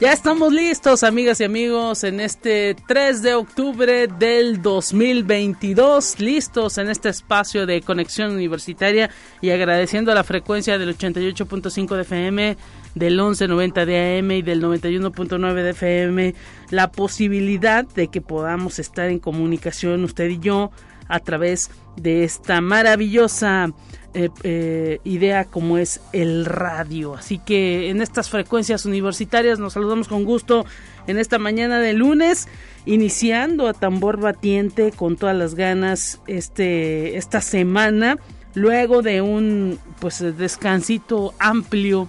Ya 0.00 0.14
estamos 0.14 0.50
listos, 0.50 1.02
amigas 1.02 1.42
y 1.42 1.44
amigos, 1.44 2.04
en 2.04 2.20
este 2.20 2.74
3 2.88 3.20
de 3.20 3.34
octubre 3.34 4.06
del 4.06 4.62
2022, 4.62 6.20
listos 6.20 6.78
en 6.78 6.88
este 6.88 7.10
espacio 7.10 7.66
de 7.66 7.82
conexión 7.82 8.32
universitaria 8.32 9.10
y 9.42 9.50
agradeciendo 9.50 10.14
la 10.14 10.24
frecuencia 10.24 10.78
del 10.78 10.96
88.5 10.96 11.96
de 11.96 12.00
FM, 12.00 12.56
del 12.94 13.20
11.90 13.20 13.84
de 13.84 14.18
AM 14.18 14.30
y 14.30 14.40
del 14.40 14.62
91.9 14.62 15.54
de 15.62 15.70
FM, 15.70 16.34
la 16.70 16.90
posibilidad 16.90 17.84
de 17.84 18.08
que 18.08 18.22
podamos 18.22 18.78
estar 18.78 19.10
en 19.10 19.18
comunicación 19.18 20.02
usted 20.04 20.30
y 20.30 20.38
yo 20.38 20.70
a 21.08 21.20
través 21.20 21.70
de 21.96 22.24
esta 22.24 22.62
maravillosa 22.62 23.74
eh, 24.12 24.28
eh, 24.42 25.00
idea 25.04 25.44
como 25.44 25.78
es 25.78 26.00
el 26.12 26.44
radio. 26.44 27.14
Así 27.14 27.38
que 27.38 27.90
en 27.90 28.02
estas 28.02 28.28
frecuencias 28.28 28.84
universitarias 28.84 29.58
nos 29.58 29.74
saludamos 29.74 30.08
con 30.08 30.24
gusto 30.24 30.66
en 31.06 31.18
esta 31.18 31.38
mañana 31.38 31.78
de 31.78 31.92
lunes, 31.92 32.48
iniciando 32.86 33.68
a 33.68 33.72
tambor 33.72 34.18
batiente 34.18 34.90
con 34.90 35.16
todas 35.16 35.36
las 35.36 35.54
ganas 35.54 36.20
este, 36.26 37.16
esta 37.16 37.40
semana, 37.40 38.18
luego 38.54 39.02
de 39.02 39.22
un 39.22 39.78
pues 40.00 40.18
descansito 40.36 41.32
amplio 41.38 42.08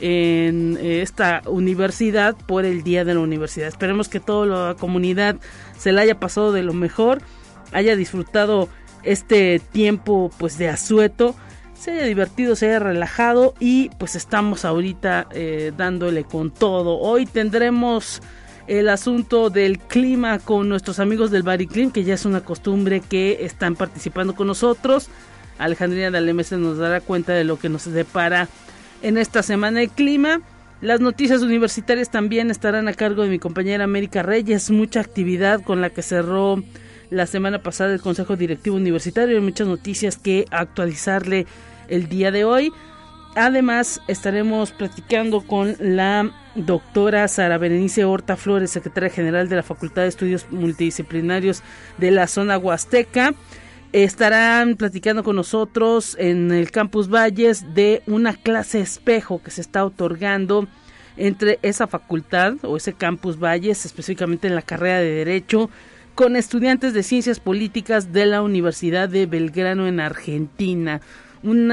en 0.00 0.76
eh, 0.80 1.02
esta 1.02 1.42
universidad 1.46 2.36
por 2.36 2.64
el 2.64 2.82
día 2.82 3.04
de 3.04 3.14
la 3.14 3.20
universidad. 3.20 3.68
Esperemos 3.68 4.08
que 4.08 4.20
toda 4.20 4.46
la 4.46 4.76
comunidad 4.78 5.36
se 5.76 5.92
la 5.92 6.02
haya 6.02 6.20
pasado 6.20 6.52
de 6.52 6.62
lo 6.62 6.74
mejor, 6.74 7.22
haya 7.72 7.96
disfrutado 7.96 8.68
este 9.08 9.58
tiempo 9.72 10.30
pues 10.38 10.58
de 10.58 10.68
asueto 10.68 11.34
se 11.74 11.92
haya 11.92 12.04
divertido, 12.04 12.56
se 12.56 12.68
haya 12.68 12.80
relajado 12.80 13.54
y 13.58 13.90
pues 13.98 14.16
estamos 14.16 14.64
ahorita 14.64 15.28
eh, 15.32 15.72
dándole 15.76 16.24
con 16.24 16.50
todo. 16.50 16.98
Hoy 16.98 17.24
tendremos 17.24 18.20
el 18.66 18.88
asunto 18.90 19.48
del 19.48 19.78
clima 19.78 20.38
con 20.40 20.68
nuestros 20.68 20.98
amigos 20.98 21.30
del 21.30 21.42
Bariclim, 21.42 21.90
que 21.90 22.04
ya 22.04 22.14
es 22.14 22.26
una 22.26 22.42
costumbre 22.42 23.00
que 23.00 23.38
están 23.46 23.76
participando 23.76 24.34
con 24.34 24.46
nosotros. 24.48 25.08
Alejandrina 25.58 26.10
Dalemese 26.10 26.58
nos 26.58 26.76
dará 26.76 27.00
cuenta 27.00 27.32
de 27.32 27.44
lo 27.44 27.58
que 27.58 27.68
nos 27.68 27.90
depara 27.90 28.48
en 29.02 29.16
esta 29.16 29.42
semana 29.42 29.80
el 29.80 29.88
clima. 29.88 30.40
Las 30.82 31.00
noticias 31.00 31.42
universitarias 31.42 32.10
también 32.10 32.50
estarán 32.50 32.88
a 32.88 32.92
cargo 32.92 33.22
de 33.22 33.30
mi 33.30 33.38
compañera 33.38 33.84
América 33.84 34.22
Reyes. 34.22 34.70
Mucha 34.70 35.00
actividad 35.00 35.62
con 35.62 35.80
la 35.80 35.90
que 35.90 36.02
cerró 36.02 36.62
la 37.10 37.26
semana 37.26 37.62
pasada 37.62 37.92
el 37.92 38.00
Consejo 38.00 38.36
Directivo 38.36 38.76
Universitario. 38.76 39.36
Hay 39.36 39.42
muchas 39.42 39.66
noticias 39.66 40.16
que 40.16 40.44
actualizarle 40.50 41.46
el 41.88 42.08
día 42.08 42.30
de 42.30 42.44
hoy. 42.44 42.72
Además, 43.34 44.00
estaremos 44.08 44.72
platicando 44.72 45.42
con 45.42 45.76
la 45.78 46.30
doctora 46.54 47.28
Sara 47.28 47.58
Berenice 47.58 48.04
Horta 48.04 48.36
Flores, 48.36 48.70
secretaria 48.70 49.10
general 49.10 49.48
de 49.48 49.56
la 49.56 49.62
Facultad 49.62 50.02
de 50.02 50.08
Estudios 50.08 50.46
Multidisciplinarios 50.50 51.62
de 51.98 52.10
la 52.10 52.26
zona 52.26 52.58
Huasteca. 52.58 53.34
Estarán 53.92 54.76
platicando 54.76 55.24
con 55.24 55.36
nosotros 55.36 56.16
en 56.18 56.52
el 56.52 56.70
Campus 56.70 57.08
Valles 57.08 57.74
de 57.74 58.02
una 58.06 58.34
clase 58.34 58.80
espejo 58.80 59.40
que 59.42 59.50
se 59.50 59.60
está 59.60 59.84
otorgando 59.84 60.66
entre 61.16 61.58
esa 61.62 61.86
facultad 61.86 62.54
o 62.62 62.76
ese 62.76 62.92
Campus 62.92 63.38
Valles, 63.38 63.86
específicamente 63.86 64.46
en 64.46 64.54
la 64.54 64.62
carrera 64.62 64.98
de 64.98 65.10
Derecho, 65.10 65.70
con 66.18 66.34
estudiantes 66.34 66.94
de 66.94 67.04
Ciencias 67.04 67.38
Políticas 67.38 68.12
de 68.12 68.26
la 68.26 68.42
Universidad 68.42 69.08
de 69.08 69.26
Belgrano 69.26 69.86
en 69.86 70.00
Argentina 70.00 71.00
un 71.44 71.72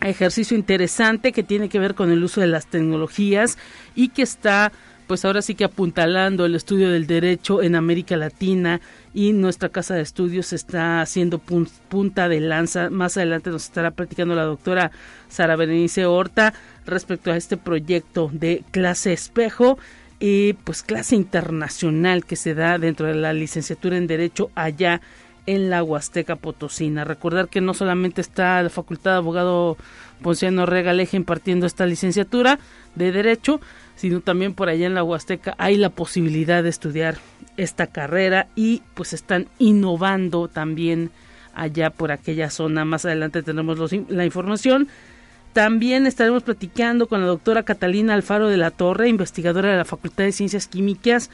ejercicio 0.00 0.56
interesante 0.56 1.32
que 1.32 1.42
tiene 1.42 1.68
que 1.68 1.80
ver 1.80 1.96
con 1.96 2.12
el 2.12 2.22
uso 2.22 2.40
de 2.40 2.46
las 2.46 2.68
tecnologías 2.68 3.58
y 3.96 4.10
que 4.10 4.22
está 4.22 4.70
pues 5.08 5.24
ahora 5.24 5.42
sí 5.42 5.56
que 5.56 5.64
apuntalando 5.64 6.46
el 6.46 6.54
estudio 6.54 6.92
del 6.92 7.08
derecho 7.08 7.60
en 7.60 7.74
América 7.74 8.16
Latina 8.16 8.80
y 9.12 9.32
nuestra 9.32 9.70
casa 9.70 9.96
de 9.96 10.02
estudios 10.02 10.52
está 10.52 11.00
haciendo 11.00 11.40
punta 11.40 12.28
de 12.28 12.40
lanza. 12.40 12.88
Más 12.88 13.16
adelante 13.16 13.50
nos 13.50 13.64
estará 13.64 13.90
platicando 13.90 14.36
la 14.36 14.44
doctora 14.44 14.92
Sara 15.28 15.56
Berenice 15.56 16.06
Horta 16.06 16.54
respecto 16.86 17.32
a 17.32 17.36
este 17.36 17.56
proyecto 17.56 18.30
de 18.32 18.62
clase 18.70 19.12
espejo 19.12 19.76
y 20.20 20.54
pues 20.54 20.82
clase 20.82 21.14
internacional 21.16 22.24
que 22.24 22.36
se 22.36 22.54
da 22.54 22.78
dentro 22.78 23.06
de 23.06 23.14
la 23.14 23.32
licenciatura 23.32 23.96
en 23.96 24.06
derecho 24.06 24.50
allá 24.54 25.00
en 25.46 25.70
la 25.70 25.82
Huasteca 25.82 26.36
Potosina. 26.36 27.04
Recordar 27.04 27.48
que 27.48 27.60
no 27.60 27.72
solamente 27.72 28.20
está 28.20 28.62
la 28.62 28.68
Facultad 28.68 29.12
de 29.12 29.16
Abogado 29.18 29.76
Ponciano 30.22 30.66
Regaleje 30.66 31.16
impartiendo 31.16 31.66
esta 31.66 31.86
licenciatura 31.86 32.58
de 32.94 33.12
Derecho, 33.12 33.60
sino 33.96 34.20
también 34.20 34.52
por 34.52 34.68
allá 34.68 34.86
en 34.86 34.94
la 34.94 35.02
Huasteca 35.02 35.54
hay 35.56 35.76
la 35.76 35.90
posibilidad 35.90 36.62
de 36.62 36.68
estudiar 36.68 37.16
esta 37.56 37.86
carrera 37.86 38.48
y 38.56 38.82
pues 38.94 39.12
están 39.12 39.48
innovando 39.58 40.48
también 40.48 41.10
allá 41.54 41.90
por 41.90 42.12
aquella 42.12 42.50
zona. 42.50 42.84
Más 42.84 43.04
adelante 43.04 43.42
tendremos 43.42 43.78
la 44.08 44.24
información. 44.24 44.88
También 45.58 46.06
estaremos 46.06 46.44
platicando 46.44 47.08
con 47.08 47.20
la 47.20 47.26
doctora 47.26 47.64
Catalina 47.64 48.14
Alfaro 48.14 48.46
de 48.46 48.56
la 48.56 48.70
Torre, 48.70 49.08
investigadora 49.08 49.72
de 49.72 49.76
la 49.76 49.84
Facultad 49.84 50.22
de 50.22 50.30
Ciencias 50.30 50.68
Químicas. 50.68 51.30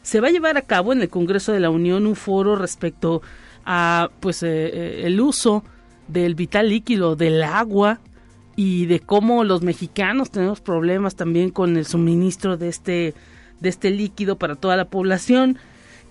Se 0.00 0.22
va 0.22 0.28
a 0.28 0.30
llevar 0.30 0.56
a 0.56 0.62
cabo 0.62 0.94
en 0.94 1.02
el 1.02 1.10
Congreso 1.10 1.52
de 1.52 1.60
la 1.60 1.68
Unión 1.68 2.06
un 2.06 2.16
foro 2.16 2.56
respecto 2.56 3.20
a 3.66 4.08
pues 4.20 4.42
eh, 4.42 4.48
eh, 4.48 5.02
el 5.04 5.20
uso 5.20 5.64
del 6.06 6.34
vital 6.34 6.70
líquido 6.70 7.14
del 7.14 7.42
agua 7.42 8.00
y 8.56 8.86
de 8.86 9.00
cómo 9.00 9.44
los 9.44 9.60
mexicanos 9.60 10.30
tenemos 10.30 10.62
problemas 10.62 11.14
también 11.14 11.50
con 11.50 11.76
el 11.76 11.84
suministro 11.84 12.56
de 12.56 12.70
este 12.70 13.12
de 13.60 13.68
este 13.68 13.90
líquido 13.90 14.36
para 14.38 14.56
toda 14.56 14.78
la 14.78 14.86
población 14.86 15.58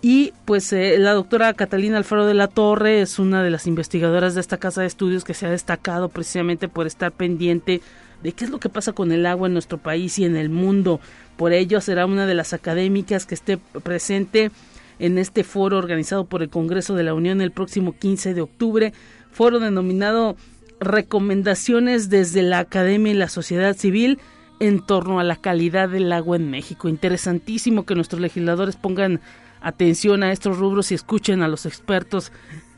y 0.10 0.32
pues 0.46 0.72
eh, 0.72 0.96
la 1.00 1.12
doctora 1.12 1.54
Catalina 1.54 1.98
Alfaro 1.98 2.26
de 2.26 2.34
la 2.34 2.48
Torre 2.48 3.02
es 3.02 3.20
una 3.20 3.44
de 3.44 3.50
las 3.50 3.68
investigadoras 3.68 4.36
de 4.36 4.40
esta 4.40 4.56
casa 4.56 4.80
de 4.80 4.88
estudios 4.88 5.26
que 5.26 5.34
se 5.34 5.46
ha 5.46 5.52
destacado 5.52 6.08
precisamente 6.08 6.70
por 6.70 6.88
estar 6.88 7.12
pendiente 7.12 7.82
de 8.24 8.32
qué 8.32 8.46
es 8.46 8.50
lo 8.50 8.62
que 8.62 8.70
pasa 8.70 8.94
con 8.94 9.12
el 9.12 9.26
agua 9.26 9.48
en 9.48 9.54
nuestro 9.54 9.80
país 9.80 10.18
y 10.18 10.24
en 10.24 10.38
el 10.38 10.50
mundo. 10.50 11.02
Por 11.36 11.52
ello 11.52 11.82
será 11.82 12.06
una 12.06 12.26
de 12.26 12.36
las 12.36 12.54
académicas 12.54 13.26
que 13.26 13.36
esté 13.36 13.58
presente 13.58 14.50
en 14.98 15.18
este 15.18 15.44
foro 15.44 15.78
organizado 15.78 16.24
por 16.24 16.42
el 16.42 16.50
Congreso 16.50 16.96
de 16.96 17.04
la 17.04 17.14
Unión 17.14 17.42
el 17.42 17.52
próximo 17.52 17.92
15 17.92 18.34
de 18.34 18.40
octubre, 18.40 18.94
foro 19.34 19.60
denominado 19.60 20.38
Recomendaciones 20.80 22.10
desde 22.10 22.44
la 22.44 22.60
Academia 22.60 23.12
y 23.12 23.16
la 23.18 23.28
Sociedad 23.28 23.76
Civil 23.76 24.20
en 24.62 24.80
torno 24.80 25.20
a 25.20 25.26
la 25.26 25.36
calidad 25.36 25.90
del 25.90 26.14
agua 26.14 26.38
en 26.38 26.50
México. 26.50 26.88
Interesantísimo 26.88 27.86
que 27.86 27.94
nuestros 27.94 28.22
legisladores 28.22 28.78
pongan 28.78 29.20
atención 29.68 30.24
a 30.24 30.32
estos 30.32 30.58
rubros 30.58 30.92
y 30.92 30.96
escuchen 30.96 31.42
a 31.44 31.48
los 31.48 31.66
expertos 31.66 32.32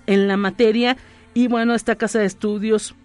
en 0.07 0.27
la 0.27 0.37
materia. 0.37 0.97
Y 1.33 1.47
bueno, 1.47 1.75
esta 1.75 1.95
casa 1.95 2.19
de 2.19 2.25
estudios, 2.25 2.95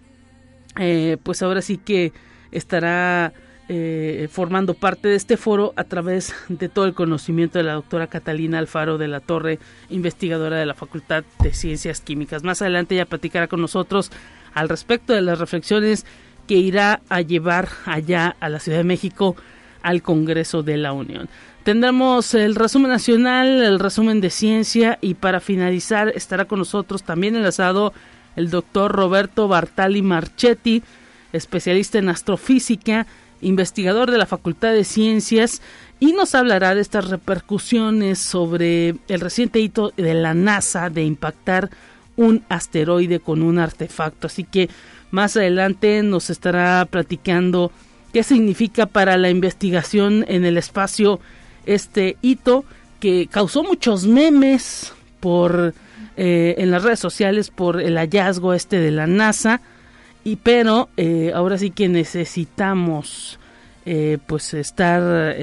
eh, 0.79 1.17
pues 1.21 1.43
ahora 1.43 1.61
sí 1.61 1.77
que 1.77 2.11
estará 2.51 3.33
eh, 3.67 4.27
formando 4.31 4.73
parte 4.73 5.07
de 5.07 5.15
este 5.15 5.37
foro 5.37 5.73
a 5.75 5.83
través 5.83 6.33
de 6.49 6.67
todo 6.67 6.85
el 6.85 6.93
conocimiento 6.93 7.59
de 7.59 7.63
la 7.63 7.73
doctora 7.73 8.07
Catalina 8.07 8.57
Alfaro 8.57 8.97
de 8.97 9.07
la 9.07 9.19
Torre, 9.19 9.59
investigadora 9.89 10.57
de 10.57 10.65
la 10.65 10.73
Facultad 10.73 11.23
de 11.41 11.53
Ciencias 11.53 12.01
Químicas. 12.01 12.43
Más 12.43 12.61
adelante 12.61 12.95
ella 12.95 13.05
platicará 13.05 13.47
con 13.47 13.61
nosotros 13.61 14.11
al 14.53 14.69
respecto 14.69 15.13
de 15.13 15.21
las 15.21 15.39
reflexiones 15.39 16.05
que 16.47 16.55
irá 16.55 17.01
a 17.09 17.21
llevar 17.21 17.69
allá 17.85 18.35
a 18.39 18.49
la 18.49 18.59
Ciudad 18.59 18.79
de 18.79 18.83
México 18.83 19.35
al 19.81 20.01
Congreso 20.01 20.63
de 20.63 20.77
la 20.77 20.93
Unión. 20.93 21.29
Tendremos 21.65 22.35
el 22.35 22.53
resumen 22.53 22.91
nacional, 22.91 23.63
el 23.63 23.79
resumen 23.79 24.21
de 24.21 24.29
ciencia 24.29 24.99
y 25.01 25.15
para 25.15 25.39
finalizar 25.39 26.09
estará 26.09 26.45
con 26.45 26.59
nosotros 26.59 27.01
también 27.01 27.35
enlazado 27.35 27.91
el 28.35 28.51
doctor 28.51 28.91
Roberto 28.91 29.47
Bartali 29.47 30.03
Marchetti, 30.03 30.83
especialista 31.33 31.97
en 31.97 32.09
astrofísica, 32.09 33.07
investigador 33.41 34.11
de 34.11 34.19
la 34.19 34.27
Facultad 34.27 34.73
de 34.73 34.83
Ciencias, 34.83 35.63
y 35.99 36.13
nos 36.13 36.35
hablará 36.35 36.75
de 36.75 36.81
estas 36.81 37.09
repercusiones 37.09 38.19
sobre 38.19 38.89
el 39.07 39.19
reciente 39.19 39.59
hito 39.59 39.91
de 39.97 40.13
la 40.13 40.35
NASA 40.35 40.91
de 40.91 41.03
impactar 41.03 41.71
un 42.15 42.43
asteroide 42.47 43.19
con 43.19 43.41
un 43.41 43.57
artefacto. 43.57 44.27
Así 44.27 44.43
que 44.43 44.69
más 45.09 45.35
adelante 45.35 46.03
nos 46.03 46.29
estará 46.29 46.85
platicando 46.85 47.71
qué 48.13 48.21
significa 48.21 48.85
para 48.85 49.17
la 49.17 49.31
investigación 49.31 50.25
en 50.27 50.45
el 50.45 50.59
espacio 50.59 51.19
este 51.65 52.17
hito 52.21 52.65
que 52.99 53.27
causó 53.27 53.63
muchos 53.63 54.05
memes 54.05 54.93
por 55.19 55.73
eh, 56.17 56.55
en 56.57 56.71
las 56.71 56.83
redes 56.83 56.99
sociales 56.99 57.49
por 57.49 57.81
el 57.81 57.97
hallazgo 57.97 58.53
este 58.53 58.79
de 58.79 58.91
la 58.91 59.05
NASA 59.05 59.61
y 60.23 60.37
pero 60.37 60.89
eh, 60.97 61.31
ahora 61.35 61.57
sí 61.57 61.71
que 61.71 61.89
necesitamos 61.89 63.37
eh, 63.85 64.17
pues 64.25 64.53
estar 64.53 65.35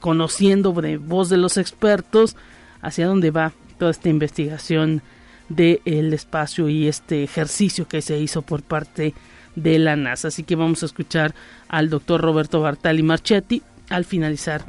conociendo 0.00 0.72
de 0.72 0.96
voz 0.96 1.28
de 1.28 1.36
los 1.36 1.56
expertos 1.56 2.36
hacia 2.80 3.06
dónde 3.06 3.30
va 3.30 3.52
toda 3.78 3.90
esta 3.90 4.08
investigación 4.08 5.02
del 5.48 6.12
espacio 6.12 6.68
y 6.68 6.88
este 6.88 7.24
ejercicio 7.24 7.88
que 7.88 8.02
se 8.02 8.18
hizo 8.18 8.42
por 8.42 8.62
parte 8.62 9.14
de 9.56 9.78
la 9.78 9.96
NASA. 9.96 10.28
Así 10.28 10.44
que 10.44 10.56
vamos 10.56 10.82
a 10.82 10.86
escuchar 10.86 11.34
al 11.68 11.90
doctor 11.90 12.20
Roberto 12.20 12.60
Bartali 12.60 13.02
Marchetti 13.02 13.62
al 13.88 14.04
finalizar 14.04 14.64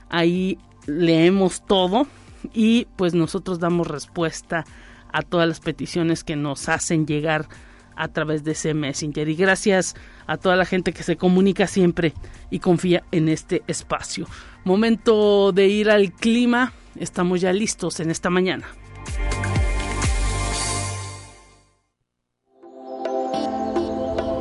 Ahí 0.09 0.59
leemos 0.87 1.67
todo 1.67 2.07
y 2.53 2.87
pues 2.97 3.15
nosotros 3.15 3.61
damos 3.61 3.87
respuesta 3.87 4.65
a 5.13 5.23
todas 5.23 5.49
las 5.49 5.61
peticiones 5.61 6.25
que 6.25 6.37
nos 6.37 6.69
hacen 6.69 7.07
llegar 7.07 7.49
a 7.97 8.09
través 8.09 8.45
de 8.45 8.53
ese 8.53 8.75
Messenger. 8.75 9.29
Y 9.29 9.37
gracias 9.37 9.95
a 10.27 10.37
toda 10.37 10.57
la 10.57 10.65
gente 10.65 10.93
que 10.93 11.03
se 11.03 11.17
comunica 11.17 11.67
siempre 11.67 12.15
y 12.51 12.59
confía 12.59 13.05
en 13.13 13.29
este 13.29 13.63
espacio. 13.67 14.27
Momento 14.65 15.53
de 15.53 15.69
ir 15.69 15.91
al 15.91 16.13
clima. 16.13 16.73
Estamos 16.97 17.41
ya 17.41 17.53
listos 17.53 18.01
en 18.01 18.11
esta 18.11 18.31
mañana. 18.31 18.67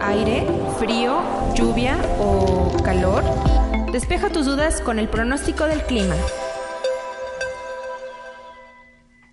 Aire, 0.02 0.46
frío, 0.78 1.22
lluvia 1.56 1.98
o 2.20 2.76
calor. 2.84 3.24
Despeja 3.92 4.30
tus 4.30 4.46
dudas 4.46 4.82
con 4.82 5.00
el 5.00 5.08
pronóstico 5.08 5.66
del 5.66 5.82
clima. 5.84 6.16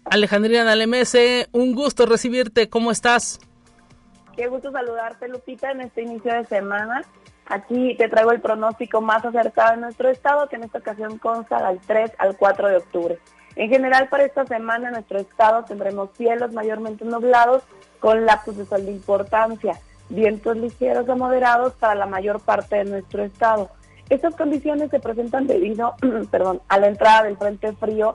Alejandrina 0.05 0.65
Nalemese, 0.65 1.49
un 1.53 1.75
gusto 1.75 2.07
recibirte. 2.07 2.69
¿Cómo 2.69 2.91
estás? 2.91 3.41
Qué 4.37 4.47
gusto 4.47 4.71
saludarte, 4.71 5.29
Lupita, 5.29 5.73
en 5.73 5.81
este 5.81 6.03
inicio 6.03 6.33
de 6.33 6.45
semana. 6.45 7.03
Aquí 7.49 7.95
te 7.97 8.09
traigo 8.09 8.33
el 8.33 8.41
pronóstico 8.41 9.01
más 9.01 9.25
acertado 9.25 9.73
de 9.73 9.81
nuestro 9.81 10.11
estado, 10.11 10.49
que 10.49 10.57
en 10.57 10.65
esta 10.65 10.79
ocasión 10.79 11.19
consta 11.19 11.67
del 11.67 11.81
3 11.81 12.13
al 12.19 12.37
4 12.37 12.69
de 12.69 12.77
octubre. 12.77 13.19
En 13.57 13.71
general, 13.71 14.09
para 14.09 14.25
esta 14.25 14.45
semana 14.47 14.89
en 14.89 14.95
nuestro 14.95 15.19
estado 15.19 15.65
tendremos 15.65 16.11
cielos 16.17 16.53
mayormente 16.53 17.05
nublados 17.05 17.63
con 18.01 18.27
lapsos 18.27 18.59
de 18.59 18.67
sol 18.67 18.85
de 18.85 18.93
importancia, 18.93 19.81
vientos 20.11 20.57
ligeros 20.57 21.09
o 21.09 21.17
moderados 21.17 21.73
para 21.75 21.95
la 21.95 22.07
mayor 22.07 22.41
parte 22.41 22.77
de 22.77 22.85
nuestro 22.85 23.25
estado. 23.25 23.71
Estas 24.11 24.37
condiciones 24.37 24.91
se 24.91 25.01
presentan 25.01 25.47
debido 25.47 25.95
perdón, 26.31 26.61
a 26.69 26.79
la 26.79 26.89
entrada 26.89 27.25
del 27.25 27.37
frente 27.37 27.73
frío 27.73 28.15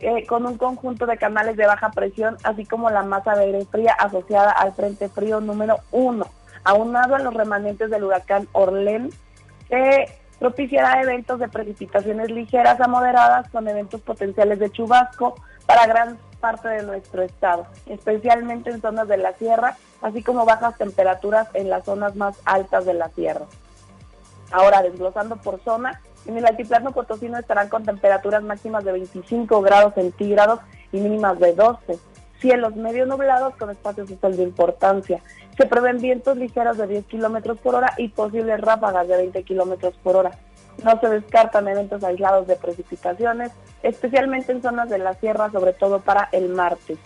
eh, 0.00 0.26
con 0.26 0.46
un 0.46 0.56
conjunto 0.56 1.06
de 1.06 1.18
canales 1.18 1.56
de 1.56 1.66
baja 1.66 1.90
presión, 1.90 2.36
así 2.44 2.64
como 2.64 2.90
la 2.90 3.02
masa 3.02 3.34
de 3.34 3.44
aire 3.44 3.64
fría 3.66 3.92
asociada 3.92 4.50
al 4.50 4.72
Frente 4.72 5.08
Frío 5.08 5.40
número 5.40 5.76
1, 5.92 6.24
aunado 6.64 7.14
a 7.14 7.18
los 7.18 7.34
remanentes 7.34 7.90
del 7.90 8.04
huracán 8.04 8.48
Orlén, 8.52 9.10
que 9.68 10.06
propiciará 10.38 11.00
eventos 11.02 11.38
de 11.38 11.48
precipitaciones 11.48 12.30
ligeras 12.30 12.80
a 12.80 12.88
moderadas 12.88 13.48
con 13.50 13.68
eventos 13.68 14.00
potenciales 14.00 14.58
de 14.58 14.70
chubasco 14.70 15.36
para 15.66 15.86
gran 15.86 16.18
parte 16.40 16.68
de 16.68 16.82
nuestro 16.82 17.22
estado, 17.22 17.66
especialmente 17.86 18.70
en 18.70 18.80
zonas 18.80 19.06
de 19.06 19.16
la 19.16 19.32
sierra, 19.34 19.76
así 20.00 20.22
como 20.22 20.44
bajas 20.44 20.76
temperaturas 20.76 21.48
en 21.54 21.70
las 21.70 21.84
zonas 21.84 22.16
más 22.16 22.36
altas 22.44 22.84
de 22.84 22.94
la 22.94 23.08
sierra. 23.10 23.46
Ahora, 24.50 24.82
desglosando 24.82 25.36
por 25.36 25.62
zona, 25.62 26.00
en 26.26 26.36
el 26.36 26.44
altiplano 26.44 26.92
potosino 26.92 27.38
estarán 27.38 27.68
con 27.68 27.84
temperaturas 27.84 28.42
máximas 28.42 28.84
de 28.84 28.92
25 28.92 29.62
grados 29.62 29.94
centígrados 29.94 30.60
y 30.90 30.98
mínimas 30.98 31.38
de 31.38 31.54
12. 31.54 31.98
Cielos 32.42 32.74
medio 32.74 33.06
nublados 33.06 33.54
con 33.54 33.70
espacios 33.70 34.08
de 34.08 34.18
sol 34.18 34.36
de 34.36 34.42
importancia. 34.42 35.22
Se 35.56 35.64
prevén 35.64 35.98
vientos 35.98 36.36
ligeros 36.36 36.76
de 36.76 36.88
10 36.88 37.06
kilómetros 37.06 37.56
por 37.58 37.76
hora 37.76 37.94
y 37.96 38.08
posibles 38.08 38.60
ráfagas 38.60 39.06
de 39.06 39.16
20 39.16 39.44
kilómetros 39.44 39.94
por 40.02 40.16
hora. 40.16 40.32
No 40.82 40.98
se 40.98 41.08
descartan 41.08 41.68
eventos 41.68 42.02
aislados 42.02 42.48
de 42.48 42.56
precipitaciones, 42.56 43.52
especialmente 43.84 44.50
en 44.50 44.60
zonas 44.60 44.90
de 44.90 44.98
la 44.98 45.14
sierra, 45.14 45.52
sobre 45.52 45.72
todo 45.72 46.00
para 46.00 46.30
el 46.32 46.48
martes. 46.48 46.98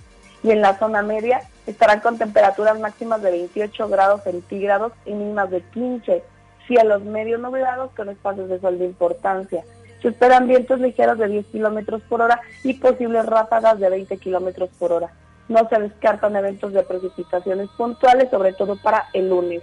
Y 0.43 0.53
en 0.53 0.62
la 0.62 0.79
zona 0.79 1.03
media 1.03 1.43
estarán 1.67 2.00
con 2.00 2.17
temperaturas 2.17 2.81
máximas 2.81 3.21
de 3.21 3.32
28 3.32 3.89
grados 3.91 4.23
centígrados 4.23 4.94
y 5.05 5.12
mínimas 5.12 5.50
de 5.50 5.61
15 5.61 6.23
cielos 6.67 7.05
medio 7.05 7.37
nublados 7.37 7.91
con 7.94 8.09
espacios 8.09 8.49
de 8.49 8.59
sol 8.59 8.79
de 8.79 8.87
importancia. 8.87 9.65
Se 10.00 10.09
esperan 10.09 10.49
vientos 10.49 10.81
ligeros 10.81 11.19
de 11.19 11.29
10 11.29 11.47
kilómetros 11.49 12.00
por 12.09 12.23
hora 12.23 12.41
y 12.65 12.73
posibles 12.73 13.27
ráfagas 13.27 13.79
de 13.79 13.91
20 13.91 14.17
kilómetros 14.17 14.71
por 14.79 14.93
hora. 14.93 15.12
No 15.48 15.69
se 15.69 15.78
descartan 15.78 16.34
eventos 16.37 16.72
de 16.72 16.82
precipitaciones 16.82 17.69
puntuales, 17.76 18.31
sobre 18.31 18.52
todo 18.52 18.76
para 18.76 19.08
el 19.12 19.31
lunes. 19.31 19.62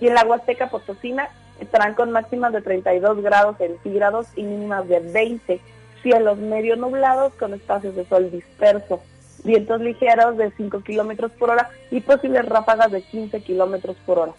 Y 0.00 0.08
en 0.08 0.14
la 0.14 0.24
Huasteca 0.24 0.70
Potosina 0.70 1.28
estarán 1.60 1.94
con 1.94 2.12
máximas 2.12 2.52
de 2.52 2.62
32 2.62 3.22
grados 3.22 3.56
centígrados 3.58 4.26
y 4.36 4.42
mínimas 4.42 4.88
de 4.88 5.00
20. 5.00 5.60
Cielos 6.02 6.38
medio 6.38 6.76
nublados 6.76 7.32
con 7.34 7.54
espacios 7.54 7.96
de 7.96 8.06
sol 8.06 8.30
disperso. 8.30 9.00
Vientos 9.42 9.80
ligeros 9.80 10.36
de 10.36 10.50
5 10.52 10.82
kilómetros 10.82 11.32
por 11.32 11.50
hora 11.50 11.70
y 11.90 12.00
posibles 12.00 12.46
ráfagas 12.46 12.90
de 12.92 13.02
15 13.02 13.40
kilómetros 13.42 13.96
por 14.06 14.18
hora. 14.18 14.32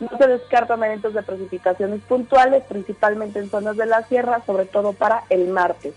No 0.00 0.16
se 0.16 0.26
descartan 0.26 0.82
eventos 0.82 1.12
de 1.12 1.22
precipitaciones 1.22 2.00
puntuales, 2.02 2.64
principalmente 2.64 3.38
en 3.38 3.50
zonas 3.50 3.76
de 3.76 3.86
la 3.86 4.02
sierra, 4.04 4.42
sobre 4.46 4.64
todo 4.64 4.94
para 4.94 5.24
el 5.28 5.48
martes. 5.48 5.94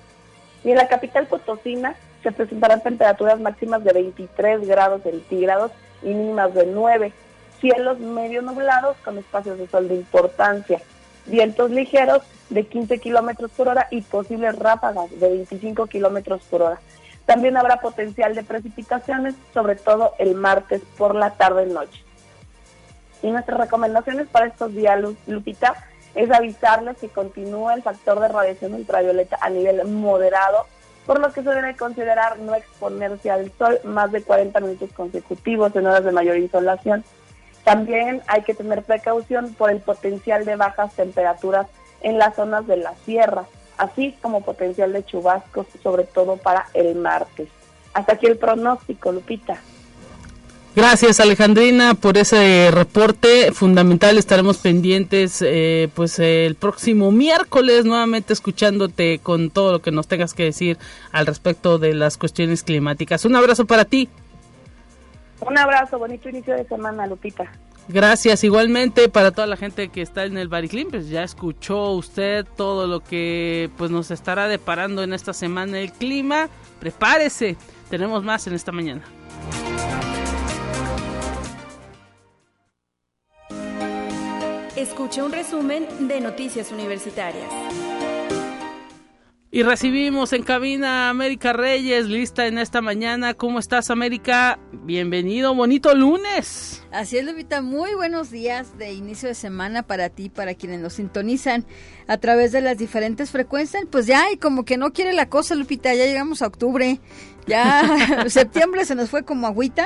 Y 0.64 0.72
en 0.72 0.78
la 0.78 0.88
capital 0.88 1.28
potosina 1.28 1.96
se 2.24 2.32
presentarán 2.32 2.82
temperaturas 2.82 3.40
máximas 3.40 3.84
de 3.84 3.94
23 3.94 4.66
grados 4.66 5.04
centígrados 5.04 5.72
y 6.02 6.08
mínimas 6.08 6.54
de 6.54 6.66
9. 6.66 7.14
Cielos 7.60 8.00
medio 8.00 8.42
nublados 8.42 8.98
con 9.04 9.18
espacios 9.18 9.58
de 9.58 9.68
sol 9.68 9.88
de 9.88 9.96
importancia. 9.96 10.82
Vientos 11.26 11.70
ligeros 11.72 12.24
de 12.50 12.66
15 12.66 13.00
kilómetros 13.00 13.52
por 13.52 13.68
hora 13.68 13.88
y 13.92 14.02
posibles 14.02 14.58
ráfagas 14.58 15.10
de 15.20 15.30
25 15.30 15.88
kilómetros 15.88 16.42
por 16.50 16.62
hora. 16.62 16.80
También 17.26 17.56
habrá 17.56 17.78
potencial 17.78 18.36
de 18.36 18.44
precipitaciones, 18.44 19.36
sobre 19.54 19.76
todo 19.76 20.14
el 20.20 20.36
martes 20.36 20.82
por 20.98 21.16
la 21.16 21.32
tarde-noche. 21.32 22.04
Y 23.22 23.32
nuestras 23.32 23.58
recomendaciones 23.58 24.28
para 24.28 24.48
estos 24.48 24.74
días, 24.74 25.00
Lupita, 25.28 25.76
es 26.16 26.30
avisarles 26.30 26.98
que 26.98 27.08
continúa 27.08 27.74
el 27.74 27.82
factor 27.82 28.20
de 28.20 28.28
radiación 28.28 28.74
ultravioleta 28.74 29.38
a 29.40 29.50
nivel 29.50 29.86
moderado, 29.86 30.68
por 31.06 31.20
lo 31.20 31.32
que 31.32 31.44
se 31.44 31.50
debe 31.50 31.76
considerar 31.76 32.40
no 32.40 32.56
exponerse 32.56 33.30
al 33.30 33.52
sol 33.58 33.80
más 33.84 34.12
de 34.12 34.24
40 34.24 34.60
minutos 34.60 34.92
consecutivos 34.94 35.76
en 35.76 35.88
horas 35.88 36.04
de 36.04 36.12
mayor 36.12 36.38
insolación. 36.38 37.04
También 37.64 38.22
hay 38.28 38.44
que 38.44 38.54
tener 38.54 38.84
precaución 38.84 39.54
por 39.54 39.72
el 39.72 39.80
potencial 39.80 40.46
de 40.46 40.56
bajas 40.56 40.94
temperaturas 40.94 41.68
en 42.02 42.18
las 42.18 42.36
zonas 42.36 42.68
de 42.68 42.78
la 42.78 42.94
sierra, 43.06 43.46
así 43.78 44.16
como 44.22 44.42
potencial 44.42 44.92
de 44.94 45.06
chubascos, 45.06 45.68
sobre 45.82 46.04
todo 46.04 46.38
para 46.38 46.68
el 46.74 46.96
martes. 46.96 47.50
Hasta 47.94 48.14
aquí 48.14 48.26
el 48.26 48.38
pronóstico, 48.38 49.12
Lupita. 49.12 49.58
Gracias 50.76 51.20
Alejandrina 51.20 51.94
por 51.94 52.18
ese 52.18 52.72
reporte 52.72 53.52
fundamental. 53.52 54.18
Estaremos 54.18 54.58
pendientes 54.58 55.44
eh, 55.46 55.88
pues 55.94 56.18
el 56.18 56.56
próximo 56.56 57.12
miércoles 57.12 57.86
nuevamente 57.86 58.34
escuchándote 58.34 59.20
con 59.20 59.52
todo 59.52 59.72
lo 59.72 59.82
que 59.84 59.92
nos 59.92 60.08
tengas 60.08 60.34
que 60.34 60.46
decir 60.46 60.80
al 61.12 61.28
respecto 61.28 61.78
de 61.78 61.94
las 61.94 62.18
cuestiones 62.18 62.64
climáticas. 62.64 63.24
Un 63.24 63.36
abrazo 63.36 63.66
para 63.66 63.86
ti. 63.86 64.10
Un 65.42 65.56
abrazo, 65.60 66.00
bonito 66.00 66.30
inicio 66.30 66.56
de 66.56 66.66
semana, 66.66 67.06
Lupita. 67.06 67.52
Gracias, 67.88 68.44
igualmente 68.44 69.10
para 69.10 69.30
toda 69.30 69.46
la 69.46 69.58
gente 69.58 69.90
que 69.90 70.02
está 70.02 70.24
en 70.24 70.38
el 70.40 70.48
Bariclim, 70.48 70.90
pues 70.90 71.08
ya 71.10 71.22
escuchó 71.22 71.92
usted 71.92 72.48
todo 72.58 72.88
lo 72.88 73.02
que 73.02 73.70
pues 73.78 73.92
nos 73.92 74.10
estará 74.10 74.48
deparando 74.48 75.04
en 75.04 75.14
esta 75.14 75.34
semana 75.34 75.80
el 75.80 75.92
clima. 75.92 76.50
Prepárese, 76.80 77.58
tenemos 77.92 78.24
más 78.24 78.48
en 78.48 78.54
esta 78.54 78.72
mañana. 78.72 79.04
Escuche 84.84 85.22
un 85.24 85.32
resumen 85.32 85.88
de 86.10 86.20
Noticias 86.20 86.70
Universitarias. 86.74 87.50
Y 89.50 89.64
recibimos 89.64 90.34
en 90.34 90.44
cabina 90.44 91.08
a 91.08 91.10
América 91.10 91.54
Reyes, 91.54 92.08
lista 92.08 92.48
en 92.48 92.58
esta 92.58 92.82
mañana. 92.82 93.34
¿Cómo 93.34 93.60
estás, 93.60 93.90
América? 93.92 94.60
Bienvenido, 94.74 95.56
bonito 95.56 95.96
lunes. 95.96 96.84
Así 96.92 97.18
es, 97.18 97.24
Lupita. 97.24 97.62
Muy 97.62 97.94
buenos 97.94 98.30
días 98.30 98.78
de 98.78 98.92
inicio 98.92 99.30
de 99.30 99.36
semana 99.36 99.84
para 99.84 100.10
ti, 100.10 100.28
para 100.28 100.54
quienes 100.54 100.82
nos 100.82 100.94
sintonizan 100.94 101.66
a 102.08 102.18
través 102.18 102.52
de 102.52 102.60
las 102.60 102.78
diferentes 102.78 103.32
frecuencias. 103.32 103.86
Pues 103.90 104.06
ya, 104.06 104.34
y 104.34 104.38
como 104.38 104.66
que 104.66 104.76
no 104.76 104.92
quiere 104.92 105.14
la 105.14 105.30
cosa, 105.30 105.56
Lupita. 105.56 105.94
Ya 105.94 106.08
llegamos 106.08 106.42
a 106.42 106.48
octubre. 106.48 107.00
Ya 107.48 108.26
septiembre 108.28 108.84
se 108.84 108.96
nos 108.96 109.10
fue 109.10 109.24
como 109.24 109.48
agüita. 109.48 109.86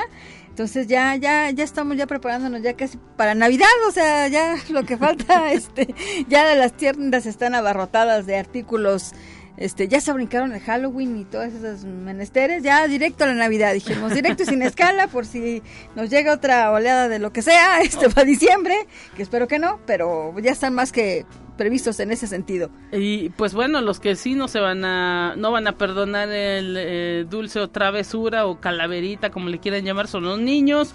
Entonces 0.58 0.88
ya, 0.88 1.14
ya, 1.14 1.50
ya 1.50 1.62
estamos 1.62 1.96
ya 1.96 2.08
preparándonos 2.08 2.62
ya 2.62 2.74
casi 2.74 2.98
para 3.16 3.36
Navidad, 3.36 3.68
o 3.86 3.92
sea, 3.92 4.26
ya 4.26 4.56
lo 4.70 4.84
que 4.84 4.96
falta, 4.96 5.52
este, 5.52 5.94
ya 6.26 6.52
las 6.56 6.72
tiendas 6.72 7.26
están 7.26 7.54
abarrotadas 7.54 8.26
de 8.26 8.36
artículos 8.36 9.12
este, 9.56 9.86
ya 9.86 10.00
se 10.00 10.12
brincaron 10.12 10.52
el 10.52 10.60
Halloween 10.60 11.16
y 11.16 11.24
todas 11.24 11.52
esas 11.52 11.84
menesteres, 11.84 12.64
ya 12.64 12.88
directo 12.88 13.22
a 13.22 13.28
la 13.28 13.34
Navidad, 13.34 13.72
dijimos, 13.72 14.12
directo 14.12 14.42
y 14.42 14.46
sin 14.46 14.62
escala, 14.62 15.06
por 15.06 15.26
si 15.26 15.62
nos 15.94 16.10
llega 16.10 16.32
otra 16.32 16.72
oleada 16.72 17.08
de 17.08 17.20
lo 17.20 17.32
que 17.32 17.42
sea, 17.42 17.80
este 17.80 18.08
para 18.10 18.24
diciembre, 18.24 18.74
que 19.14 19.22
espero 19.22 19.46
que 19.46 19.60
no, 19.60 19.78
pero 19.86 20.36
ya 20.40 20.50
están 20.50 20.74
más 20.74 20.90
que 20.90 21.24
previstos 21.58 22.00
en 22.00 22.10
ese 22.10 22.26
sentido. 22.26 22.70
Y 22.90 23.28
pues 23.30 23.52
bueno, 23.52 23.82
los 23.82 24.00
que 24.00 24.16
sí 24.16 24.34
no 24.34 24.48
se 24.48 24.60
van 24.60 24.82
a, 24.86 25.34
no 25.36 25.52
van 25.52 25.66
a 25.66 25.72
perdonar 25.72 26.30
el 26.30 26.76
eh, 26.78 27.26
dulce 27.28 27.60
o 27.60 27.68
travesura 27.68 28.46
o 28.46 28.60
calaverita, 28.60 29.30
como 29.30 29.50
le 29.50 29.58
quieran 29.58 29.84
llamar, 29.84 30.08
son 30.08 30.24
los 30.24 30.38
niños, 30.38 30.94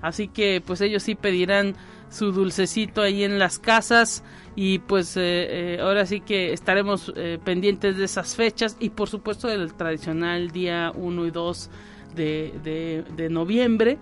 así 0.00 0.28
que 0.28 0.62
pues 0.64 0.80
ellos 0.80 1.02
sí 1.02 1.16
pedirán 1.16 1.74
su 2.10 2.30
dulcecito 2.30 3.02
ahí 3.02 3.24
en 3.24 3.40
las 3.40 3.58
casas. 3.58 4.22
Y 4.54 4.80
pues 4.80 5.16
eh, 5.16 5.22
eh, 5.22 5.78
ahora 5.80 6.04
sí 6.04 6.20
que 6.20 6.52
estaremos 6.52 7.10
pendientes 7.42 7.96
de 7.96 8.04
esas 8.04 8.36
fechas. 8.36 8.76
Y 8.78 8.90
por 8.90 9.08
supuesto 9.08 9.48
del 9.48 9.72
tradicional 9.72 10.50
día 10.50 10.92
1 10.94 11.26
y 11.26 11.30
2 11.30 11.70
de, 12.14 13.04
de, 13.16 13.30
noviembre 13.30 13.96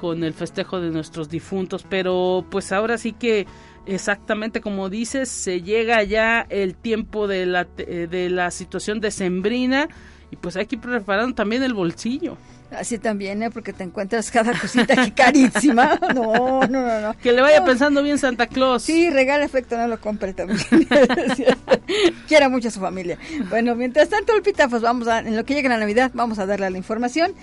con 0.00 0.24
el 0.24 0.32
festejo 0.32 0.80
de 0.80 0.90
nuestros 0.90 1.28
difuntos. 1.28 1.86
Pero 1.88 2.44
pues 2.50 2.72
ahora 2.72 2.98
sí 2.98 3.12
que 3.12 3.46
exactamente 3.86 4.60
como 4.60 4.88
dices 4.88 5.28
se 5.28 5.62
llega 5.62 6.02
ya 6.02 6.46
el 6.50 6.74
tiempo 6.74 7.26
de 7.26 7.46
la, 7.46 7.64
de 7.64 8.30
la 8.30 8.50
situación 8.50 9.00
decembrina 9.00 9.88
y 10.30 10.36
pues 10.36 10.56
hay 10.56 10.66
que 10.66 10.76
ir 10.76 10.82
preparando 10.82 11.34
también 11.34 11.62
el 11.62 11.74
bolsillo 11.74 12.36
Así 12.76 12.98
también, 12.98 13.42
¿eh? 13.42 13.50
Porque 13.50 13.72
te 13.72 13.84
encuentras 13.84 14.30
cada 14.30 14.58
cosita 14.58 15.00
aquí 15.00 15.10
carísima. 15.10 15.98
No, 16.12 16.60
no, 16.66 16.82
no, 16.82 17.00
no. 17.00 17.18
Que 17.18 17.32
le 17.32 17.40
vaya 17.40 17.64
pensando 17.64 18.02
bien 18.02 18.18
Santa 18.18 18.46
Claus. 18.46 18.82
Sí, 18.82 19.08
regala 19.08 19.44
efecto, 19.44 19.76
no 19.76 19.86
lo 19.86 20.00
compre 20.00 20.34
también. 20.34 20.60
Quiera 22.28 22.48
mucho 22.48 22.68
a 22.68 22.70
su 22.70 22.80
familia. 22.80 23.18
Bueno, 23.48 23.74
mientras 23.74 24.08
tanto, 24.08 24.36
Lupita, 24.36 24.68
pues 24.68 24.82
vamos 24.82 25.08
a, 25.08 25.20
en 25.20 25.36
lo 25.36 25.44
que 25.44 25.54
llega 25.54 25.68
la 25.68 25.78
Navidad, 25.78 26.10
vamos 26.14 26.38
a 26.38 26.46
darle 26.46 26.70
la 26.70 26.76
información. 26.78 27.34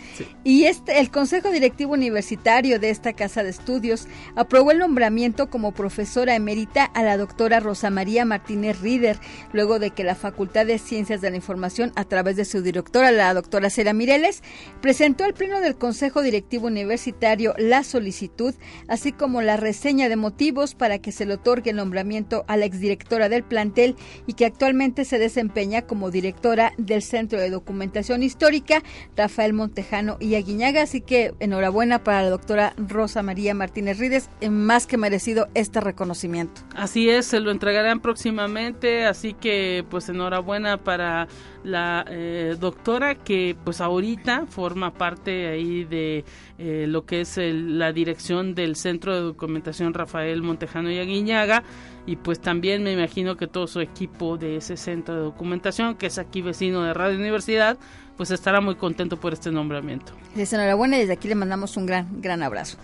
Y 0.43 0.65
este, 0.65 0.99
el 0.99 1.09
Consejo 1.09 1.51
Directivo 1.51 1.93
Universitario 1.93 2.79
de 2.79 2.89
esta 2.89 3.13
Casa 3.13 3.43
de 3.43 3.49
Estudios 3.49 4.07
aprobó 4.35 4.71
el 4.71 4.79
nombramiento 4.79 5.49
como 5.49 5.71
profesora 5.71 6.35
emérita 6.35 6.85
a 6.85 7.03
la 7.03 7.17
doctora 7.17 7.59
Rosa 7.59 7.89
María 7.89 8.25
Martínez 8.25 8.79
Rieder, 8.81 9.17
luego 9.51 9.79
de 9.79 9.91
que 9.91 10.03
la 10.03 10.15
Facultad 10.15 10.65
de 10.65 10.77
Ciencias 10.77 11.21
de 11.21 11.29
la 11.29 11.37
Información, 11.37 11.91
a 11.95 12.03
través 12.05 12.35
de 12.35 12.45
su 12.45 12.61
directora, 12.61 13.11
la 13.11 13.33
doctora 13.33 13.69
Cera 13.69 13.93
Mireles, 13.93 14.43
presentó 14.81 15.18
al 15.23 15.33
Pleno 15.33 15.59
del 15.59 15.75
Consejo 15.75 16.21
Directivo 16.21 16.67
Universitario 16.67 17.53
la 17.57 17.83
solicitud, 17.83 18.53
así 18.87 19.11
como 19.11 19.41
la 19.41 19.57
reseña 19.57 20.09
de 20.09 20.15
motivos 20.15 20.75
para 20.75 20.99
que 20.99 21.11
se 21.11 21.25
le 21.25 21.35
otorgue 21.35 21.71
el 21.71 21.77
nombramiento 21.77 22.45
a 22.47 22.57
la 22.57 22.65
exdirectora 22.65 23.29
del 23.29 23.43
plantel 23.43 23.95
y 24.27 24.33
que 24.33 24.45
actualmente 24.45 25.05
se 25.05 25.19
desempeña 25.19 25.81
como 25.81 26.11
directora 26.11 26.73
del 26.77 27.01
Centro 27.01 27.39
de 27.39 27.49
Documentación 27.49 28.23
Histórica, 28.23 28.81
Rafael 29.15 29.53
Montejano 29.53 30.17
y 30.19 30.35
Aguiñaga. 30.35 30.83
Así 30.83 31.01
que 31.01 31.33
enhorabuena 31.39 32.03
para 32.03 32.23
la 32.23 32.29
doctora 32.29 32.73
Rosa 32.77 33.23
María 33.23 33.53
Martínez 33.53 33.97
Rides, 33.97 34.29
más 34.49 34.87
que 34.87 34.97
merecido 34.97 35.49
este 35.53 35.81
reconocimiento. 35.81 36.61
Así 36.75 37.09
es, 37.09 37.25
se 37.25 37.39
lo 37.39 37.51
entregarán 37.51 37.99
próximamente, 37.99 39.05
así 39.05 39.33
que 39.33 39.85
pues 39.89 40.07
enhorabuena 40.09 40.77
para 40.83 41.27
la 41.63 42.05
eh, 42.07 42.55
doctora 42.59 43.15
que 43.15 43.55
pues 43.65 43.81
ahorita 43.81 44.45
forma 44.47 44.93
parte 44.93 45.08
ahí 45.17 45.83
de 45.85 46.25
eh, 46.57 46.85
lo 46.87 47.05
que 47.05 47.21
es 47.21 47.37
la 47.37 47.91
dirección 47.91 48.55
del 48.55 48.75
Centro 48.75 49.15
de 49.15 49.21
Documentación 49.21 49.93
Rafael 49.93 50.41
Montejano 50.41 50.91
y 50.91 50.99
Aguiñaga. 50.99 51.63
Y 52.05 52.15
pues 52.15 52.39
también 52.39 52.83
me 52.83 52.93
imagino 52.93 53.37
que 53.37 53.47
todo 53.47 53.67
su 53.67 53.81
equipo 53.81 54.37
de 54.37 54.57
ese 54.57 54.77
centro 54.77 55.15
de 55.15 55.21
documentación 55.21 55.95
que 55.95 56.07
es 56.07 56.17
aquí 56.17 56.41
vecino 56.41 56.83
de 56.83 56.93
Radio 56.93 57.17
Universidad 57.17 57.77
pues 58.19 58.31
estará 58.31 58.59
muy 58.59 58.75
contento 58.75 59.17
por 59.17 59.31
este 59.31 59.49
nombramiento. 59.49 60.11
Les 60.35 60.51
enhorabuena 60.51 60.97
y 60.97 60.99
desde 60.99 61.13
aquí 61.13 61.29
le 61.29 61.35
mandamos 61.35 61.77
un 61.77 61.85
gran, 61.85 62.21
gran 62.21 62.43
abrazo. 62.43 62.77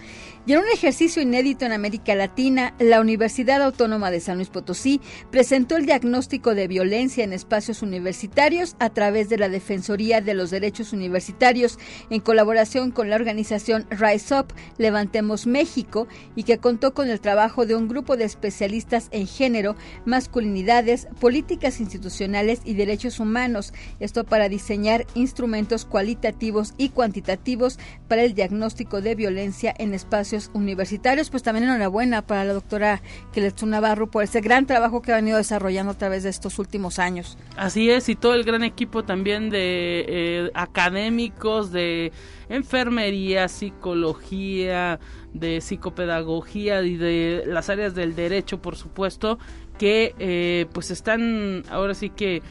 Y 0.48 0.54
en 0.54 0.60
un 0.60 0.70
ejercicio 0.72 1.22
inédito 1.22 1.66
en 1.66 1.74
América 1.74 2.16
Latina, 2.16 2.74
la 2.80 3.02
Universidad 3.02 3.62
Autónoma 3.62 4.12
de 4.12 4.20
San 4.20 4.38
Luis 4.38 4.50
Potosí 4.50 5.02
presentó 5.32 5.76
el 5.76 5.88
diagnóstico 5.88 6.56
de 6.56 6.68
violencia 6.68 7.24
en 7.24 7.34
espacios 7.34 7.82
universitarios 7.82 8.76
a 8.80 8.92
través 8.92 9.28
de 9.28 9.38
la 9.38 9.50
Defensoría 9.50 10.22
de 10.22 10.36
los 10.36 10.52
Derechos 10.52 10.94
Universitarios 10.94 11.80
en 12.12 12.22
colaboración 12.22 12.92
con 12.92 13.10
la 13.10 13.16
organización 13.16 13.88
Rise 13.90 14.40
Up 14.40 14.54
Levantemos 14.78 15.48
México 15.48 16.08
y 16.36 16.44
que 16.44 16.60
contó 16.60 16.94
con 16.94 17.10
el 17.10 17.20
trabajo 17.20 17.66
de 17.66 17.76
un 17.76 17.88
grupo 17.88 18.16
de 18.16 18.24
especialistas 18.24 19.10
en 19.12 19.28
género, 19.28 19.76
masculinidades, 20.06 21.08
políticas 21.20 21.82
institucionales 21.82 22.62
y 22.64 22.76
derechos 22.76 23.20
humanos. 23.20 23.74
Esto 24.00 24.24
para 24.24 24.48
diseñar 24.48 25.08
instrumentos 25.26 25.86
cualitativos 25.86 26.74
y 26.78 26.90
cuantitativos 26.90 27.80
para 28.08 28.24
el 28.24 28.34
diagnóstico 28.36 29.02
de 29.02 29.16
violencia 29.16 29.74
en 29.78 29.94
espacios 29.94 30.52
universitarios. 30.54 31.30
Pues 31.30 31.44
también 31.44 31.66
enhorabuena 31.66 32.22
para 32.22 32.46
la 32.46 32.54
doctora 32.54 33.02
Keletsu 33.34 33.66
Navarro 33.66 34.10
por 34.10 34.24
ese 34.24 34.42
gran 34.42 34.66
trabajo 34.66 35.02
que 35.02 35.12
ha 35.12 35.16
venido 35.16 35.38
desarrollando 35.38 35.92
a 35.92 35.98
través 35.98 36.24
de 36.24 36.30
estos 36.30 36.60
últimos 36.60 37.00
años. 37.00 37.38
Así 37.58 37.90
es, 37.90 38.10
y 38.10 38.16
todo 38.16 38.34
el 38.34 38.44
gran 38.44 38.64
equipo 38.64 39.04
también 39.04 39.50
de 39.50 40.06
eh, 40.08 40.52
académicos, 40.54 41.72
de 41.72 42.12
enfermería, 42.50 43.48
psicología, 43.48 45.00
de 45.34 45.62
psicopedagogía 45.62 46.82
y 46.84 46.96
de 46.96 47.44
las 47.48 47.70
áreas 47.70 47.96
del 47.96 48.16
derecho, 48.16 48.62
por 48.62 48.76
supuesto, 48.76 49.38
que 49.78 50.16
eh, 50.20 50.68
pues 50.74 50.92
están 50.92 51.64
ahora 51.70 51.94
sí 51.94 52.10
que 52.10 52.42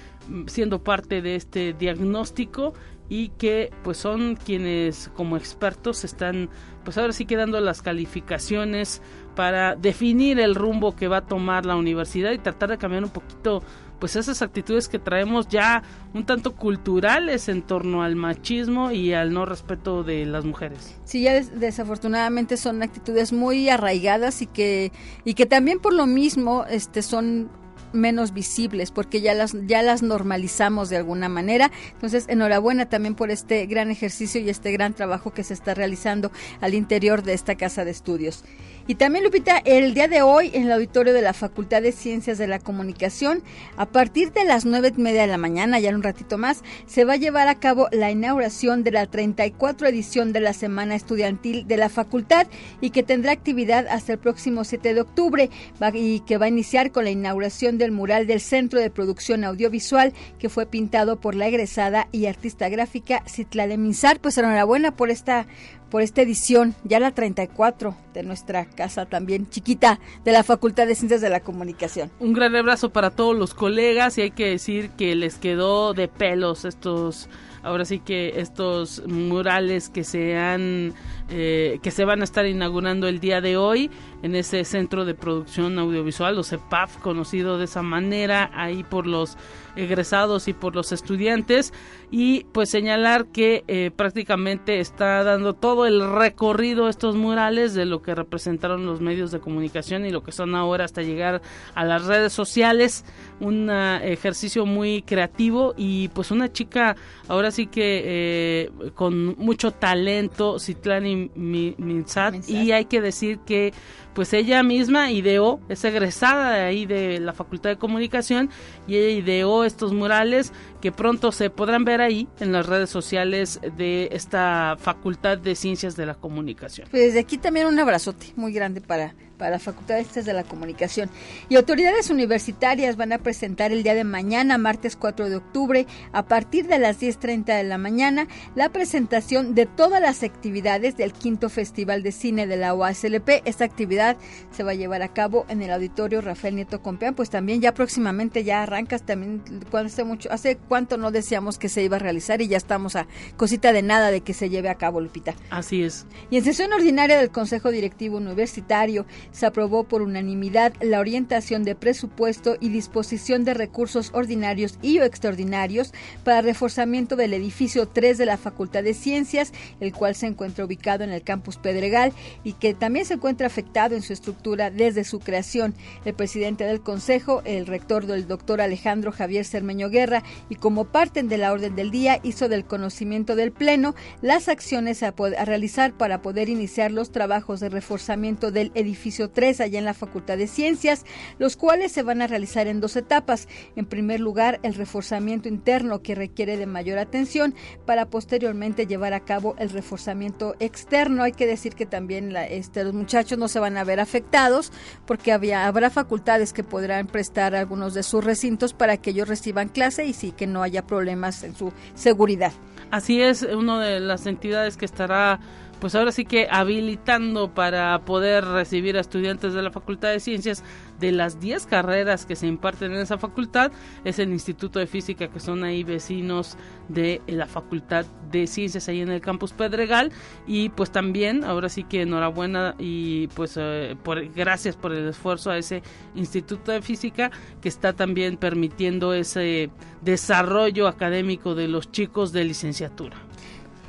siendo 0.47 0.83
parte 0.83 1.23
de 1.23 1.37
este 1.37 1.73
diagnóstico 1.73 2.75
y 3.09 3.28
que 3.31 3.71
pues 3.83 3.99
son 3.99 4.37
quienes 4.37 5.11
como 5.14 5.37
expertos 5.37 6.04
están 6.04 6.49
pues 6.85 6.99
ahora 6.99 7.12
sí 7.12 7.26
quedando 7.26 7.61
las 7.61 7.83
calificaciones 7.83 9.02
para 9.35 9.75
definir 9.75 10.40
el 10.40 10.54
rumbo 10.54 10.95
que 10.95 11.09
va 11.09 11.19
a 11.19 11.26
tomar 11.26 11.66
la 11.66 11.76
universidad 11.76 12.33
y 12.33 12.38
tratar 12.38 12.71
de 12.71 12.78
cambiar 12.78 13.04
un 13.04 13.11
poquito 13.11 13.62
pues 13.99 14.16
esas 14.16 14.43
actitudes 14.43 14.88
que 14.88 14.99
traemos 14.99 15.49
ya 15.49 15.83
un 16.12 16.26
tanto 16.26 16.54
culturales 16.57 17.49
en 17.49 17.62
torno 17.62 18.02
al 18.02 18.16
machismo 18.16 18.90
y 18.90 19.12
al 19.12 19.33
no 19.33 19.47
respeto 19.47 20.02
de 20.02 20.26
las 20.26 20.45
mujeres. 20.45 20.95
Sí, 21.04 21.23
ya 21.23 21.40
desafortunadamente 21.40 22.57
son 22.57 22.83
actitudes 22.83 23.33
muy 23.33 23.69
arraigadas 23.69 24.43
y 24.43 24.47
que 24.47 24.93
y 25.25 25.35
que 25.35 25.47
también 25.47 25.78
por 25.78 25.95
lo 25.95 26.07
mismo 26.07 26.64
este 26.69 27.02
son 27.02 27.50
menos 27.94 28.32
visibles 28.32 28.90
porque 28.90 29.20
ya 29.20 29.34
las 29.34 29.54
ya 29.66 29.82
las 29.82 30.02
normalizamos 30.02 30.90
de 30.90 30.96
alguna 30.96 31.28
manera. 31.28 31.70
Entonces, 31.92 32.26
enhorabuena 32.28 32.86
también 32.86 33.14
por 33.14 33.30
este 33.30 33.64
gran 33.66 33.90
ejercicio 33.90 34.40
y 34.40 34.50
este 34.50 34.72
gran 34.72 34.94
trabajo 34.94 35.32
que 35.32 35.44
se 35.44 35.54
está 35.54 35.74
realizando 35.74 36.30
al 36.60 36.74
interior 36.74 37.22
de 37.22 37.34
esta 37.34 37.54
casa 37.54 37.84
de 37.84 37.90
estudios. 37.92 38.44
Y 38.86 38.96
también, 38.96 39.24
Lupita, 39.24 39.62
el 39.64 39.94
día 39.94 40.08
de 40.08 40.20
hoy 40.20 40.50
en 40.52 40.64
el 40.64 40.72
auditorio 40.72 41.14
de 41.14 41.22
la 41.22 41.32
Facultad 41.32 41.80
de 41.80 41.90
Ciencias 41.90 42.36
de 42.36 42.46
la 42.46 42.58
Comunicación, 42.58 43.42
a 43.78 43.86
partir 43.86 44.30
de 44.32 44.44
las 44.44 44.66
nueve 44.66 44.92
y 44.94 45.00
media 45.00 45.22
de 45.22 45.26
la 45.26 45.38
mañana, 45.38 45.80
ya 45.80 45.88
en 45.88 45.94
un 45.94 46.02
ratito 46.02 46.36
más, 46.36 46.62
se 46.86 47.06
va 47.06 47.14
a 47.14 47.16
llevar 47.16 47.48
a 47.48 47.54
cabo 47.54 47.88
la 47.92 48.10
inauguración 48.10 48.84
de 48.84 48.90
la 48.90 49.06
34 49.06 49.88
edición 49.88 50.34
de 50.34 50.40
la 50.40 50.52
Semana 50.52 50.96
Estudiantil 50.96 51.66
de 51.66 51.78
la 51.78 51.88
Facultad 51.88 52.46
y 52.82 52.90
que 52.90 53.02
tendrá 53.02 53.32
actividad 53.32 53.86
hasta 53.88 54.12
el 54.12 54.18
próximo 54.18 54.64
7 54.64 54.92
de 54.92 55.00
octubre 55.00 55.48
y 55.94 56.20
que 56.20 56.36
va 56.36 56.44
a 56.44 56.50
iniciar 56.50 56.92
con 56.92 57.04
la 57.04 57.10
inauguración 57.10 57.78
del 57.78 57.90
mural 57.90 58.26
del 58.26 58.42
Centro 58.42 58.80
de 58.80 58.90
Producción 58.90 59.44
Audiovisual 59.44 60.12
que 60.38 60.50
fue 60.50 60.66
pintado 60.66 61.18
por 61.18 61.34
la 61.34 61.48
egresada 61.48 62.06
y 62.12 62.26
artista 62.26 62.68
gráfica 62.68 63.22
Citlale 63.26 63.78
Minzar. 63.78 64.20
Pues 64.20 64.36
enhorabuena 64.36 64.94
por 64.94 65.08
esta 65.08 65.46
por 65.94 66.02
esta 66.02 66.22
edición, 66.22 66.74
ya 66.82 66.98
la 66.98 67.12
34 67.12 67.94
de 68.14 68.24
nuestra 68.24 68.64
casa 68.64 69.06
también 69.06 69.48
chiquita 69.48 70.00
de 70.24 70.32
la 70.32 70.42
Facultad 70.42 70.88
de 70.88 70.96
Ciencias 70.96 71.20
de 71.20 71.30
la 71.30 71.38
Comunicación. 71.38 72.10
Un 72.18 72.32
gran 72.32 72.56
abrazo 72.56 72.90
para 72.90 73.10
todos 73.10 73.38
los 73.38 73.54
colegas 73.54 74.18
y 74.18 74.22
hay 74.22 74.32
que 74.32 74.46
decir 74.46 74.90
que 74.98 75.14
les 75.14 75.36
quedó 75.36 75.94
de 75.94 76.08
pelos 76.08 76.64
estos 76.64 77.28
ahora 77.62 77.84
sí 77.84 78.00
que 78.00 78.40
estos 78.40 79.06
murales 79.06 79.88
que 79.88 80.02
se 80.02 80.36
han 80.36 80.94
eh, 81.28 81.78
que 81.80 81.92
se 81.92 82.04
van 82.04 82.22
a 82.22 82.24
estar 82.24 82.44
inaugurando 82.44 83.06
el 83.06 83.20
día 83.20 83.40
de 83.40 83.56
hoy 83.56 83.88
en 84.24 84.34
ese 84.34 84.64
centro 84.64 85.04
de 85.04 85.14
producción 85.14 85.78
audiovisual, 85.78 86.36
o 86.36 86.42
CEPAF, 86.42 86.96
conocido 86.98 87.56
de 87.56 87.66
esa 87.66 87.82
manera, 87.82 88.50
ahí 88.52 88.82
por 88.82 89.06
los 89.06 89.38
egresados 89.76 90.49
y 90.49 90.52
por 90.52 90.75
los 90.75 90.93
estudiantes. 90.93 91.73
Y 92.11 92.45
pues 92.52 92.71
señalar 92.71 93.26
que 93.26 93.64
eh, 93.66 93.90
prácticamente 93.95 94.81
está 94.81 95.25
dando 95.25 95.54
todo 95.54 95.87
el 95.87 96.12
recorrido 96.12 96.88
estos 96.88 97.16
murales 97.16 97.75
de 97.75 97.85
lo 97.85 98.02
que 98.02 98.14
representaron 98.14 98.87
los 98.87 99.00
medios 99.00 99.31
de 99.33 99.40
comunicación 99.40 100.07
y 100.07 100.11
lo 100.11 100.23
que 100.23 100.33
son 100.33 100.54
ahora 100.54 100.85
hasta 100.85 101.02
llegar 101.02 101.43
a 101.75 101.85
las 101.85 102.04
redes 102.04 102.33
sociales. 102.33 103.04
Un 103.40 103.71
ejercicio 103.71 104.66
muy 104.66 105.02
creativo 105.02 105.75
y 105.76 106.09
pues 106.09 106.31
una 106.31 106.52
chica 106.52 106.97
ahora 107.28 107.50
sí 107.50 107.66
que 107.66 108.02
eh, 108.04 108.71
con 108.95 109.37
mucho 109.37 109.71
talento 109.73 110.59
Citlani 110.59 111.31
Minsat. 111.35 112.49
Y 112.49 112.73
hay 112.73 112.85
que 112.87 113.00
decir 113.00 113.38
que 113.40 113.73
pues 114.14 114.33
ella 114.33 114.62
misma 114.62 115.11
ideó, 115.11 115.61
es 115.68 115.85
egresada 115.85 116.52
de 116.52 116.61
ahí 116.61 116.87
de 116.87 117.18
la 117.18 117.33
Facultad 117.33 117.71
de 117.71 117.76
Comunicación 117.76 118.50
y 118.87 118.97
ella 118.97 119.18
ideó 119.18 119.64
estos 119.64 119.92
murales 119.92 120.52
que 120.84 120.92
pronto 120.92 121.32
se 121.32 121.48
podrán 121.48 121.86
ver 121.86 122.02
ahí 122.02 122.28
en 122.40 122.52
las 122.52 122.66
redes 122.66 122.90
sociales 122.90 123.58
de 123.78 124.10
esta 124.12 124.76
Facultad 124.78 125.38
de 125.38 125.54
Ciencias 125.54 125.96
de 125.96 126.04
la 126.04 126.14
Comunicación. 126.14 126.88
Pues 126.90 127.04
desde 127.04 127.20
aquí 127.20 127.38
también 127.38 127.68
un 127.68 127.78
abrazote 127.78 128.34
muy 128.36 128.52
grande 128.52 128.82
para 128.82 129.14
para 129.36 129.52
la 129.52 129.58
Facultad 129.58 129.96
de 129.96 130.32
la 130.32 130.44
Comunicación. 130.44 131.10
Y 131.48 131.56
autoridades 131.56 132.10
universitarias 132.10 132.96
van 132.96 133.12
a 133.12 133.18
presentar 133.18 133.72
el 133.72 133.82
día 133.82 133.94
de 133.94 134.04
mañana, 134.04 134.58
martes 134.58 134.96
4 134.96 135.28
de 135.28 135.36
octubre, 135.36 135.86
a 136.12 136.24
partir 136.24 136.66
de 136.66 136.78
las 136.78 137.00
10.30 137.00 137.56
de 137.56 137.64
la 137.64 137.78
mañana, 137.78 138.28
la 138.54 138.68
presentación 138.70 139.54
de 139.54 139.66
todas 139.66 140.00
las 140.00 140.22
actividades 140.22 140.96
del 140.96 141.12
quinto 141.12 141.48
Festival 141.48 142.02
de 142.02 142.12
Cine 142.12 142.46
de 142.46 142.56
la 142.56 142.74
UASLP. 142.74 143.42
Esta 143.44 143.64
actividad 143.64 144.16
se 144.50 144.62
va 144.62 144.72
a 144.72 144.74
llevar 144.74 145.02
a 145.02 145.12
cabo 145.12 145.46
en 145.48 145.62
el 145.62 145.72
auditorio 145.72 146.20
Rafael 146.20 146.56
Nieto 146.56 146.82
Compeán, 146.82 147.14
pues 147.14 147.30
también 147.30 147.60
ya 147.60 147.74
próximamente 147.74 148.44
ya 148.44 148.62
arrancas, 148.62 149.02
también 149.02 149.42
cuando 149.70 149.88
hace 149.88 150.04
mucho, 150.04 150.30
hace 150.32 150.56
cuánto 150.75 150.97
no 150.97 151.12
decíamos 151.12 151.57
que 151.57 151.69
se 151.69 151.85
iba 151.85 151.99
a 151.99 152.00
realizar 152.00 152.43
y 152.43 152.49
ya 152.49 152.57
estamos 152.57 152.97
a 152.97 153.07
cosita 153.37 153.73
de 153.73 153.83
nada 153.83 154.11
de 154.11 154.23
que 154.23 154.35
se 154.35 154.50
lleve 154.50 154.69
a 154.69 154.75
cabo, 154.75 155.00
Lupita. 155.00 155.37
Así 155.49 155.85
es. 155.85 156.04
Y 156.33 156.37
en 156.37 156.43
sesión 156.43 156.73
ordinaria 156.73 157.16
del 157.16 157.31
Consejo 157.31 157.71
Directivo 157.71 158.16
Universitario, 158.16 159.07
se 159.31 159.47
aprobó 159.47 159.85
por 159.85 160.02
unanimidad 160.02 160.73
la 160.81 160.99
orientación 160.99 161.62
de 161.62 161.76
presupuesto 161.76 162.57
y 162.59 162.71
disposición 162.71 163.45
de 163.45 163.54
recursos 163.54 164.11
ordinarios 164.14 164.76
y 164.83 164.99
o 164.99 165.04
extraordinarios 165.04 165.93
para 166.25 166.40
reforzamiento 166.40 167.14
del 167.14 167.35
edificio 167.35 167.87
3 167.87 168.19
de 168.19 168.26
la 168.26 168.37
Facultad 168.37 168.83
de 168.83 168.95
Ciencias, 168.95 169.52
el 169.78 169.93
cual 169.93 170.16
se 170.16 170.26
encuentra 170.26 170.64
ubicado 170.64 171.04
en 171.04 171.12
el 171.12 171.23
campus 171.23 171.57
Pedregal 171.57 172.12
y 172.43 172.54
que 172.54 172.75
también 172.75 173.07
se 173.07 173.14
encuentra 173.14 173.47
afectado 173.47 173.95
en 173.95 174.02
su 174.02 174.12
estructura 174.12 174.73
desde 174.73 175.04
su 175.04 175.21
creación. 175.21 175.73
El 176.04 176.14
presidente 176.14 176.64
del 176.64 176.81
Consejo, 176.81 177.43
el 177.45 177.69
rector 177.69 178.07
del 178.07 178.26
doctor 178.26 178.61
Alejandro 178.61 179.12
Javier 179.12 179.45
Cermeño 179.45 179.88
Guerra, 179.88 180.25
y 180.49 180.57
como 180.64 180.87
parte 180.87 181.23
de 181.23 181.37
la 181.37 181.52
orden 181.52 181.76
del 181.76 181.90
día, 181.90 182.21
hizo 182.23 182.49
del 182.49 182.64
conocimiento 182.64 183.37
del 183.37 183.52
Pleno 183.52 183.94
las 184.23 184.49
acciones 184.49 185.02
a, 185.02 185.11
realizar 185.11 185.92
para 185.92 186.23
poder 186.23 186.49
iniciar 186.49 186.90
los 186.90 187.12
trabajos 187.12 187.61
de 187.61 187.68
reforzamiento 187.68 188.50
del 188.50 188.73
edificio 188.75 189.28
3 189.28 189.61
allá 189.61 189.78
en 189.78 189.85
la 189.85 189.92
Facultad 189.92 190.38
de 190.38 190.47
Ciencias, 190.47 191.04
los 191.38 191.59
cuales 191.59 191.92
se 191.92 192.02
van 192.02 192.23
a 192.23 192.28
realizar 192.28 192.66
en 192.66 192.80
dos 192.80 192.97
etapas. 192.97 193.47
En 193.76 193.85
primer 193.85 194.21
lugar, 194.21 194.59
el 194.62 194.73
reforzamiento 194.73 195.50
interno 195.50 196.00
que 196.00 196.14
requiere 196.14 196.56
de 196.56 196.64
mayor 196.64 196.99
atención 196.99 197.54
para 197.85 198.06
posteriormente 198.06 198.87
llevar 198.87 199.12
a 199.12 199.21
cabo 199.21 199.56
el 199.59 199.68
reforzamiento 199.68 200.56
externo. 200.61 201.25
Hay 201.25 201.33
que 201.33 201.47
decir 201.47 201.75
que 201.75 201.85
también 201.85 202.35
este, 202.37 202.85
los 202.85 202.94
muchachos 202.94 203.37
no 203.37 203.49
se 203.49 203.61
van 203.61 203.76
a 203.76 203.85
ver 203.85 204.00
afectados 204.00 204.73
porque 205.04 205.30
habrá 205.30 205.90
facultades 205.90 206.54
que 206.54 206.64
podrán 206.64 207.06
prestar 207.06 207.54
algunos 207.54 207.92
de 207.92 208.02
sus 208.02 208.25
recintos 208.25 208.73
para 208.73 208.97
que 208.97 209.11
ellos 209.11 209.28
reciban 209.28 209.68
clase 209.68 210.06
y 210.06 210.14
sí 210.14 210.33
que 210.33 210.53
no 210.53 210.53
haya 210.62 210.82
problemas 210.87 211.42
en 211.44 211.54
su 211.54 211.73
seguridad. 211.94 212.52
Así 212.90 213.20
es, 213.20 213.42
una 213.42 213.80
de 213.80 214.00
las 214.00 214.26
entidades 214.26 214.76
que 214.76 214.84
estará 214.84 215.40
pues 215.84 215.94
ahora 215.97 216.12
sí 216.12 216.25
que 216.25 216.49
habilitando 216.50 217.52
para 217.52 218.06
poder 218.06 218.42
recibir 218.47 218.97
a 218.97 219.02
estudiantes 219.02 219.52
de 219.52 219.60
la 219.60 219.70
Facultad 219.70 220.12
de 220.12 220.18
Ciencias 220.18 220.64
de 220.99 221.12
las 221.12 221.40
10 221.40 221.66
carreras 221.66 222.25
que 222.25 222.36
se 222.36 222.47
imparten 222.47 222.94
en 222.94 223.00
esa 223.00 223.18
facultad 223.18 223.70
es 224.02 224.18
el 224.18 224.32
Instituto 224.32 224.78
de 224.78 224.86
Física 224.86 225.28
que 225.28 225.40
son 225.40 225.62
ahí 225.62 225.84
vecinos 225.84 226.56
de 226.88 227.20
la 227.26 227.44
Facultad 227.44 228.06
de 228.30 228.47
Ciencias 228.47 228.88
ahí 228.88 229.02
en 229.02 229.10
el 229.10 229.20
campus 229.20 229.52
Pedregal 229.52 230.10
y 230.47 230.70
pues 230.70 230.90
también 230.90 231.44
ahora 231.44 231.68
sí 231.68 231.84
que 231.84 232.00
enhorabuena 232.00 232.76
y 232.78 233.26
pues 233.34 233.58
eh, 233.60 233.94
por, 234.02 234.26
gracias 234.32 234.76
por 234.76 234.94
el 234.94 235.06
esfuerzo 235.06 235.50
a 235.50 235.58
ese 235.58 235.82
Instituto 236.14 236.73
de 236.73 236.80
Física 236.80 237.30
que 237.60 237.68
está 237.68 237.92
también 237.92 238.38
permitiendo 238.38 239.12
ese 239.12 239.68
desarrollo 240.00 240.88
académico 240.88 241.54
de 241.54 241.68
los 241.68 241.92
chicos 241.92 242.32
de 242.32 242.44
licenciatura. 242.44 243.24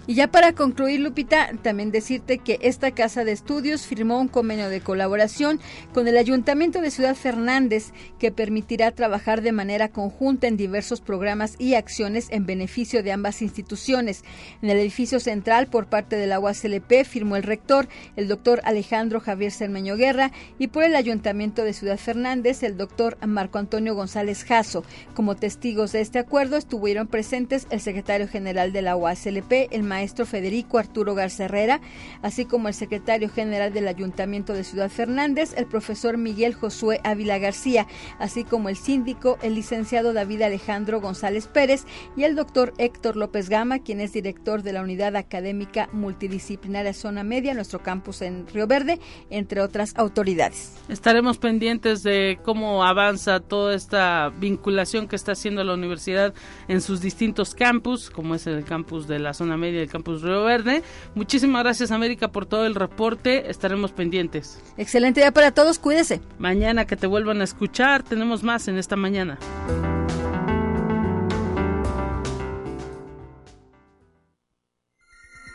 Y 0.07 0.13
ya 0.13 0.27
para 0.27 0.53
concluir, 0.53 0.99
Lupita, 0.99 1.49
también 1.63 1.91
decirte 1.91 2.37
que 2.37 2.59
esta 2.61 2.91
casa 2.91 3.23
de 3.23 3.31
estudios 3.31 3.87
firmó 3.87 4.19
un 4.19 4.27
convenio 4.27 4.69
de 4.69 4.81
colaboración 4.81 5.59
con 5.95 6.07
el 6.07 6.17
Ayuntamiento 6.17 6.79
de 6.79 6.91
Ciudad 6.91 7.15
Fernández 7.15 7.91
que 8.19 8.31
permitirá 8.31 8.91
trabajar 8.91 9.41
de 9.41 9.51
manera 9.51 9.89
conjunta 9.89 10.45
en 10.45 10.57
diversos 10.57 11.01
programas 11.01 11.55
y 11.57 11.73
acciones 11.73 12.27
en 12.29 12.45
beneficio 12.45 13.01
de 13.01 13.13
ambas 13.13 13.41
instituciones. 13.41 14.23
En 14.61 14.69
el 14.69 14.77
edificio 14.77 15.19
central, 15.19 15.67
por 15.67 15.87
parte 15.87 16.17
de 16.17 16.27
la 16.27 16.39
UASLP, 16.39 17.03
firmó 17.03 17.35
el 17.35 17.43
rector, 17.43 17.87
el 18.15 18.27
doctor 18.27 18.61
Alejandro 18.63 19.19
Javier 19.19 19.51
Cermeño 19.51 19.95
Guerra, 19.95 20.31
y 20.59 20.67
por 20.67 20.83
el 20.83 20.95
Ayuntamiento 20.95 21.63
de 21.63 21.73
Ciudad 21.73 21.97
Fernández, 21.97 22.61
el 22.61 22.77
doctor 22.77 23.17
Marco 23.25 23.57
Antonio 23.57 23.95
González 23.95 24.43
Jasso. 24.43 24.83
Como 25.15 25.35
testigos 25.35 25.93
de 25.93 26.01
este 26.01 26.19
acuerdo 26.19 26.57
estuvieron 26.57 27.07
presentes 27.07 27.65
el 27.71 27.81
secretario 27.81 28.27
general 28.27 28.71
de 28.71 28.83
la 28.83 28.95
UASLP, 28.95 29.69
el 29.71 29.94
maestro 29.95 30.25
Federico 30.25 30.77
Arturo 30.77 31.15
Garza 31.15 31.45
Herrera, 31.45 31.79
así 32.21 32.43
como 32.43 32.67
el 32.67 32.73
secretario 32.73 33.29
general 33.29 33.71
del 33.71 33.87
Ayuntamiento 33.87 34.51
de 34.51 34.65
Ciudad 34.65 34.89
Fernández, 34.89 35.53
el 35.55 35.67
profesor 35.67 36.17
Miguel 36.17 36.53
Josué 36.53 36.99
Ávila 37.05 37.37
García, 37.37 37.87
así 38.19 38.43
como 38.43 38.67
el 38.67 38.75
síndico, 38.75 39.37
el 39.41 39.55
licenciado 39.55 40.11
David 40.11 40.41
Alejandro 40.41 40.99
González 40.99 41.47
Pérez 41.47 41.85
y 42.17 42.23
el 42.23 42.35
doctor 42.35 42.73
Héctor 42.77 43.15
López 43.15 43.47
Gama, 43.47 43.79
quien 43.79 44.01
es 44.01 44.11
director 44.11 44.63
de 44.63 44.73
la 44.73 44.81
Unidad 44.81 45.15
Académica 45.15 45.87
Multidisciplinaria 45.93 46.93
Zona 46.93 47.23
Media, 47.23 47.53
nuestro 47.53 47.79
campus 47.79 48.21
en 48.21 48.45
Río 48.47 48.67
Verde, 48.67 48.99
entre 49.29 49.61
otras 49.61 49.93
autoridades. 49.95 50.73
Estaremos 50.89 51.37
pendientes 51.37 52.03
de 52.03 52.37
cómo 52.43 52.83
avanza 52.83 53.39
toda 53.39 53.73
esta 53.73 54.29
vinculación 54.41 55.07
que 55.07 55.15
está 55.15 55.31
haciendo 55.31 55.63
la 55.63 55.73
universidad 55.73 56.33
en 56.67 56.81
sus 56.81 56.99
distintos 56.99 57.55
campus, 57.55 58.09
como 58.09 58.35
es 58.35 58.45
el 58.45 58.65
campus 58.65 59.07
de 59.07 59.19
la 59.19 59.33
Zona 59.33 59.55
Media 59.55 59.84
del 59.85 59.91
Campus 59.91 60.21
Río 60.21 60.43
Verde. 60.43 60.83
Muchísimas 61.13 61.63
gracias 61.63 61.91
América 61.91 62.31
por 62.31 62.45
todo 62.45 62.65
el 62.65 62.75
reporte, 62.75 63.49
estaremos 63.49 63.91
pendientes. 63.91 64.59
Excelente 64.77 65.21
día 65.21 65.31
para 65.31 65.51
todos, 65.51 65.79
cuídese. 65.79 66.21
Mañana 66.39 66.85
que 66.85 66.97
te 66.97 67.07
vuelvan 67.07 67.41
a 67.41 67.43
escuchar, 67.43 68.03
tenemos 68.03 68.43
más 68.43 68.67
en 68.67 68.77
esta 68.77 68.95
mañana. 68.95 69.37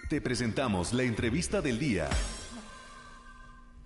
Te 0.08 0.20
presentamos 0.20 0.92
la 0.92 1.04
entrevista 1.04 1.60
del 1.60 1.78
día. 1.78 2.08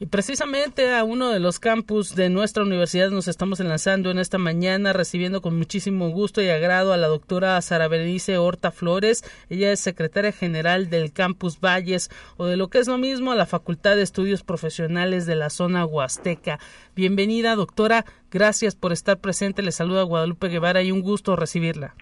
Y 0.01 0.07
precisamente 0.07 0.93
a 0.93 1.05
uno 1.05 1.31
de 1.31 1.39
los 1.39 1.61
campus 1.61 2.17
de 2.17 2.29
nuestra 2.29 2.65
universidad 2.65 3.11
nos 3.11 3.29
estamos 3.29 3.61
enlazando 3.61 4.11
en 4.11 4.19
esta 4.19 4.39
mañana, 4.39 4.93
recibiendo 4.93 5.41
con 5.41 5.57
muchísimo 5.57 6.11
gusto 6.11 6.43
y 6.43 6.49
agrado 6.49 6.93
a 6.93 6.97
la 6.97 7.07
doctora 7.07 7.63
Sara 7.63 7.87
Berenice 7.87 8.37
Horta 8.37 8.73
Flores. 8.73 9.23
Ella 9.49 9.71
es 9.71 9.79
secretaria 9.79 10.33
general 10.33 10.91
del 10.91 11.13
campus 11.13 11.61
Valles, 11.61 12.11
o 12.37 12.47
de 12.47 12.57
lo 12.57 12.69
que 12.69 12.79
es 12.79 12.89
lo 12.89 12.99
mismo, 12.99 13.31
a 13.31 13.37
la 13.37 13.47
Facultad 13.47 13.95
de 13.95 14.03
Estudios 14.03 14.43
Profesionales 14.43 15.27
de 15.27 15.37
la 15.37 15.49
zona 15.49 15.87
Huasteca. 15.87 16.59
Bienvenida, 16.97 17.55
doctora. 17.55 18.05
Gracias 18.33 18.75
por 18.75 18.93
estar 18.93 19.21
presente. 19.21 19.63
Le 19.63 19.71
saluda 19.71 20.03
Guadalupe 20.03 20.49
Guevara 20.49 20.83
y 20.83 20.91
un 20.91 21.03
gusto 21.03 21.37
recibirla. 21.37 21.95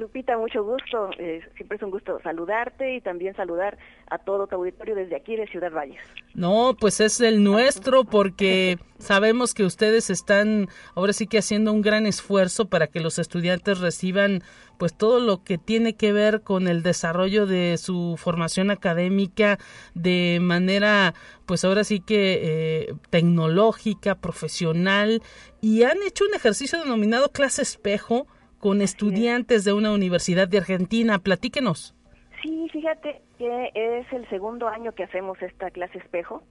Lupita, 0.00 0.36
mucho 0.38 0.64
gusto. 0.64 1.10
Eh, 1.18 1.42
siempre 1.56 1.76
es 1.76 1.82
un 1.82 1.90
gusto 1.90 2.18
saludarte 2.22 2.96
y 2.96 3.00
también 3.00 3.36
saludar 3.36 3.76
a 4.08 4.18
todo 4.18 4.46
tu 4.46 4.56
auditorio 4.56 4.94
desde 4.94 5.14
aquí 5.14 5.36
de 5.36 5.46
Ciudad 5.46 5.70
Valles. 5.70 6.00
No, 6.34 6.74
pues 6.78 7.00
es 7.00 7.20
el 7.20 7.44
nuestro 7.44 8.04
porque 8.04 8.78
sabemos 8.98 9.52
que 9.52 9.64
ustedes 9.64 10.08
están 10.08 10.68
ahora 10.94 11.12
sí 11.12 11.26
que 11.26 11.38
haciendo 11.38 11.72
un 11.72 11.82
gran 11.82 12.06
esfuerzo 12.06 12.68
para 12.68 12.86
que 12.86 13.00
los 13.00 13.18
estudiantes 13.18 13.80
reciban 13.80 14.42
pues 14.78 14.96
todo 14.96 15.20
lo 15.20 15.44
que 15.44 15.58
tiene 15.58 15.94
que 15.94 16.12
ver 16.12 16.40
con 16.40 16.66
el 16.66 16.82
desarrollo 16.82 17.44
de 17.44 17.76
su 17.76 18.16
formación 18.16 18.70
académica 18.70 19.58
de 19.94 20.38
manera 20.40 21.12
pues 21.44 21.64
ahora 21.66 21.84
sí 21.84 22.00
que 22.00 22.40
eh, 22.42 22.94
tecnológica, 23.10 24.14
profesional 24.14 25.22
y 25.60 25.82
han 25.82 26.02
hecho 26.02 26.24
un 26.24 26.34
ejercicio 26.34 26.80
denominado 26.80 27.30
clase 27.30 27.60
espejo 27.60 28.26
con 28.60 28.82
estudiantes 28.82 29.64
de 29.64 29.72
una 29.72 29.90
universidad 29.90 30.46
de 30.46 30.58
Argentina. 30.58 31.18
Platíquenos. 31.18 31.94
Sí, 32.42 32.68
fíjate 32.70 33.22
que 33.38 33.70
es 33.74 34.12
el 34.12 34.28
segundo 34.28 34.68
año 34.68 34.92
que 34.92 35.04
hacemos 35.04 35.40
esta 35.42 35.70
clase 35.70 35.98
espejo. 35.98 36.42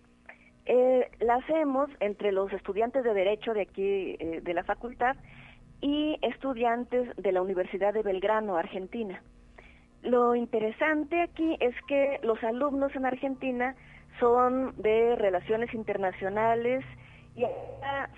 eh, 0.65 1.09
la 1.19 1.35
hacemos 1.35 1.89
entre 1.99 2.31
los 2.31 2.53
estudiantes 2.53 3.03
de 3.03 3.13
Derecho 3.13 3.53
de 3.53 3.61
aquí, 3.61 4.15
eh, 4.19 4.41
de 4.43 4.53
la 4.53 4.63
facultad, 4.63 5.15
y 5.81 6.17
estudiantes 6.21 7.09
de 7.17 7.31
la 7.31 7.41
Universidad 7.41 7.93
de 7.93 8.03
Belgrano, 8.03 8.55
Argentina. 8.55 9.23
Lo 10.03 10.35
interesante 10.35 11.21
aquí 11.21 11.57
es 11.59 11.73
que 11.87 12.19
los 12.23 12.43
alumnos 12.43 12.95
en 12.95 13.05
Argentina 13.05 13.75
son 14.19 14.75
de 14.77 15.15
relaciones 15.15 15.73
internacionales 15.73 16.83
y 17.35 17.45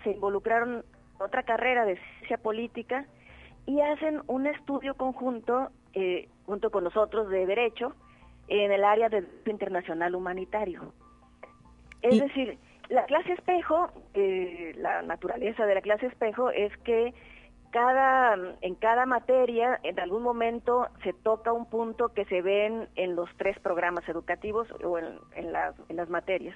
se 0.03 0.11
involucraron 0.11 0.83
en 1.15 1.21
otra 1.21 1.43
carrera 1.43 1.85
de 1.85 1.97
ciencia 2.17 2.37
política 2.37 3.05
y 3.65 3.81
hacen 3.81 4.21
un 4.27 4.47
estudio 4.47 4.95
conjunto 4.95 5.69
eh, 5.93 6.27
junto 6.45 6.71
con 6.71 6.83
nosotros 6.83 7.29
de 7.29 7.45
derecho 7.45 7.93
en 8.47 8.71
el 8.71 8.83
área 8.83 9.09
de 9.09 9.25
internacional 9.45 10.15
humanitario. 10.15 10.93
Es 12.01 12.19
decir, 12.19 12.57
la 12.89 13.05
clase 13.05 13.33
espejo, 13.33 13.89
eh, 14.13 14.73
la 14.77 15.01
naturaleza 15.03 15.65
de 15.65 15.75
la 15.75 15.81
clase 15.81 16.07
espejo 16.07 16.49
es 16.49 16.75
que 16.79 17.13
cada, 17.71 18.35
en 18.61 18.75
cada 18.75 19.05
materia, 19.05 19.79
en 19.83 19.99
algún 19.99 20.23
momento 20.23 20.87
se 21.03 21.13
toca 21.13 21.53
un 21.53 21.65
punto 21.67 22.09
que 22.09 22.25
se 22.25 22.41
ven 22.41 22.89
en 22.95 23.15
los 23.15 23.29
tres 23.37 23.57
programas 23.59 24.07
educativos 24.09 24.67
o 24.83 24.97
en, 24.97 25.05
en, 25.35 25.53
en 25.87 25.95
las 25.95 26.09
materias. 26.09 26.55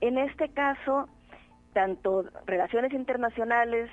En 0.00 0.16
este 0.16 0.48
caso, 0.48 1.08
tanto 1.74 2.24
relaciones 2.46 2.92
internacionales, 2.94 3.90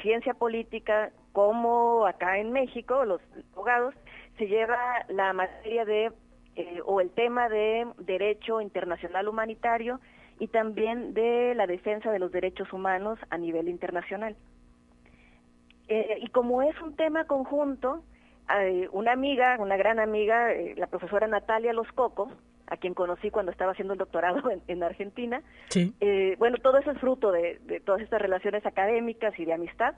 ciencia 0.00 0.34
política, 0.34 1.12
como 1.32 2.06
acá 2.06 2.38
en 2.38 2.52
México, 2.52 3.04
los 3.04 3.20
abogados, 3.54 3.94
se 4.38 4.46
lleva 4.46 5.04
la 5.08 5.32
materia 5.32 5.84
de, 5.84 6.12
eh, 6.56 6.80
o 6.84 7.00
el 7.00 7.10
tema 7.10 7.48
de 7.48 7.86
derecho 7.98 8.60
internacional 8.60 9.28
humanitario 9.28 10.00
y 10.38 10.48
también 10.48 11.14
de 11.14 11.54
la 11.54 11.66
defensa 11.66 12.10
de 12.10 12.18
los 12.18 12.32
derechos 12.32 12.72
humanos 12.72 13.18
a 13.30 13.38
nivel 13.38 13.68
internacional. 13.68 14.36
Eh, 15.88 16.18
y 16.20 16.28
como 16.28 16.62
es 16.62 16.80
un 16.80 16.96
tema 16.96 17.24
conjunto, 17.26 18.02
una 18.92 19.12
amiga, 19.12 19.56
una 19.58 19.76
gran 19.76 19.98
amiga, 19.98 20.52
eh, 20.52 20.74
la 20.76 20.86
profesora 20.86 21.26
Natalia 21.26 21.72
Los 21.72 21.90
Coco, 21.92 22.30
a 22.66 22.76
quien 22.76 22.94
conocí 22.94 23.30
cuando 23.30 23.52
estaba 23.52 23.72
haciendo 23.72 23.94
el 23.94 23.98
doctorado 23.98 24.42
en, 24.66 24.82
Argentina, 24.82 25.42
eh, 25.74 26.36
bueno, 26.38 26.58
todo 26.58 26.78
eso 26.78 26.90
es 26.90 26.98
fruto 26.98 27.30
de, 27.32 27.82
todas 27.84 28.02
estas 28.02 28.20
relaciones 28.20 28.64
académicas 28.66 29.38
y 29.38 29.44
de 29.44 29.52
amistad. 29.52 29.94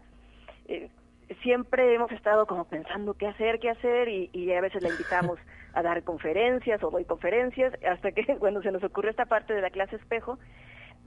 Siempre 1.43 1.95
hemos 1.95 2.11
estado 2.13 2.47
como 2.47 2.65
pensando 2.65 3.15
qué 3.15 3.27
hacer, 3.27 3.61
qué 3.61 3.71
hacer, 3.71 4.09
y, 4.09 4.31
y 4.33 4.53
a 4.53 4.61
veces 4.61 4.83
la 4.83 4.91
invitamos 4.91 5.39
a 5.75 5.83
dar 5.83 6.03
conferencias 6.05 6.83
o 6.83 6.91
doy 6.91 7.05
conferencias, 7.05 7.73
hasta 7.89 8.13
que, 8.13 8.35
bueno, 8.41 8.63
se 8.63 8.73
nos 8.73 8.83
ocurrió 8.83 9.11
esta 9.11 9.27
parte 9.27 9.55
de 9.55 9.63
la 9.63 9.71
clase 9.71 9.97
espejo, 9.97 10.39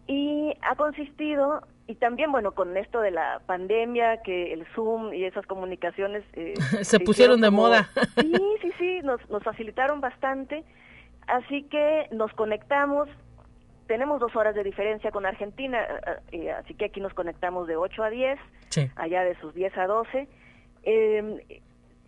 y 0.08 0.54
ha 0.62 0.76
consistido, 0.76 1.62
y 1.86 1.96
también, 1.96 2.32
bueno, 2.32 2.54
con 2.54 2.78
esto 2.78 3.02
de 3.02 3.12
la 3.12 3.42
pandemia, 3.46 4.22
que 4.24 4.54
el 4.54 4.66
Zoom 4.74 5.14
y 5.14 5.26
esas 5.26 5.46
comunicaciones... 5.46 6.24
Eh, 6.34 6.54
se, 6.82 7.00
pusieron 7.00 7.42
de 7.42 7.52
moda. 7.52 7.90
Sí, 8.20 8.34
sí, 8.62 8.72
sí, 8.78 9.00
nos, 9.04 9.20
nos 9.30 9.44
facilitaron 9.44 10.00
bastante, 10.00 10.64
así 11.28 11.64
que 11.64 12.08
nos 12.12 12.32
conectamos, 12.34 13.10
tenemos 13.88 14.20
dos 14.20 14.36
horas 14.36 14.56
de 14.56 14.64
diferencia 14.64 15.12
con 15.12 15.26
Argentina, 15.26 15.82
eh, 15.82 16.20
eh, 16.32 16.52
así 16.52 16.74
que 16.74 16.86
aquí 16.86 17.00
nos 17.00 17.14
conectamos 17.14 17.68
de 17.68 17.76
8 17.76 18.04
a 18.04 18.10
10, 18.10 18.40
allá 18.96 19.24
de 19.24 19.36
sus 19.40 19.54
10 19.54 19.78
a 19.78 19.88
12. 19.88 20.28
Em, 20.84 21.40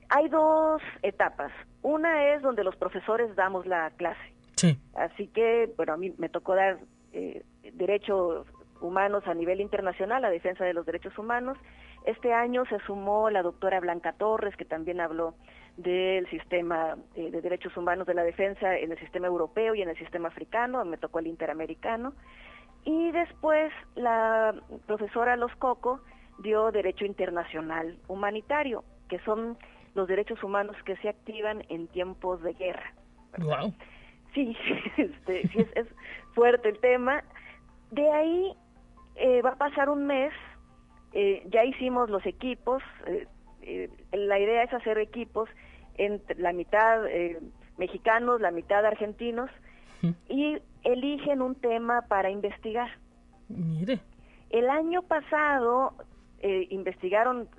hay 0.10 0.28
dos 0.30 0.82
etapas. 1.02 1.52
Una 1.82 2.34
es 2.34 2.42
donde 2.42 2.64
los 2.64 2.76
profesores 2.76 3.36
damos 3.36 3.66
la 3.66 3.92
clase. 3.92 4.34
Sí. 4.56 4.78
Así 4.96 5.28
que, 5.28 5.72
bueno, 5.78 5.94
a 5.94 5.98
mí 5.98 6.14
me 6.18 6.30
tocó 6.30 6.56
dar 6.56 6.80
eh, 7.14 7.44
derechos 7.74 8.46
humanos 8.82 9.24
a 9.26 9.34
nivel 9.34 9.62
internacional, 9.62 10.22
la 10.22 10.30
defensa 10.30 10.66
de 10.66 10.74
los 10.74 10.86
derechos 10.86 11.18
humanos. 11.18 11.58
Este 12.06 12.34
año 12.34 12.66
se 12.66 12.80
sumó 12.80 13.30
la 13.30 13.42
doctora 13.42 13.80
Blanca 13.80 14.14
Torres, 14.14 14.56
que 14.56 14.66
también 14.66 15.02
habló 15.02 15.36
del 15.78 16.30
sistema 16.30 16.98
eh, 17.16 17.32
de 17.32 17.42
derechos 17.42 17.76
humanos 17.78 18.06
de 18.08 18.14
la 18.14 18.24
defensa 18.24 18.78
en 18.78 18.92
el 18.92 19.00
sistema 19.00 19.28
europeo 19.28 19.76
y 19.76 19.82
en 19.82 19.90
el 19.90 19.98
sistema 19.98 20.28
africano, 20.28 20.84
me 20.86 20.98
tocó 20.98 21.20
el 21.20 21.28
interamericano. 21.28 22.14
Y 22.86 23.12
después 23.12 23.72
la 23.96 24.56
profesora 24.88 25.36
Los 25.36 25.56
Coco 25.56 26.02
dio 26.40 26.72
derecho 26.72 27.06
internacional 27.06 27.98
humanitario, 28.08 28.84
que 29.08 29.20
son 29.20 29.58
los 29.96 30.08
derechos 30.08 30.44
humanos 30.44 30.76
que 30.86 30.96
se 30.98 31.10
activan 31.10 31.64
en 31.70 31.88
tiempos 31.88 32.42
de 32.42 32.54
guerra. 32.54 32.94
Wow. 33.38 33.74
Sí, 34.34 34.56
este, 34.98 35.48
sí 35.50 35.66
es, 35.76 35.88
fuerte 36.34 36.70
el 36.70 36.80
tema. 36.80 37.24
De 37.92 38.10
ahí 38.12 38.54
eh, 39.16 39.42
va 39.42 39.52
a 39.52 39.56
pasar 39.56 39.90
un 39.90 40.06
mes, 40.06 40.34
eh, 41.14 41.44
ya 41.50 41.64
hicimos 41.64 42.10
los 42.10 42.26
equipos, 42.26 42.84
eh, 43.08 43.90
la 44.12 44.40
idea 44.40 44.64
es 44.64 44.74
hacer 44.74 44.98
equipos 44.98 45.50
entre 45.96 46.40
la 46.40 46.54
mitad 46.54 47.02
mexicanos, 47.78 48.40
la 48.42 48.52
mitad 48.52 48.86
argentinos, 48.86 49.50
y 50.30 50.58
eligen 50.84 51.42
un 51.42 51.56
tema 51.56 52.04
para 52.08 52.30
investigar. 52.30 52.90
Mire. 53.50 54.00
El 54.50 54.70
año 54.70 55.02
pasado 55.04 55.94
investigaron 56.42 57.50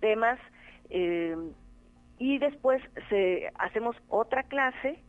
temas 0.00 0.38
y 2.18 2.38
después 2.38 2.82
se, 3.08 3.50
hacemos 3.58 3.96
otra 4.08 4.44
clase 4.44 5.02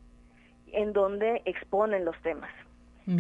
en 0.68 0.94
donde 0.94 1.42
exponen 1.46 2.06
los 2.06 2.20
temas. 2.22 2.52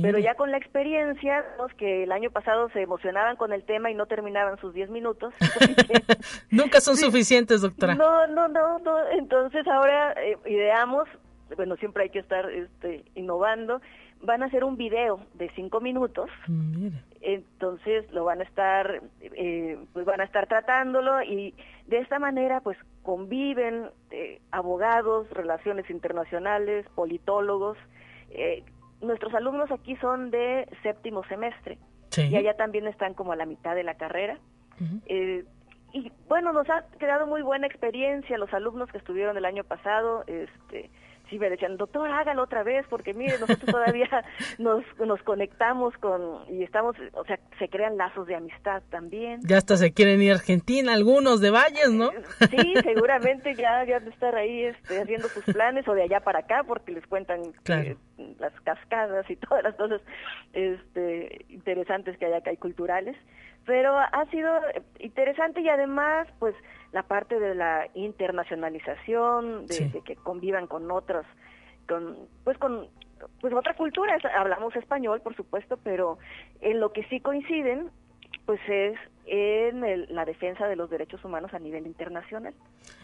Pero 0.01 0.19
ya 0.19 0.35
con 0.35 0.51
la 0.51 0.57
experiencia, 0.57 1.43
los 1.57 1.73
que 1.73 2.03
el 2.03 2.11
año 2.11 2.29
pasado 2.31 2.69
se 2.69 2.81
emocionaban 2.81 3.35
con 3.37 3.53
el 3.53 3.63
tema 3.63 3.89
y 3.89 3.95
no 3.95 4.05
terminaban 4.05 4.59
sus 4.59 4.73
10 4.73 4.89
minutos. 4.89 5.33
Nunca 6.51 6.81
son 6.81 6.97
suficientes, 6.97 7.61
doctora. 7.61 7.95
No, 7.95 8.27
no, 8.27 8.47
no, 8.47 8.79
no. 8.79 9.09
Entonces 9.11 9.67
ahora 9.67 10.13
eh, 10.13 10.37
ideamos, 10.45 11.07
bueno, 11.55 11.75
siempre 11.77 12.03
hay 12.03 12.09
que 12.09 12.19
estar 12.19 12.49
este, 12.51 13.03
innovando, 13.15 13.81
van 14.21 14.43
a 14.43 14.47
hacer 14.47 14.63
un 14.63 14.77
video 14.77 15.21
de 15.35 15.49
5 15.55 15.79
minutos. 15.81 16.29
Entonces 17.21 18.11
lo 18.11 18.25
van 18.25 18.41
a 18.41 18.43
estar, 18.43 19.01
eh, 19.21 19.77
pues 19.93 20.05
van 20.05 20.21
a 20.21 20.25
estar 20.25 20.47
tratándolo 20.47 21.21
y 21.23 21.53
de 21.87 21.97
esta 21.97 22.19
manera, 22.19 22.61
pues 22.61 22.77
conviven 23.01 23.89
eh, 24.11 24.39
abogados, 24.51 25.27
relaciones 25.31 25.89
internacionales, 25.89 26.85
politólogos. 26.93 27.77
Eh, 28.29 28.63
nuestros 29.01 29.33
alumnos 29.33 29.71
aquí 29.71 29.95
son 29.97 30.31
de 30.31 30.67
séptimo 30.83 31.23
semestre 31.25 31.77
y 32.17 32.35
allá 32.35 32.55
también 32.55 32.87
están 32.87 33.13
como 33.13 33.31
a 33.31 33.35
la 33.35 33.45
mitad 33.45 33.75
de 33.75 33.83
la 33.83 33.95
carrera. 33.95 34.37
Eh, 35.05 35.45
y 35.91 36.11
bueno, 36.27 36.53
nos 36.53 36.69
ha 36.69 36.85
quedado 36.99 37.27
muy 37.27 37.41
buena 37.41 37.67
experiencia 37.67 38.37
los 38.37 38.53
alumnos 38.53 38.91
que 38.91 38.97
estuvieron 38.97 39.37
el 39.37 39.45
año 39.45 39.63
pasado. 39.63 40.23
Este, 40.27 40.89
sí 41.29 41.39
me 41.39 41.49
decían, 41.49 41.77
doctor, 41.77 42.09
hágalo 42.09 42.43
otra 42.43 42.63
vez, 42.63 42.85
porque 42.89 43.13
mire, 43.13 43.39
nosotros 43.39 43.65
todavía 43.65 44.09
nos, 44.57 44.83
nos 45.05 45.21
conectamos 45.23 45.95
con, 45.97 46.39
y 46.49 46.63
estamos, 46.63 46.95
o 47.13 47.23
sea, 47.25 47.39
se 47.57 47.69
crean 47.69 47.97
lazos 47.97 48.27
de 48.27 48.35
amistad 48.35 48.81
también. 48.89 49.39
Ya 49.43 49.57
hasta 49.57 49.77
se 49.77 49.93
quieren 49.93 50.21
ir 50.21 50.31
a 50.31 50.35
Argentina, 50.35 50.93
algunos 50.93 51.41
de 51.41 51.51
Valles, 51.51 51.91
¿no? 51.91 52.11
Eh, 52.11 52.23
sí, 52.49 52.73
seguramente 52.83 53.55
ya, 53.55 53.83
ya 53.85 53.99
de 53.99 54.09
estar 54.09 54.35
ahí 54.35 54.63
este, 54.63 55.01
haciendo 55.01 55.27
sus 55.27 55.43
planes, 55.45 55.87
o 55.87 55.93
de 55.93 56.03
allá 56.03 56.19
para 56.19 56.39
acá, 56.39 56.63
porque 56.65 56.91
les 56.91 57.05
cuentan 57.07 57.41
las 58.39 58.53
cascadas 58.63 59.29
y 59.29 59.35
todas 59.35 59.63
las 59.63 59.75
cosas 59.75 60.01
este, 60.53 61.45
interesantes 61.49 62.17
que 62.17 62.25
hay 62.25 62.33
acá 62.33 62.51
y 62.51 62.57
culturales. 62.57 63.15
Pero 63.69 63.95
ha 63.99 64.25
sido 64.31 64.51
interesante 64.97 65.61
y 65.61 65.69
además, 65.69 66.27
pues, 66.39 66.55
la 66.91 67.03
parte 67.03 67.39
de 67.39 67.53
la 67.53 67.85
internacionalización, 67.93 69.67
de, 69.67 70.01
que 70.03 70.15
convivan 70.15 70.65
con 70.65 70.89
otros, 70.89 71.23
con, 71.87 72.17
pues 72.43 72.57
con 72.57 72.87
pues 73.39 73.53
otra 73.53 73.75
cultura, 73.75 74.17
hablamos 74.35 74.75
español, 74.75 75.21
por 75.21 75.35
supuesto, 75.35 75.77
pero 75.83 76.17
en 76.61 76.79
lo 76.79 76.91
que 76.93 77.03
sí 77.09 77.19
coinciden, 77.19 77.91
pues 78.49 78.61
es 78.67 78.97
en 79.27 80.15
la 80.15 80.25
defensa 80.25 80.67
de 80.67 80.75
los 80.75 80.89
derechos 80.89 81.23
humanos 81.23 81.53
a 81.53 81.59
nivel 81.59 81.85
internacional. 81.85 82.51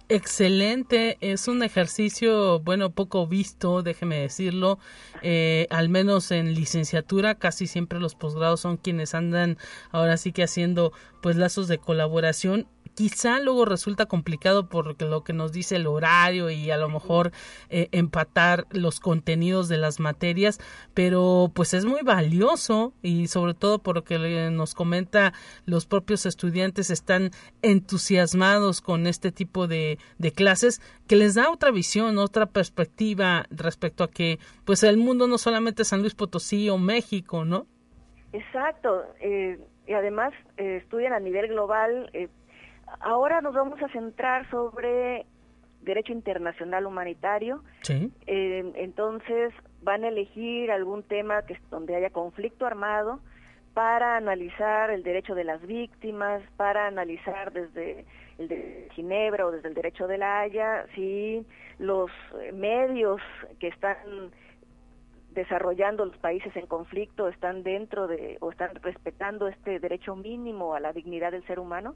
Excelente, 0.09 1.19
es 1.21 1.47
un 1.47 1.61
ejercicio, 1.61 2.61
bueno, 2.61 2.89
poco 2.89 3.27
visto, 3.27 3.83
déjeme 3.83 4.21
decirlo, 4.21 4.79
eh, 5.21 5.67
al 5.69 5.89
menos 5.89 6.31
en 6.31 6.55
licenciatura, 6.55 7.35
casi 7.35 7.67
siempre 7.67 7.99
los 7.99 8.15
posgrados 8.15 8.61
son 8.61 8.77
quienes 8.77 9.13
andan 9.13 9.57
ahora 9.91 10.17
sí 10.17 10.31
que 10.31 10.41
haciendo 10.41 10.93
pues 11.21 11.35
lazos 11.35 11.67
de 11.67 11.77
colaboración 11.77 12.67
quizá 12.95 13.39
luego 13.39 13.65
resulta 13.65 14.05
complicado 14.05 14.67
por 14.67 15.01
lo 15.01 15.23
que 15.23 15.33
nos 15.33 15.51
dice 15.51 15.75
el 15.75 15.87
horario 15.87 16.49
y 16.49 16.71
a 16.71 16.77
lo 16.77 16.89
mejor 16.89 17.31
eh, 17.69 17.89
empatar 17.91 18.65
los 18.71 18.99
contenidos 18.99 19.67
de 19.67 19.77
las 19.77 19.99
materias, 19.99 20.59
pero 20.93 21.51
pues 21.53 21.73
es 21.73 21.85
muy 21.85 22.01
valioso 22.01 22.93
y 23.01 23.27
sobre 23.27 23.53
todo 23.53 23.79
por 23.79 23.95
lo 23.95 24.03
que 24.03 24.49
nos 24.51 24.73
comenta 24.73 25.33
los 25.65 25.85
propios 25.85 26.25
estudiantes 26.25 26.89
están 26.89 27.31
entusiasmados 27.61 28.81
con 28.81 29.07
este 29.07 29.31
tipo 29.31 29.67
de, 29.67 29.99
de 30.17 30.31
clases 30.31 30.81
que 31.07 31.15
les 31.15 31.35
da 31.35 31.51
otra 31.51 31.71
visión, 31.71 32.17
otra 32.17 32.45
perspectiva 32.45 33.45
respecto 33.49 34.03
a 34.03 34.09
que 34.09 34.39
pues 34.63 34.83
el 34.83 34.97
mundo 34.97 35.27
no 35.27 35.37
solamente 35.37 35.81
es 35.81 35.89
San 35.89 36.01
Luis 36.01 36.15
Potosí 36.15 36.69
o 36.69 36.77
México, 36.77 37.45
¿no? 37.45 37.67
Exacto, 38.33 39.03
eh, 39.19 39.59
y 39.87 39.93
además 39.93 40.33
eh, 40.57 40.77
estudian 40.81 41.13
a 41.13 41.19
nivel 41.19 41.47
global. 41.47 42.09
Eh, 42.95 42.99
ahora 43.01 43.41
nos 43.41 43.53
vamos 43.53 43.81
a 43.81 43.87
centrar 43.89 44.49
sobre 44.49 45.25
derecho 45.81 46.13
internacional 46.13 46.85
humanitario. 46.85 47.63
Sí. 47.81 48.11
entonces 48.25 49.53
van 49.83 50.03
a 50.03 50.07
elegir 50.07 50.71
algún 50.71 51.03
tema 51.03 51.43
que 51.43 51.59
donde 51.69 51.95
haya 51.95 52.09
conflicto 52.09 52.65
armado 52.65 53.19
para 53.75 54.17
analizar 54.17 54.89
el 54.89 55.03
derecho 55.03 55.35
de 55.35 55.43
las 55.43 55.61
víctimas, 55.61 56.41
para 56.57 56.87
analizar 56.87 57.51
desde 57.51 58.05
el 58.39 58.47
de 58.47 58.87
Ginebra 58.93 59.45
o 59.45 59.51
desde 59.51 59.67
el 59.67 59.75
derecho 59.75 60.07
de 60.07 60.17
la 60.17 60.39
Haya, 60.39 60.85
si 60.95 61.45
los 61.77 62.09
medios 62.53 63.21
que 63.59 63.67
están 63.67 64.31
desarrollando 65.35 66.05
los 66.05 66.17
países 66.17 66.55
en 66.55 66.65
conflicto 66.65 67.27
están 67.27 67.61
dentro 67.61 68.07
de 68.07 68.37
o 68.39 68.51
están 68.51 68.73
respetando 68.75 69.47
este 69.47 69.79
derecho 69.79 70.15
mínimo 70.15 70.73
a 70.73 70.79
la 70.79 70.93
dignidad 70.93 71.31
del 71.31 71.45
ser 71.45 71.59
humano. 71.59 71.95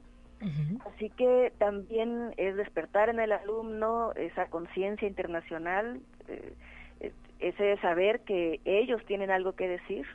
Así 0.86 1.10
que 1.10 1.52
también 1.58 2.32
es 2.38 2.56
despertar 2.56 3.10
en 3.10 3.20
el 3.20 3.32
alumno 3.32 4.12
esa 4.14 4.46
conciencia 4.46 5.06
internacional, 5.06 6.00
eh, 6.28 7.12
ese 7.40 7.76
saber 7.78 8.20
que 8.20 8.60
ellos 8.64 9.04
tienen 9.04 9.30
algo 9.30 9.52
que 9.52 9.68
decir 9.68 10.06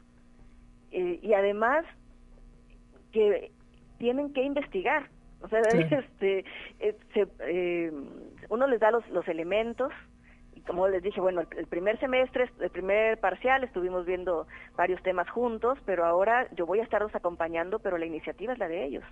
eh, 0.91 1.19
y 1.21 1.33
además 1.33 1.85
que 3.11 3.51
tienen 3.99 4.33
que 4.33 4.43
investigar. 4.43 5.09
O 5.41 5.47
sea, 5.47 5.59
este, 5.61 6.43
eh, 7.39 7.91
uno 8.49 8.67
les 8.67 8.79
da 8.79 8.91
los, 8.91 9.07
los 9.09 9.27
elementos, 9.27 9.91
como 10.65 10.87
les 10.87 11.03
dije, 11.03 11.21
bueno, 11.21 11.41
el, 11.55 11.67
primer 11.67 11.99
semestre, 11.99 12.49
el 12.59 12.69
primer 12.71 13.19
parcial, 13.19 13.63
estuvimos 13.63 14.05
viendo 14.05 14.47
varios 14.75 15.01
temas 15.03 15.29
juntos, 15.29 15.77
pero 15.85 16.05
ahora 16.05 16.47
yo 16.55 16.65
voy 16.65 16.79
a 16.79 16.83
estarlos 16.83 17.13
acompañando, 17.13 17.79
pero 17.79 17.97
la 17.97 18.05
iniciativa 18.05 18.53
es 18.53 18.59
la 18.59 18.67
de 18.67 18.85
ellos. 18.85 19.03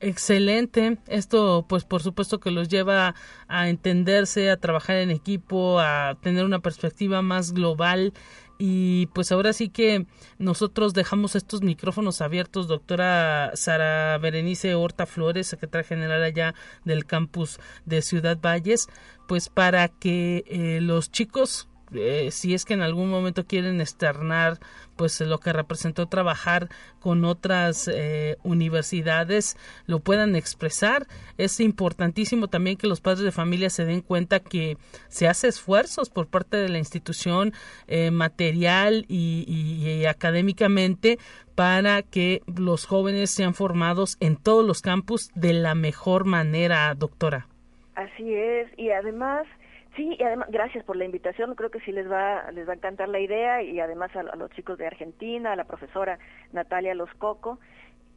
Excelente. 0.00 0.98
Esto, 1.06 1.64
pues, 1.68 1.84
por 1.84 2.02
supuesto 2.02 2.38
que 2.38 2.50
los 2.50 2.68
lleva 2.68 3.14
a 3.48 3.68
entenderse, 3.68 4.50
a 4.50 4.58
trabajar 4.58 4.96
en 4.96 5.10
equipo, 5.10 5.80
a 5.80 6.16
tener 6.20 6.44
una 6.44 6.60
perspectiva 6.60 7.22
más 7.22 7.52
global 7.52 8.12
y 8.58 9.06
pues 9.08 9.32
ahora 9.32 9.52
sí 9.52 9.68
que 9.68 10.06
nosotros 10.38 10.94
dejamos 10.94 11.36
estos 11.36 11.62
micrófonos 11.62 12.20
abiertos, 12.20 12.68
doctora 12.68 13.52
Sara 13.54 14.16
Berenice 14.18 14.74
Horta 14.74 15.06
Flores, 15.06 15.46
secretaria 15.46 15.86
general 15.86 16.22
allá 16.22 16.54
del 16.84 17.04
campus 17.04 17.58
de 17.84 18.00
Ciudad 18.00 18.38
Valles, 18.40 18.88
pues 19.28 19.48
para 19.50 19.88
que 19.88 20.44
eh, 20.46 20.80
los 20.80 21.10
chicos 21.10 21.68
eh, 21.94 22.30
si 22.30 22.54
es 22.54 22.64
que 22.64 22.74
en 22.74 22.82
algún 22.82 23.10
momento 23.10 23.46
quieren 23.46 23.80
externar 23.80 24.58
pues 24.96 25.20
lo 25.20 25.38
que 25.38 25.52
representó 25.52 26.06
trabajar 26.06 26.68
con 27.00 27.24
otras 27.24 27.88
eh, 27.92 28.36
universidades 28.42 29.56
lo 29.86 30.00
puedan 30.00 30.36
expresar. 30.36 31.06
Es 31.36 31.60
importantísimo 31.60 32.48
también 32.48 32.76
que 32.76 32.86
los 32.86 33.00
padres 33.00 33.20
de 33.20 33.32
familia 33.32 33.70
se 33.70 33.84
den 33.84 34.00
cuenta 34.00 34.40
que 34.40 34.78
se 35.08 35.28
hace 35.28 35.48
esfuerzos 35.48 36.10
por 36.10 36.26
parte 36.26 36.56
de 36.56 36.68
la 36.68 36.78
institución 36.78 37.52
eh, 37.86 38.10
material 38.10 39.04
y, 39.08 39.44
y 39.46 40.06
académicamente 40.06 41.18
para 41.54 42.02
que 42.02 42.42
los 42.46 42.86
jóvenes 42.86 43.30
sean 43.30 43.54
formados 43.54 44.16
en 44.20 44.36
todos 44.36 44.66
los 44.66 44.82
campus 44.82 45.30
de 45.34 45.52
la 45.52 45.74
mejor 45.74 46.24
manera 46.24 46.94
doctora. 46.94 47.48
Así 47.94 48.34
es 48.34 48.68
y 48.76 48.90
además 48.90 49.46
Sí, 49.96 50.14
y 50.18 50.22
además, 50.22 50.48
gracias 50.50 50.84
por 50.84 50.96
la 50.96 51.06
invitación. 51.06 51.54
Creo 51.54 51.70
que 51.70 51.80
sí 51.80 51.90
les 51.90 52.10
va, 52.10 52.50
les 52.52 52.68
va 52.68 52.72
a 52.72 52.76
encantar 52.76 53.08
la 53.08 53.18
idea 53.18 53.62
y 53.62 53.80
además 53.80 54.14
a, 54.14 54.22
los 54.36 54.50
chicos 54.50 54.76
de 54.78 54.86
Argentina, 54.86 55.52
a 55.52 55.56
la 55.56 55.64
profesora 55.64 56.18
Natalia 56.52 56.94
Loscoco. 56.94 57.58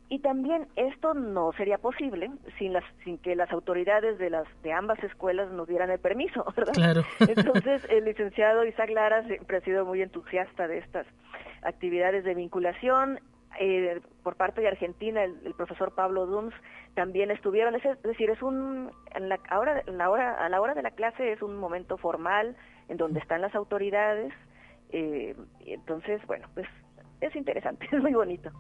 Y 0.09 0.19
también 0.19 0.67
esto 0.75 1.13
no 1.13 1.53
sería 1.53 1.77
posible 1.77 2.31
sin 2.57 2.73
las, 2.73 2.83
sin 3.03 3.17
que 3.19 3.35
las 3.35 3.51
autoridades 3.51 4.17
de 4.17 4.29
las 4.29 4.45
de 4.63 4.73
ambas 4.73 5.01
escuelas 5.03 5.51
nos 5.51 5.67
dieran 5.67 5.89
el 5.91 5.99
permiso, 5.99 6.43
¿verdad? 6.57 6.73
Claro. 6.73 7.03
Entonces, 7.19 7.85
el 7.89 8.05
licenciado 8.05 8.65
Isaac 8.65 8.89
Lara 8.89 9.23
siempre 9.25 9.57
ha 9.57 9.61
sido 9.61 9.85
muy 9.85 10.01
entusiasta 10.01 10.67
de 10.67 10.79
estas 10.79 11.07
actividades 11.61 12.23
de 12.25 12.33
vinculación 12.33 13.19
eh, 13.59 14.01
por 14.23 14.35
parte 14.35 14.61
de 14.61 14.67
Argentina, 14.67 15.23
el, 15.23 15.53
profesor 15.55 15.93
Pablo 15.93 16.25
Duns 16.25 16.53
también 16.93 17.31
estuvieron, 17.31 17.75
es, 17.75 17.83
decir, 18.03 18.29
es 18.29 18.41
un, 18.41 18.91
en 19.15 19.29
la, 19.29 19.39
ahora, 19.49 19.83
la 19.87 20.09
hora, 20.09 20.33
a 20.45 20.49
la 20.49 20.61
hora 20.61 20.73
de 20.73 20.83
la 20.83 20.91
clase 20.91 21.31
es 21.31 21.41
un 21.41 21.57
momento 21.57 21.97
formal 21.97 22.55
en 22.87 22.97
donde 22.97 23.19
están 23.19 23.41
las 23.41 23.55
autoridades, 23.55 24.33
eh, 24.91 25.35
entonces, 25.65 26.25
bueno, 26.27 26.47
pues 26.53 26.67
es 27.21 27.35
interesante, 27.35 27.87
es 27.91 28.01
muy 28.01 28.13
bonito. 28.13 28.51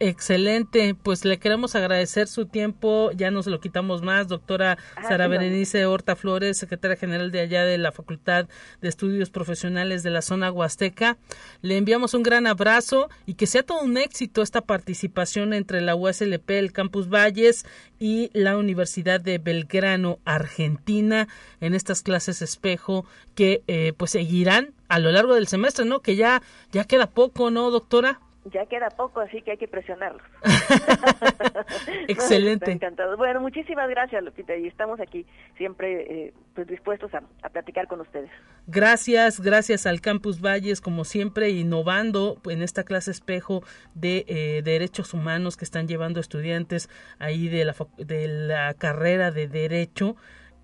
Excelente, 0.00 0.96
pues 1.00 1.24
le 1.24 1.38
queremos 1.38 1.76
agradecer 1.76 2.26
su 2.26 2.46
tiempo, 2.46 3.12
ya 3.12 3.30
nos 3.30 3.46
lo 3.46 3.60
quitamos 3.60 4.02
más, 4.02 4.26
doctora 4.26 4.76
ah, 4.96 5.02
Sara 5.04 5.28
Berenice 5.28 5.86
Horta 5.86 6.16
Flores, 6.16 6.58
secretaria 6.58 6.96
general 6.96 7.30
de 7.30 7.40
allá 7.40 7.64
de 7.64 7.78
la 7.78 7.92
Facultad 7.92 8.48
de 8.82 8.88
Estudios 8.88 9.30
Profesionales 9.30 10.02
de 10.02 10.10
la 10.10 10.20
zona 10.20 10.50
Huasteca. 10.50 11.16
Le 11.62 11.76
enviamos 11.76 12.12
un 12.12 12.24
gran 12.24 12.48
abrazo 12.48 13.08
y 13.24 13.34
que 13.34 13.46
sea 13.46 13.62
todo 13.62 13.82
un 13.82 13.96
éxito 13.96 14.42
esta 14.42 14.62
participación 14.62 15.52
entre 15.52 15.80
la 15.80 15.94
USLP, 15.94 16.50
el 16.50 16.72
Campus 16.72 17.08
Valles 17.08 17.64
y 18.00 18.30
la 18.32 18.56
Universidad 18.56 19.20
de 19.20 19.38
Belgrano, 19.38 20.18
Argentina, 20.24 21.28
en 21.60 21.72
estas 21.72 22.02
clases 22.02 22.42
espejo 22.42 23.06
que 23.36 23.62
eh, 23.68 23.92
pues 23.96 24.10
seguirán 24.10 24.74
a 24.88 24.98
lo 24.98 25.12
largo 25.12 25.34
del 25.34 25.46
semestre, 25.46 25.84
¿no? 25.84 26.00
Que 26.00 26.16
ya, 26.16 26.42
ya 26.72 26.84
queda 26.84 27.08
poco, 27.08 27.50
¿no, 27.50 27.70
doctora? 27.70 28.20
Ya 28.52 28.66
queda 28.66 28.90
poco, 28.90 29.20
así 29.20 29.40
que 29.42 29.52
hay 29.52 29.56
que 29.56 29.68
presionarlos. 29.68 30.22
Excelente. 32.08 32.70
Encantado. 32.70 33.16
Bueno, 33.16 33.40
muchísimas 33.40 33.88
gracias, 33.88 34.22
Lupita, 34.22 34.54
y 34.56 34.66
estamos 34.66 35.00
aquí 35.00 35.26
siempre 35.56 36.26
eh, 36.26 36.34
pues 36.54 36.66
dispuestos 36.66 37.10
a, 37.14 37.22
platicar 37.48 37.86
con 37.86 38.00
ustedes. 38.00 38.30
Gracias, 38.66 39.40
gracias 39.40 39.86
al 39.86 40.00
Campus 40.00 40.40
Valles, 40.40 40.80
como 40.80 41.04
siempre, 41.04 41.50
innovando 41.50 42.38
en 42.50 42.62
esta 42.62 42.84
clase 42.84 43.10
espejo 43.10 43.62
de 43.94 44.24
eh, 44.28 44.62
derechos 44.62 45.14
humanos 45.14 45.56
que 45.56 45.64
están 45.64 45.88
llevando 45.88 46.20
estudiantes 46.20 46.90
ahí 47.18 47.48
de 47.48 47.64
la, 47.64 47.74
de 47.98 48.28
la 48.28 48.74
carrera 48.74 49.30
de 49.30 49.48
Derecho. 49.48 50.16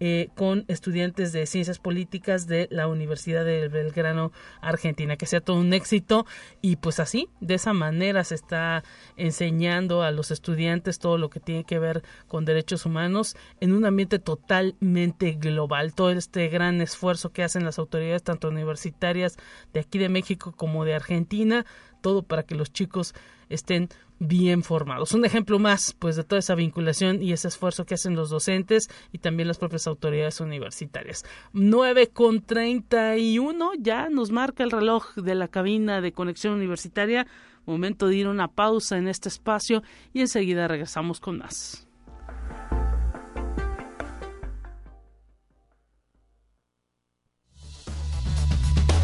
Eh, 0.02 0.30
con 0.34 0.64
estudiantes 0.68 1.30
de 1.32 1.44
ciencias 1.44 1.78
políticas 1.78 2.46
de 2.46 2.68
la 2.70 2.88
Universidad 2.88 3.44
de 3.44 3.68
Belgrano, 3.68 4.32
Argentina. 4.62 5.16
Que 5.16 5.26
sea 5.26 5.42
todo 5.42 5.58
un 5.58 5.74
éxito 5.74 6.24
y 6.62 6.76
pues 6.76 7.00
así, 7.00 7.28
de 7.40 7.54
esa 7.54 7.74
manera 7.74 8.24
se 8.24 8.34
está 8.34 8.82
enseñando 9.18 10.02
a 10.02 10.10
los 10.10 10.30
estudiantes 10.30 10.98
todo 11.00 11.18
lo 11.18 11.28
que 11.28 11.38
tiene 11.38 11.64
que 11.64 11.78
ver 11.78 12.02
con 12.28 12.46
derechos 12.46 12.86
humanos 12.86 13.36
en 13.60 13.74
un 13.74 13.84
ambiente 13.84 14.18
totalmente 14.18 15.32
global. 15.32 15.92
Todo 15.92 16.12
este 16.12 16.48
gran 16.48 16.80
esfuerzo 16.80 17.30
que 17.30 17.42
hacen 17.42 17.66
las 17.66 17.78
autoridades, 17.78 18.22
tanto 18.22 18.48
universitarias 18.48 19.36
de 19.74 19.80
aquí 19.80 19.98
de 19.98 20.08
México 20.08 20.52
como 20.56 20.86
de 20.86 20.94
Argentina, 20.94 21.66
todo 22.00 22.22
para 22.22 22.42
que 22.42 22.54
los 22.54 22.72
chicos 22.72 23.14
estén 23.48 23.88
bien 24.20 24.62
formados. 24.62 25.12
Un 25.12 25.24
ejemplo 25.24 25.58
más, 25.58 25.94
pues, 25.98 26.14
de 26.14 26.24
toda 26.24 26.38
esa 26.38 26.54
vinculación 26.54 27.22
y 27.22 27.32
ese 27.32 27.48
esfuerzo 27.48 27.84
que 27.84 27.94
hacen 27.94 28.14
los 28.14 28.30
docentes 28.30 28.88
y 29.12 29.18
también 29.18 29.48
las 29.48 29.58
propias 29.58 29.86
autoridades 29.86 30.40
universitarias. 30.40 31.24
9 31.52 32.08
con 32.08 32.42
31, 32.42 33.72
ya 33.78 34.08
nos 34.08 34.30
marca 34.30 34.62
el 34.62 34.70
reloj 34.70 35.14
de 35.16 35.34
la 35.34 35.48
cabina 35.48 36.00
de 36.00 36.12
conexión 36.12 36.54
universitaria. 36.54 37.26
Momento 37.66 38.08
de 38.08 38.16
ir 38.16 38.26
a 38.26 38.30
una 38.30 38.48
pausa 38.48 38.98
en 38.98 39.08
este 39.08 39.28
espacio 39.28 39.82
y 40.12 40.20
enseguida 40.20 40.68
regresamos 40.68 41.20
con 41.20 41.38
más. 41.38 41.86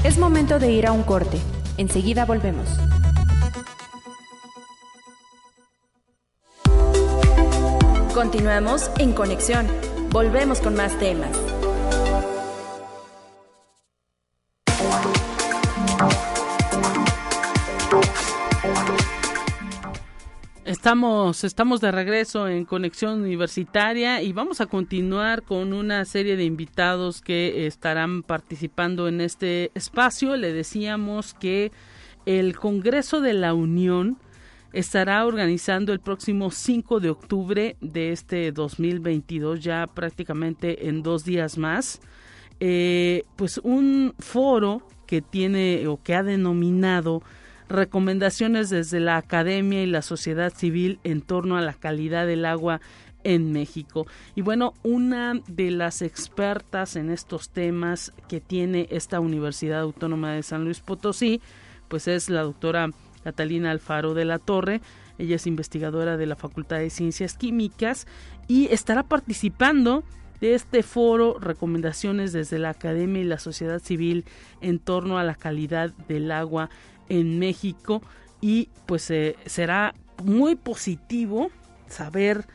Es 0.05 0.19
momento 0.19 0.59
de 0.59 0.71
ir 0.71 0.87
a 0.87 0.93
un 0.93 1.03
corte. 1.03 1.39
Enseguida 1.79 2.25
volvemos. 2.25 2.69
Continuamos 8.15 8.91
en 8.99 9.13
conexión. 9.13 9.67
Volvemos 10.11 10.61
con 10.61 10.75
más 10.75 10.99
temas. 10.99 11.46
Estamos, 20.87 21.43
estamos 21.43 21.81
de 21.81 21.91
regreso 21.91 22.47
en 22.47 22.65
Conexión 22.65 23.21
Universitaria 23.21 24.23
y 24.23 24.33
vamos 24.33 24.61
a 24.61 24.67
continuar 24.67 25.43
con 25.43 25.73
una 25.73 26.05
serie 26.05 26.37
de 26.37 26.45
invitados 26.45 27.23
que 27.23 27.67
estarán 27.67 28.23
participando 28.23 29.09
en 29.09 29.21
este 29.21 29.73
espacio. 29.75 30.37
Le 30.37 30.53
decíamos 30.53 31.35
que 31.35 31.73
el 32.25 32.57
Congreso 32.57 33.21
de 33.21 33.33
la 33.33 33.53
Unión 33.53 34.19
estará 34.73 35.27
organizando 35.27 35.93
el 35.93 35.99
próximo 35.99 36.53
5 36.53 37.01
de 37.01 37.11
octubre 37.11 37.77
de 37.81 38.13
este 38.13 38.53
2022, 38.53 39.59
ya 39.59 39.89
prácticamente 39.89 40.87
en 40.87 41.03
dos 41.03 41.25
días 41.25 41.59
más, 41.59 42.01
eh, 42.61 43.25
pues 43.35 43.59
un 43.59 44.15
foro 44.21 44.87
que 45.09 45.21
tiene 45.21 45.89
o 45.89 46.01
que 46.01 46.15
ha 46.15 46.23
denominado 46.23 47.25
recomendaciones 47.69 48.71
desde 48.71 49.01
la 49.01 49.17
academia 49.17 49.83
y 49.83 49.87
la 49.87 50.03
sociedad 50.03 50.53
civil 50.53 51.01
en 51.05 51.21
torno 51.21 51.57
a 51.57 51.63
la 51.63 51.75
calidad 51.75 52.27
del 52.27 52.45
agua 52.45 52.81
en 53.25 53.53
México. 53.53 54.07
Y 54.37 54.43
bueno, 54.43 54.75
una 54.85 55.41
de 55.49 55.73
las 55.73 56.01
expertas 56.01 56.95
en 56.95 57.11
estos 57.11 57.51
temas 57.51 58.13
que 58.29 58.41
tiene 58.41 58.87
esta 58.91 59.19
Universidad 59.19 59.81
Autónoma 59.81 60.33
de 60.33 60.45
San 60.45 60.65
Luis 60.65 60.81
Potosí, 60.81 61.41
pues 61.89 62.07
es 62.07 62.31
la 62.31 62.43
doctora 62.43 62.91
Catalina 63.25 63.73
Alfaro 63.73 64.15
de 64.15 64.25
la 64.25 64.39
Torre. 64.39 64.81
Ella 65.19 65.37
es 65.37 65.47
investigadora 65.49 66.17
de 66.17 66.27
la 66.27 66.37
Facultad 66.37 66.79
de 66.79 66.91
Ciencias 66.91 67.37
Químicas 67.37 68.07
y 68.47 68.67
estará 68.67 69.03
participando 69.03 70.05
de 70.41 70.55
este 70.55 70.85
foro 70.85 71.39
Recomendaciones 71.41 72.33
desde 72.33 72.59
la 72.59 72.71
Academia 72.71 73.23
y 73.23 73.25
la 73.25 73.39
Sociedad 73.39 73.81
Civil 73.81 74.25
en 74.61 74.79
torno 74.79 75.19
a 75.19 75.25
la 75.25 75.35
calidad 75.35 75.93
del 76.09 76.31
agua 76.31 76.71
en 77.09 77.39
México 77.39 78.03
y 78.41 78.69
pues 78.87 79.11
eh, 79.11 79.37
será 79.47 79.95
muy 80.23 80.55
positivo 80.55 81.51
saber 81.89 82.47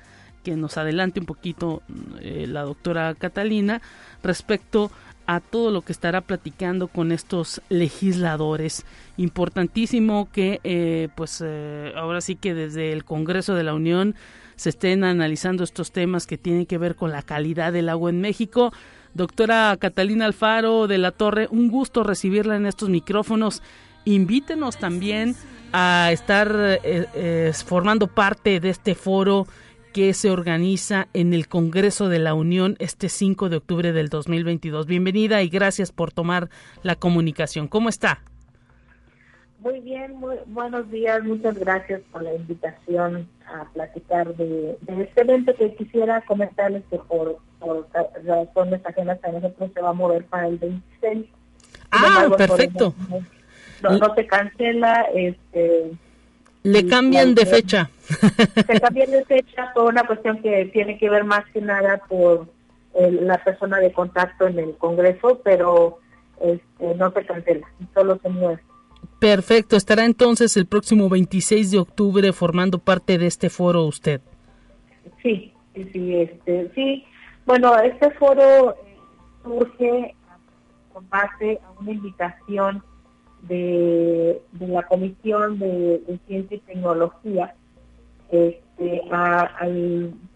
que 0.44 0.56
nos 0.56 0.78
adelante 0.78 1.20
un 1.20 1.26
poquito 1.26 1.82
eh, 2.20 2.46
la 2.48 2.64
doctora 2.64 3.14
Catalina 3.16 3.82
respecto 4.24 4.92
a 5.28 5.40
todo 5.40 5.72
lo 5.72 5.82
que 5.82 5.92
estará 5.92 6.22
platicando 6.22 6.88
con 6.88 7.12
estos 7.12 7.62
legisladores. 7.70 8.86
Importantísimo 9.18 10.30
que 10.32 10.60
eh, 10.64 11.10
pues 11.16 11.44
ahora 11.96 12.22
sí 12.22 12.36
que 12.36 12.54
desde 12.54 12.92
el 12.92 13.06
Congreso 13.06 13.54
de 13.54 13.64
la 13.64 13.74
Unión 13.74 14.16
se 14.56 14.70
estén 14.70 15.04
analizando 15.04 15.64
estos 15.64 15.92
temas 15.92 16.28
que 16.28 16.38
tienen 16.38 16.66
que 16.66 16.78
ver 16.78 16.96
con 16.96 17.12
la 17.12 17.22
calidad 17.22 17.72
del 17.72 17.90
agua 17.90 18.10
en 18.10 18.22
México. 18.22 18.74
Doctora 19.14 19.76
Catalina 19.80 20.26
Alfaro 20.26 20.88
de 20.88 20.98
la 20.98 21.12
Torre, 21.12 21.48
un 21.52 21.70
gusto 21.70 22.04
recibirla 22.04 22.56
en 22.56 22.66
estos 22.66 22.90
micrófonos. 22.90 23.62
Invítenos 24.06 24.78
también 24.78 25.36
a 25.74 26.10
estar 26.12 26.80
formando 27.66 28.08
parte 28.08 28.60
de 28.60 28.70
este 28.70 28.96
foro 28.96 29.48
que 29.94 30.14
se 30.14 30.30
organiza 30.30 31.08
en 31.14 31.34
el 31.34 31.48
Congreso 31.48 32.10
de 32.10 32.20
la 32.20 32.34
Unión 32.34 32.76
este 32.80 33.10
5 33.10 33.50
de 33.50 33.58
octubre 33.58 33.92
del 33.92 34.10
2022. 34.10 34.86
Bienvenida 34.86 35.42
y 35.42 35.50
gracias 35.50 35.92
por 35.92 36.12
tomar 36.12 36.50
la 36.82 36.96
comunicación. 36.96 37.68
¿Cómo 37.68 37.90
está? 37.90 38.22
Muy 39.60 39.80
bien, 39.82 40.16
muy 40.16 40.38
buenos 40.48 40.90
días. 40.90 41.24
Muchas 41.24 41.58
gracias 41.60 42.02
por 42.12 42.24
la 42.24 42.34
invitación 42.34 43.28
a 43.46 43.66
platicar 43.74 44.36
de, 44.36 44.78
este 44.88 45.22
evento 45.22 45.54
que 45.56 45.76
quisiera 45.76 46.22
comentarles 46.22 46.84
que 46.90 46.98
por, 46.98 47.38
por 47.60 47.88
razones 48.26 48.82
ajenas 48.86 49.20
a 49.24 49.32
nosotros 49.32 49.70
se 49.74 49.82
va 49.82 49.90
a 49.90 49.94
mover 49.94 50.26
para 50.26 50.48
el 50.48 50.58
26. 50.58 51.26
Ah, 51.92 52.28
perfecto. 52.36 52.96
No, 53.82 53.98
no 53.98 54.15
se 54.15 54.26
cancela, 54.28 55.08
este 55.13 55.91
le 56.63 56.88
cambian 56.88 57.34
de 57.34 57.46
fecha. 57.46 57.89
Se 58.67 58.80
cambian 58.80 59.12
de 59.12 59.26
fecha 59.26 59.72
por 59.74 59.86
una 59.86 60.06
cuestión 60.06 60.41
que 60.41 60.65
tiene 60.65 60.98
que 60.98 61.10
ver 61.10 61.24
más 61.24 61.44
que 61.52 61.62
nada 61.62 62.02
por 62.08 62.48
la 62.94 63.38
persona 63.44 63.80
de 63.80 63.91
contacto 63.91 64.48
en 64.48 64.60
el 64.60 64.76
Congreso, 64.78 65.41
pero 65.44 66.00
este, 66.41 66.96
no 66.96 67.12
se 67.12 67.26
cancela, 67.26 67.67
solo 67.94 68.20
se 68.22 68.30
mueve. 68.30 68.62
Perfecto, 69.20 69.76
estará 69.76 70.06
entonces 70.06 70.58
el 70.58 70.65
próximo 70.65 71.08
26 71.10 71.72
de 71.72 71.80
octubre 71.80 72.34
formando 72.34 72.80
parte 72.80 73.17
de 73.17 73.28
este 73.28 73.50
foro 73.50 73.86
usted. 73.86 74.22
Sí, 75.24 75.54
sí, 75.74 76.15
este, 76.15 76.70
sí. 76.76 77.06
Bueno, 77.46 77.78
este 77.80 78.12
foro 78.12 78.76
surge 79.44 80.15
con 80.94 81.08
base 81.10 81.60
a 81.63 81.80
una 81.80 81.91
invitación 81.91 82.84
de, 83.43 84.41
la 84.60 84.84
Comisión 84.84 85.60
de, 85.60 86.01
Ciencia 86.27 86.58
y 86.58 86.60
Tecnología. 86.62 87.56
Este, 88.32 89.01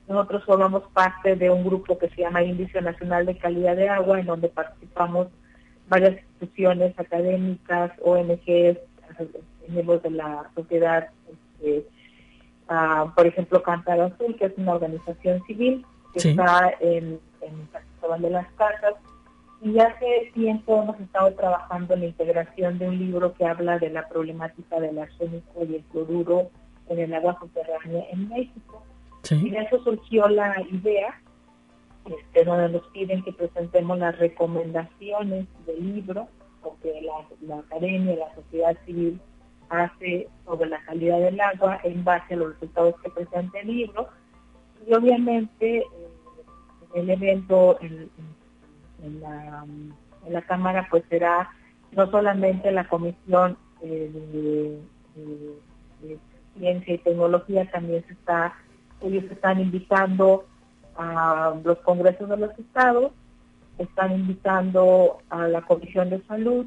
nosotros 0.07 0.43
formamos 0.45 0.83
parte 0.93 1.35
de 1.35 1.49
un 1.49 1.63
grupo 1.63 1.97
que 1.97 2.09
se 2.09 2.21
llama 2.21 2.43
Índice 2.43 2.81
Nacional 2.81 3.25
de 3.25 3.37
Calidad 3.37 3.75
de 3.75 3.89
Agua, 3.89 4.19
en 4.19 4.27
donde 4.27 4.49
participamos 4.49 5.27
varias 5.87 6.17
instituciones 6.21 6.97
académicas, 6.99 7.91
ONGs, 8.01 8.77
miembros 9.67 10.03
de 10.03 10.11
la 10.11 10.49
sociedad, 10.55 11.09
este, 11.31 11.85
por 13.15 13.25
ejemplo, 13.25 13.63
Cantar 13.63 13.99
Azul, 13.99 14.35
que 14.37 14.45
es 14.45 14.53
una 14.57 14.73
organización 14.73 15.43
civil 15.45 15.85
que 16.13 16.29
está 16.29 16.73
en, 16.79 17.19
en 17.41 17.69
San 18.01 18.21
de 18.21 18.29
las 18.29 18.47
Casas, 18.53 18.93
y 19.61 19.79
hace 19.79 20.31
tiempo 20.33 20.83
hemos 20.83 20.99
estado 20.99 21.33
trabajando 21.33 21.93
en 21.93 22.01
la 22.01 22.05
integración 22.07 22.77
de 22.77 22.87
un 22.87 22.99
libro 22.99 23.33
que 23.33 23.45
habla 23.45 23.79
de 23.79 23.89
la 23.89 24.07
problemática 24.07 24.79
del 24.79 24.99
arsénico 24.99 25.65
y 25.65 25.75
el 25.75 25.83
cloruro 25.85 26.49
en 26.89 26.99
el 26.99 27.13
agua 27.13 27.37
subterránea 27.39 28.05
en 28.11 28.29
México. 28.29 28.83
Y 29.31 29.49
de 29.49 29.57
eso 29.57 29.83
surgió 29.83 30.27
la 30.27 30.61
idea, 30.71 31.19
este, 32.05 32.45
donde 32.45 32.69
nos 32.69 32.87
piden 32.89 33.23
que 33.23 33.33
presentemos 33.33 33.97
las 33.97 34.17
recomendaciones 34.19 35.47
del 35.65 35.95
libro, 35.95 36.27
porque 36.61 37.01
la, 37.01 37.55
la 37.55 37.61
academia, 37.61 38.15
la 38.17 38.35
sociedad 38.35 38.77
civil 38.85 39.19
hace 39.69 40.27
sobre 40.45 40.69
la 40.69 40.83
calidad 40.83 41.19
del 41.19 41.39
agua 41.41 41.79
en 41.83 42.03
base 42.03 42.35
a 42.35 42.37
los 42.37 42.53
resultados 42.53 42.95
que 43.01 43.09
presenta 43.09 43.59
el 43.59 43.67
libro. 43.67 44.09
Y 44.85 44.93
obviamente 44.93 45.77
eh, 45.77 45.85
el 46.93 47.09
evento, 47.09 47.79
el, 47.79 48.09
en 49.05 50.33
la, 50.33 50.41
Cámara 50.43 50.87
pues 50.89 51.03
será 51.09 51.49
no 51.91 52.09
solamente 52.09 52.71
la 52.71 52.87
Comisión 52.87 53.57
eh, 53.81 54.79
de, 55.13 56.17
Ciencia 56.57 56.93
y 56.93 56.97
Tecnología, 56.99 57.69
también 57.69 58.05
se 58.07 58.13
está, 58.13 58.53
ellos 59.01 59.25
están 59.29 59.59
invitando 59.59 60.45
a 60.97 61.53
los 61.63 61.77
congresos 61.79 62.29
de 62.29 62.37
los 62.37 62.57
estados, 62.57 63.11
están 63.77 64.13
invitando 64.13 65.17
a 65.29 65.47
la 65.47 65.61
Comisión 65.63 66.09
de 66.09 66.21
Salud, 66.23 66.65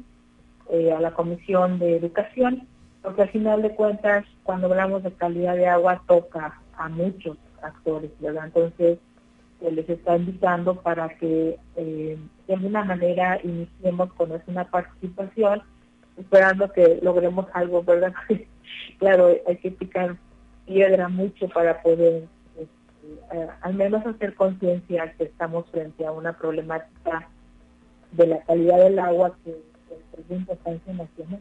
eh, 0.69 0.91
a 0.93 0.99
la 1.01 1.11
Comisión 1.11 1.79
de 1.79 1.97
Educación, 1.97 2.67
porque 3.01 3.23
al 3.23 3.29
final 3.29 3.61
de 3.63 3.73
cuentas, 3.73 4.25
cuando 4.43 4.67
hablamos 4.67 5.01
de 5.03 5.11
calidad 5.11 5.55
de 5.55 5.67
agua, 5.67 6.03
toca 6.07 6.59
a 6.77 6.89
muchos 6.89 7.37
actores, 7.63 8.11
¿verdad? 8.19 8.45
Entonces, 8.45 8.99
se 9.59 9.71
les 9.71 9.89
está 9.89 10.15
invitando 10.15 10.75
para 10.75 11.09
que 11.17 11.57
eh, 11.75 12.17
de 12.47 12.53
alguna 12.53 12.83
manera 12.83 13.39
iniciemos 13.43 14.11
con 14.13 14.31
una 14.47 14.69
participación, 14.69 15.61
esperando 16.17 16.71
que 16.71 16.99
logremos 17.01 17.47
algo, 17.53 17.83
¿verdad? 17.83 18.13
claro, 18.99 19.35
hay 19.47 19.57
que 19.57 19.71
picar 19.71 20.17
piedra 20.65 21.09
mucho 21.09 21.47
para 21.49 21.81
poder 21.81 22.27
este, 22.55 23.37
eh, 23.37 23.47
al 23.61 23.73
menos 23.73 24.05
hacer 24.05 24.35
conciencia 24.35 25.13
que 25.17 25.25
estamos 25.25 25.65
frente 25.71 26.05
a 26.05 26.11
una 26.11 26.37
problemática 26.37 27.27
de 28.11 28.27
la 28.27 28.43
calidad 28.43 28.77
del 28.79 28.99
agua 28.99 29.35
que, 29.43 29.51
es 29.51 30.29
de 30.29 30.35
importancia 30.35 30.93
nacional. 30.93 31.39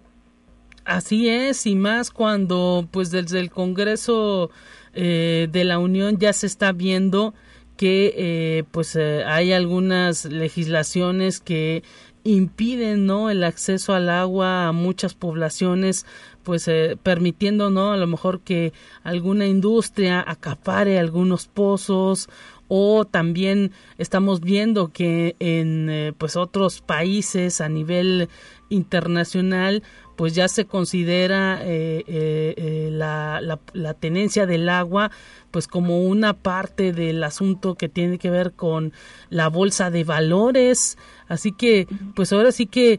Así 0.84 1.28
es, 1.28 1.66
y 1.66 1.74
más 1.74 2.10
cuando 2.10 2.88
pues 2.90 3.10
desde 3.10 3.40
el 3.40 3.50
Congreso 3.50 4.50
eh, 4.94 5.46
de 5.50 5.64
la 5.64 5.78
Unión 5.78 6.16
ya 6.18 6.32
se 6.32 6.46
está 6.46 6.72
viendo 6.72 7.34
que 7.78 8.12
eh, 8.16 8.64
pues 8.72 8.96
eh, 8.96 9.22
hay 9.24 9.52
algunas 9.52 10.24
legislaciones 10.24 11.38
que 11.38 11.84
impiden 12.24 13.06
no 13.06 13.30
el 13.30 13.44
acceso 13.44 13.94
al 13.94 14.10
agua 14.10 14.66
a 14.66 14.72
muchas 14.72 15.14
poblaciones 15.14 16.04
pues 16.42 16.66
eh, 16.66 16.98
permitiendo 17.00 17.70
no 17.70 17.92
a 17.92 17.96
lo 17.96 18.08
mejor 18.08 18.40
que 18.40 18.72
alguna 19.04 19.46
industria 19.46 20.24
acapare 20.26 20.98
algunos 20.98 21.46
pozos 21.46 22.28
o 22.66 23.04
también 23.04 23.70
estamos 23.96 24.40
viendo 24.40 24.88
que 24.88 25.36
en 25.38 26.14
pues 26.18 26.34
otros 26.34 26.82
países 26.82 27.60
a 27.60 27.68
nivel 27.68 28.28
internacional 28.70 29.84
pues 30.18 30.34
ya 30.34 30.48
se 30.48 30.64
considera 30.64 31.60
eh, 31.62 32.02
eh, 32.08 32.54
eh, 32.56 32.88
la, 32.90 33.40
la, 33.72 33.94
tenencia 33.94 34.46
del 34.46 34.68
agua 34.68 35.12
pues 35.52 35.68
como 35.68 36.02
una 36.02 36.32
parte 36.32 36.92
del 36.92 37.22
asunto 37.22 37.76
que 37.76 37.88
tiene 37.88 38.18
que 38.18 38.28
ver 38.28 38.50
con 38.54 38.92
la 39.30 39.46
bolsa 39.48 39.92
de 39.92 40.02
valores. 40.02 40.98
Así 41.28 41.52
que 41.52 41.86
pues 42.16 42.32
ahora 42.32 42.50
sí 42.50 42.66
que 42.66 42.98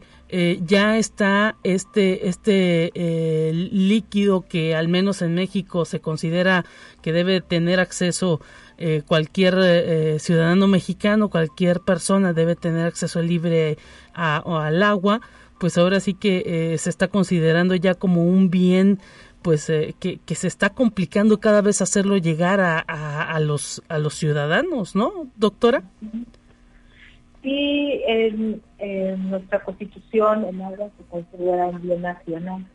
ya 0.62 0.98
está 0.98 1.58
este 1.64 2.30
este 2.30 2.92
líquido 3.54 4.46
que 4.48 4.74
al 4.74 4.88
menos 4.88 5.22
en 5.22 5.36
México 5.36 5.84
se 5.84 6.00
considera 6.00 6.64
que 7.02 7.12
debe 7.12 7.42
tener 7.42 7.82
acceso 7.82 8.40
cualquier 9.08 10.20
ciudadano 10.20 10.68
mexicano 10.68 11.30
cualquier 11.30 11.80
persona 11.80 12.32
debe 12.32 12.56
tener 12.56 12.86
acceso 12.86 13.24
libre 13.24 13.80
al 14.14 14.84
agua 14.84 15.20
pues 15.60 15.78
ahora 15.78 16.00
sí 16.00 16.14
que 16.14 16.74
eh, 16.74 16.78
se 16.78 16.90
está 16.90 17.08
considerando 17.08 17.76
ya 17.76 17.96
como 17.96 18.24
un 18.24 18.50
bien 18.50 19.00
pues 19.42 19.70
eh, 19.70 19.96
que, 20.00 20.20
se 20.36 20.48
está 20.48 20.70
complicando 20.70 21.40
cada 21.40 21.62
vez 21.62 21.82
hacerlo 21.82 22.18
llegar 22.18 22.60
a, 22.60 22.80
a, 22.80 23.40
los 23.40 23.82
a 23.88 23.98
los 24.00 24.16
ciudadanos, 24.16 24.96
¿no, 24.96 25.28
doctora? 25.38 25.84
Sí, 27.42 28.02
en, 28.06 28.62
nuestra 29.30 29.64
constitución 29.64 30.44
el 30.46 30.62
agua 30.62 30.90
se 30.98 31.04
considera 31.06 31.68
un 31.68 31.82
bien 31.82 32.02
nacional 32.02 32.66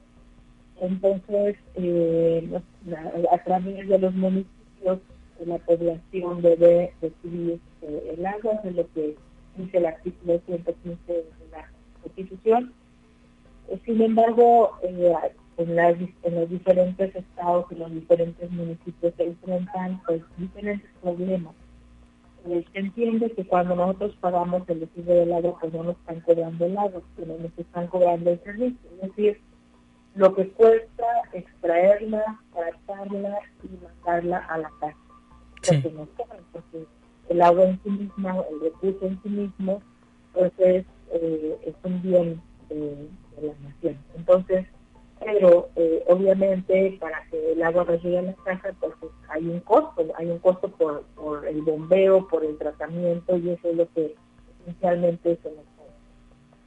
Entonces, 0.80 1.57
eh, 1.74 2.61
a, 3.30 3.39
través 3.45 3.89
de 3.89 3.99
los 3.99 4.14
municipios, 4.14 5.01
la 5.45 5.59
población 5.59 6.41
debe 6.41 6.93
recibir 7.03 7.61
eh, 7.82 8.14
el 8.16 8.24
agua, 8.24 8.61
es 8.64 8.74
lo 8.74 8.91
que 8.95 9.16
dice 9.57 9.78
el 9.78 9.87
artículo 9.87 10.41
115 10.47 11.12
de 11.12 11.24
la 11.53 11.68
Constitución. 12.05 12.72
Eh, 13.68 13.80
sin 13.84 14.00
embargo, 14.00 14.78
en, 14.82 14.98
en 15.57 16.34
los 16.34 16.50
diferentes 16.50 17.14
estados 17.14 17.66
y 17.70 17.74
los 17.76 17.92
diferentes 17.92 18.50
municipios 18.50 19.14
se 19.16 19.24
enfrentan 19.24 20.00
pues, 20.07 20.22
diferentes 20.36 20.90
problemas. 21.02 21.55
se 22.44 22.78
entiende 22.78 23.30
que 23.32 23.46
cuando 23.46 23.74
nosotros 23.74 24.16
pagamos 24.20 24.68
el 24.68 24.80
recibo 24.80 25.12
del 25.12 25.32
agua, 25.32 25.59
pues 25.61 25.72
no 25.72 25.84
nos 25.84 25.96
están 25.96 26.20
cobrando 26.20 26.66
el 26.66 26.78
agua, 26.78 27.02
sino 27.16 27.38
nos 27.38 27.59
están 27.59 27.86
cobrando 27.88 28.30
el 28.30 28.40
servicio. 28.42 28.90
Es 29.02 29.09
decir, 29.09 29.40
lo 30.14 30.34
que 30.34 30.48
cuesta 30.50 31.05
extraerla, 31.32 32.40
tratarla 32.52 33.38
y 33.62 33.84
mandarla 33.84 34.38
a 34.38 34.59
la 34.59 34.70
casa. 34.80 34.96
porque 36.52 36.86
el 37.28 37.42
agua 37.42 37.64
en 37.64 37.80
sí 37.82 37.90
misma, 37.90 38.36
el 38.50 38.61
recurso 38.61 39.07
en 39.07 39.22
sí 39.22 39.28
mismo, 39.28 39.82
pues 40.32 40.52
es, 40.59 40.84
eh, 41.12 41.74
un 41.82 42.02
bien 42.02 42.42
de, 42.68 43.09
la 43.40 43.55
nación. 43.68 43.98
Entonces, 44.16 44.66
pero 45.24 45.68
eh, 45.76 46.05
obviamente 46.09 46.96
para 47.00 47.24
que 47.30 47.52
el 47.52 47.62
agua 47.62 47.86
llegue 47.96 48.18
a 48.18 48.22
la 48.22 48.34
casa, 48.44 48.74
pues 48.80 48.92
hay 49.28 49.46
un 49.46 49.61
costo, 49.61 50.07
hay 50.16 50.30
un 50.30 50.38
costo 50.38 50.68
por, 50.68 51.05
por 51.14 51.46
el 51.46 51.62
bombeo, 51.62 52.28
por 52.28 52.44
el 52.44 52.57
tratamiento 52.59 53.36
y 53.36 53.50
eso 53.50 53.70
es 53.70 53.76
lo 53.76 53.88
que 53.92 54.14
esencialmente 54.62 55.38
se 55.42 55.50
nos 55.50 55.64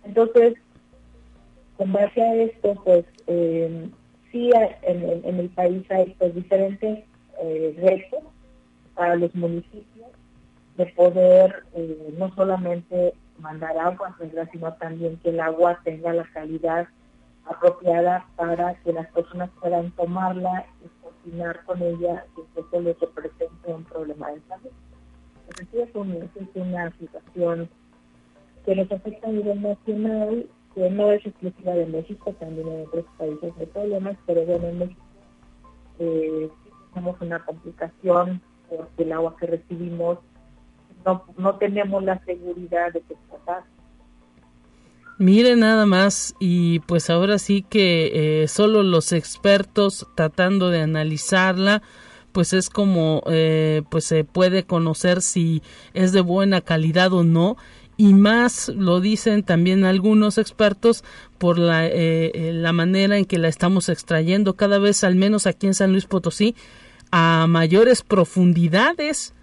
Entonces, 0.04 0.56
con 1.78 1.94
base 1.94 2.22
a 2.22 2.36
esto, 2.36 2.74
pues 2.84 3.06
eh, 3.28 3.90
sí 4.32 4.50
en, 4.82 5.40
el 5.40 5.50
país 5.50 5.84
hay 5.90 6.16
pues, 6.18 6.34
diferentes 6.34 7.06
eh, 7.42 7.76
retos 7.78 8.24
para 8.96 9.16
los 9.16 9.34
municipios 9.36 10.08
de 10.78 10.86
poder 10.88 11.64
eh, 11.74 12.14
no 12.18 12.34
solamente 12.36 13.14
mandar 13.40 13.78
agua, 13.78 14.16
sino 14.52 14.74
también 14.74 15.18
que 15.18 15.30
el 15.30 15.40
agua 15.40 15.80
tenga 15.84 16.14
la 16.14 16.26
calidad 16.32 16.88
apropiada 17.46 18.26
para 18.36 18.76
que 18.82 18.94
las 18.94 19.08
personas 19.12 19.50
puedan 19.62 19.92
tomarla 19.92 20.66
y 20.84 20.90
cocinar 21.04 21.64
con 21.66 21.82
ella 21.82 22.26
y 22.38 22.42
que 22.54 22.62
eso 22.62 22.82
les 22.82 23.00
represente 23.00 23.74
un 23.74 23.84
problema 23.86 24.32
de 24.32 24.42
salud. 24.48 24.72
Entonces, 25.50 25.90
es, 26.36 26.42
es 26.42 26.56
una 26.56 26.92
situación 26.98 27.70
que 28.66 28.76
nos 28.76 28.92
afecta 28.92 29.28
a 29.28 29.32
nivel 29.32 29.62
nacional 29.62 30.48
que 30.78 30.90
no 30.92 31.12
es 31.12 31.26
exclusiva 31.26 31.74
de 31.74 31.88
México, 31.88 32.34
también 32.34 32.68
en 32.68 32.86
otros 32.86 33.06
países 33.18 33.52
hay 33.60 33.66
problemas, 33.66 34.16
pero 34.28 34.46
bueno, 34.46 34.68
en 34.68 34.80
México 34.80 35.02
eh, 35.98 36.50
tenemos 36.94 37.20
una 37.20 37.44
complicación 37.44 38.42
porque 38.70 39.04
el 39.04 39.12
agua 39.12 39.36
que 39.40 39.48
recibimos 39.48 40.20
no, 41.08 41.24
no 41.38 41.56
tenemos 41.56 42.04
la 42.04 42.24
seguridad 42.26 42.92
de 42.94 43.02
que 43.02 43.14
está 43.14 43.64
Mire 45.20 45.56
nada 45.56 45.88
más 45.88 46.36
y 46.40 46.80
pues 46.82 47.10
ahora 47.10 47.40
sí 47.40 47.66
que 47.68 48.44
eh, 48.44 48.48
solo 48.48 48.84
los 48.84 49.14
expertos 49.14 50.06
tratando 50.16 50.70
de 50.70 50.82
analizarla 50.82 51.82
pues 52.38 52.54
es 52.54 52.70
como 52.70 53.24
eh, 53.26 53.82
pues 53.90 54.04
se 54.04 54.24
puede 54.24 54.64
conocer 54.64 55.24
si 55.24 55.64
es 55.96 56.12
de 56.12 56.22
buena 56.22 56.62
calidad 56.62 57.12
o 57.14 57.24
no. 57.24 57.58
Y 58.00 58.14
más 58.14 58.70
lo 58.70 59.02
dicen 59.02 59.42
también 59.42 59.86
algunos 59.86 60.38
expertos 60.38 61.04
por 61.40 61.58
la, 61.58 61.88
eh, 61.88 62.32
eh, 62.36 62.52
la 62.54 62.74
manera 62.74 63.18
en 63.18 63.26
que 63.26 63.40
la 63.40 63.48
estamos 63.48 63.90
extrayendo 63.90 64.56
cada 64.56 64.78
vez 64.78 65.04
al 65.04 65.16
menos 65.16 65.48
aquí 65.48 65.66
en 65.66 65.74
San 65.74 65.94
Luis 65.94 66.06
Potosí 66.06 66.56
a 67.10 67.48
mayores 67.48 68.04
profundidades 68.04 69.34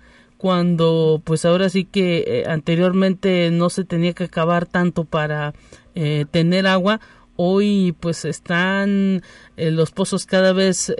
cuando 0.44 1.22
pues 1.24 1.46
ahora 1.46 1.70
sí 1.70 1.86
que 1.86 2.18
eh, 2.26 2.44
anteriormente 2.46 3.50
no 3.50 3.70
se 3.70 3.84
tenía 3.84 4.12
que 4.12 4.24
acabar 4.24 4.66
tanto 4.66 5.04
para 5.04 5.54
tener 6.32 6.66
agua 6.66 7.00
hoy 7.36 7.94
pues 8.00 8.24
están 8.24 9.22
los 9.56 9.92
pozos 9.92 10.26
cada 10.26 10.52
vez 10.52 10.92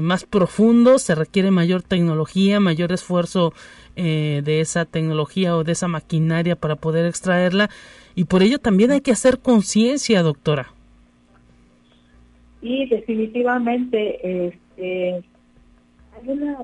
más 0.00 0.24
profundos 0.24 1.02
se 1.02 1.16
requiere 1.16 1.50
mayor 1.50 1.82
tecnología 1.82 2.60
mayor 2.60 2.92
esfuerzo 2.92 3.52
eh, 3.94 4.40
de 4.42 4.60
esa 4.60 4.86
tecnología 4.86 5.54
o 5.54 5.64
de 5.64 5.72
esa 5.72 5.86
maquinaria 5.86 6.56
para 6.56 6.76
poder 6.76 7.04
extraerla 7.04 7.68
y 8.14 8.24
por 8.24 8.42
ello 8.42 8.58
también 8.58 8.90
hay 8.90 9.02
que 9.02 9.12
hacer 9.12 9.38
conciencia, 9.38 10.22
doctora. 10.22 10.72
Y 12.62 12.86
definitivamente 12.86 14.46
este, 14.46 15.22
hay 16.14 16.28
una 16.28 16.56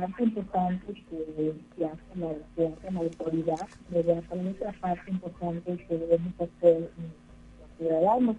parte 0.00 0.24
importante 0.24 0.92
que, 1.08 1.54
que 1.76 1.84
hace 1.86 2.16
la, 2.16 2.34
que 2.54 2.66
hace 2.66 2.90
la 2.92 3.00
autoridad, 3.00 3.66
pero 3.90 4.22
hay 4.30 4.48
otra 4.48 4.74
parte 4.80 5.10
importante 5.10 5.76
que 5.88 5.98
debemos 5.98 6.34
hacer 6.34 6.80
los 6.80 7.70
ciudadanos, 7.78 8.36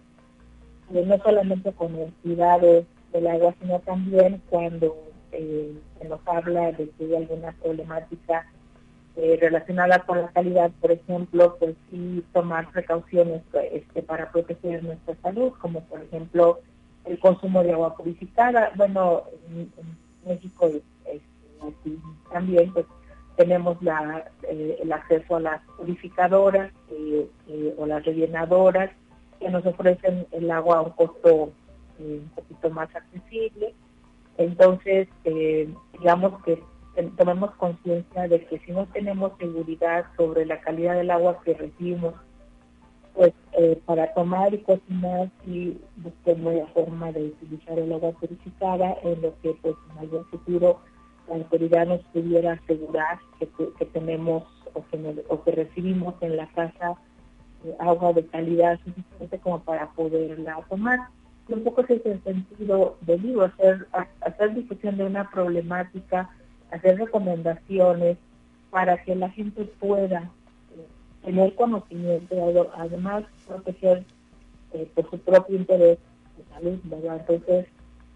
eh, 0.94 1.04
no 1.06 1.18
solamente 1.18 1.72
con 1.74 1.96
el 1.96 2.14
cuidado 2.22 2.86
del 3.12 3.28
agua, 3.28 3.56
sino 3.60 3.80
también 3.80 4.42
cuando 4.52 4.96
eh, 5.32 5.74
se 6.00 6.08
nos 6.08 6.20
habla 6.28 6.72
de 6.74 6.90
que 6.92 7.06
hay 7.06 7.16
alguna 7.16 7.52
problemática 7.54 8.46
eh, 9.16 9.38
relacionada 9.42 10.04
con 10.06 10.22
la 10.22 10.28
calidad, 10.28 10.70
por 10.80 10.92
ejemplo, 10.92 11.56
pues 11.58 11.76
sí 11.90 12.24
tomar 12.34 12.72
precauciones 12.72 13.42
este, 13.72 14.04
para 14.04 14.32
proteger 14.32 14.84
nuestra 14.84 15.16
salud, 15.24 15.54
como 15.60 15.82
por 15.86 16.04
ejemplo 16.04 16.60
el 17.06 17.18
consumo 17.18 17.64
de 17.64 17.74
agua 17.74 17.96
purificada. 17.96 18.72
Bueno, 18.76 19.24
en, 19.50 19.72
México 20.28 20.70
también 22.32 22.72
pues 22.74 22.86
tenemos 23.36 23.82
la, 23.82 24.32
eh, 24.44 24.80
el 24.82 24.92
acceso 24.92 25.36
a 25.36 25.40
las 25.40 25.62
purificadoras 25.78 26.72
o 27.78 27.86
las 27.86 28.04
rellenadoras 28.04 28.92
que 29.40 29.50
nos 29.50 29.66
ofrecen 29.66 30.26
el 30.32 30.50
agua 30.50 30.78
a 30.78 30.82
un 30.82 30.92
costo 30.92 31.52
un 32.00 32.32
poquito 32.36 32.70
más 32.70 32.94
accesible. 32.96 33.74
Entonces, 34.38 35.08
eh, 35.24 35.70
digamos 35.94 36.42
que 36.44 36.62
tomemos 37.18 37.52
conciencia 37.56 38.28
de 38.28 38.46
que 38.46 38.60
si 38.60 38.72
no 38.72 38.86
tenemos 38.88 39.32
seguridad 39.38 40.06
sobre 40.16 40.46
la 40.46 40.60
calidad 40.62 40.96
del 40.96 41.12
agua 41.12 41.40
que 41.44 41.54
recibimos, 41.54 42.16
pues 43.14 43.34
eh, 43.54 43.80
para 43.86 44.14
tomar 44.14 44.54
y 44.54 44.60
cocinar 44.60 45.32
sí 45.44 45.80
busquemos 45.98 46.54
la 46.54 46.68
forma 46.68 47.12
de 47.12 47.26
utilizar 47.26 47.80
el 47.80 47.92
agua 47.92 48.12
purificada 48.12 48.96
en 49.04 49.22
lo 49.24 49.34
que 49.42 49.56
pues 49.62 49.76
en 49.92 49.98
algún 49.98 50.26
futuro 50.26 50.80
la 51.30 51.36
autoridad 51.36 51.88
nos 51.88 52.02
pudiera 52.06 52.54
asegurar 52.54 53.20
que, 53.40 53.86
tenemos 53.86 54.44
o 54.74 54.84
que, 54.86 55.26
o 55.30 55.44
que 55.44 55.52
recibimos 55.52 56.16
en 56.22 56.38
la 56.38 56.48
casa 56.48 56.96
eh, 57.66 57.76
agua 57.80 58.14
de 58.14 58.26
calidad 58.26 58.80
suficiente 58.84 59.40
como 59.40 59.60
para 59.62 59.90
poderla 59.92 60.60
tomar 60.70 61.00
un 61.56 61.64
poco 61.64 61.82
es 61.82 61.90
el 62.06 62.24
sentido 62.24 62.98
del 63.02 63.22
libro, 63.22 63.46
hacer, 63.46 63.88
hacer 64.22 64.54
difusión 64.54 64.98
de 64.98 65.06
una 65.06 65.30
problemática, 65.30 66.30
hacer 66.72 66.98
recomendaciones 66.98 68.18
para 68.70 69.02
que 69.04 69.16
la 69.16 69.30
gente 69.30 69.64
pueda 69.80 70.30
eh, 70.76 70.86
tener 71.24 71.56
conocimiento, 71.56 72.70
además 72.76 73.24
proteger 73.48 74.04
eh, 74.74 74.92
por 74.94 75.10
su 75.10 75.20
propio 75.20 75.56
interés 75.56 75.98
de 76.38 76.44
salud, 76.54 76.80
¿verdad? 76.84 77.22
Entonces, 77.22 77.68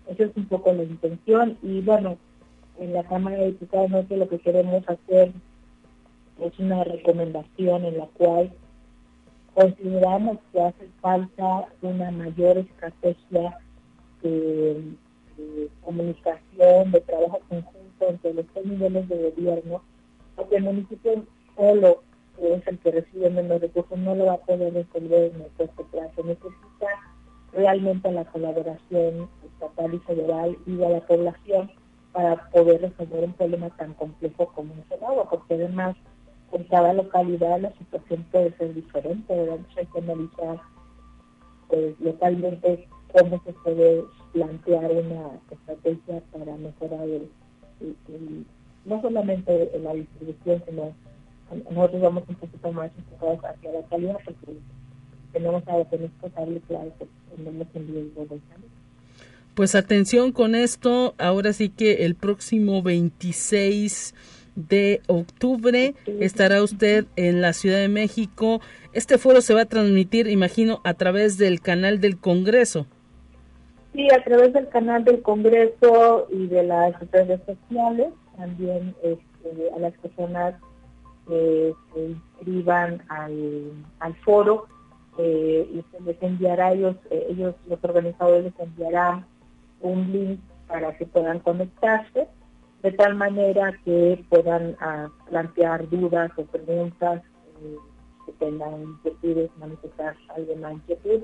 eso 0.07 0.23
es 0.23 0.35
un 0.35 0.45
poco 0.45 0.73
la 0.73 0.83
intención 0.83 1.57
y 1.61 1.81
bueno, 1.81 2.17
en 2.79 2.93
la 2.93 3.03
Cámara 3.03 3.37
de 3.37 3.47
Diputados 3.47 3.91
no 3.91 4.05
lo 4.17 4.29
que 4.29 4.39
queremos 4.39 4.83
hacer 4.87 5.31
es 6.39 6.59
una 6.59 6.83
recomendación 6.83 7.85
en 7.85 7.97
la 7.97 8.07
cual 8.17 8.51
consideramos 9.53 10.37
que 10.51 10.61
hace 10.61 10.87
falta 11.01 11.67
una 11.81 12.11
mayor 12.11 12.57
estrategia 12.57 13.57
de, 14.23 14.95
comunicación, 15.83 16.91
de 16.91 17.01
trabajo 17.01 17.39
conjunto 17.49 18.07
entre 18.07 18.33
los 18.33 18.45
tres 18.53 18.65
niveles 18.65 19.09
de 19.09 19.31
gobierno, 19.31 19.81
porque 20.35 20.57
el 20.57 20.63
municipio 20.63 21.25
solo, 21.55 22.03
es 22.41 22.65
el 22.67 22.79
que 22.79 22.91
recibe 22.91 23.29
menos 23.29 23.61
recursos, 23.61 23.97
no 23.99 24.15
lo 24.15 24.25
va 24.25 24.33
a 24.33 24.37
poder 24.37 24.73
resolver 24.73 25.31
en 25.31 25.41
el 25.41 25.51
corto 25.57 25.83
plazo. 25.91 26.23
Necesita 26.23 26.87
realmente 27.53 28.11
la 28.11 28.25
colaboración 28.25 29.29
estatal 29.45 29.93
y 29.93 29.99
federal 29.99 30.57
y 30.65 30.75
de 30.75 30.89
la 30.89 31.01
población 31.01 31.71
para 32.13 32.49
poder 32.49 32.81
resolver 32.81 33.23
un 33.23 33.33
problema 33.33 33.69
tan 33.77 33.93
complejo 33.93 34.47
como 34.53 34.73
es 34.73 34.97
el 34.97 35.03
agua, 35.03 35.29
porque 35.29 35.53
además 35.53 35.95
en 36.51 36.63
cada 36.65 36.93
localidad 36.93 37.61
la 37.61 37.71
situación 37.77 38.25
puede 38.31 38.51
ser 38.57 38.73
diferente, 38.73 39.35
¿verdad? 39.35 39.59
hay 39.77 39.85
que 39.85 39.99
analizar 39.99 40.59
pues, 41.69 41.99
localmente 41.99 42.87
cómo 43.13 43.41
se 43.45 43.53
puede 43.53 44.03
plantear 44.33 44.91
una 44.91 45.39
estrategia 45.49 46.21
para 46.31 46.55
mejorar 46.57 47.07
el, 47.07 47.29
no 48.85 49.01
solamente 49.01 49.71
la 49.81 49.93
distribución, 49.93 50.63
sino 50.65 50.93
nosotros 51.69 52.01
vamos 52.01 52.23
un 52.27 52.35
poquito 52.35 52.71
más 52.71 52.91
enfocados 52.97 53.43
hacia 53.43 53.71
la 53.71 53.83
calidad 53.87 54.17
porque 54.25 54.57
tenemos 55.33 55.63
a 55.67 55.83
tener 55.85 56.09
potable 56.11 56.61
claro 56.67 56.91
que 56.97 57.07
tenemos 57.35 57.67
en 57.73 57.87
riesgo 57.87 58.21
de 58.23 58.39
salud. 58.49 58.70
Pues 59.61 59.75
atención 59.75 60.31
con 60.31 60.55
esto, 60.55 61.13
ahora 61.19 61.53
sí 61.53 61.69
que 61.69 62.03
el 62.05 62.15
próximo 62.15 62.81
26 62.81 64.15
de 64.55 65.01
octubre 65.05 65.93
estará 66.19 66.63
usted 66.63 67.05
en 67.15 67.41
la 67.41 67.53
Ciudad 67.53 67.77
de 67.77 67.87
México. 67.87 68.59
Este 68.91 69.19
foro 69.19 69.39
se 69.41 69.53
va 69.53 69.61
a 69.61 69.65
transmitir, 69.65 70.27
imagino, 70.27 70.81
a 70.83 70.95
través 70.95 71.37
del 71.37 71.61
canal 71.61 72.01
del 72.01 72.17
Congreso. 72.17 72.87
Sí, 73.93 74.07
a 74.11 74.23
través 74.23 74.51
del 74.51 74.67
canal 74.69 75.03
del 75.03 75.21
Congreso 75.21 76.25
y 76.31 76.47
de 76.47 76.63
las 76.63 76.99
redes 77.11 77.39
sociales, 77.45 78.07
también 78.35 78.95
este, 79.03 79.75
a 79.75 79.77
las 79.77 79.93
personas 79.99 80.55
que 81.27 81.71
se 81.93 81.99
inscriban 81.99 83.03
al, 83.09 83.73
al 83.99 84.15
foro 84.25 84.65
eh, 85.19 85.69
y 85.71 85.83
se 85.91 86.01
les 86.03 86.17
enviará, 86.23 86.73
ellos, 86.73 86.95
eh, 87.11 87.27
ellos, 87.29 87.53
los 87.67 87.77
organizadores 87.83 88.45
les 88.45 88.59
enviarán 88.59 89.29
un 89.81 90.11
link 90.11 90.39
para 90.67 90.95
que 90.97 91.05
puedan 91.05 91.39
conectarse, 91.39 92.27
de 92.81 92.91
tal 92.93 93.15
manera 93.15 93.73
que 93.85 94.23
puedan 94.29 94.75
ah, 94.79 95.09
plantear 95.29 95.87
dudas 95.89 96.31
o 96.37 96.45
preguntas 96.45 97.21
eh, 97.61 97.75
que 98.25 98.31
tengan 98.33 98.81
inquietudes, 98.81 99.49
manifestar 99.57 100.15
alguna 100.35 100.73
inquietud. 100.73 101.21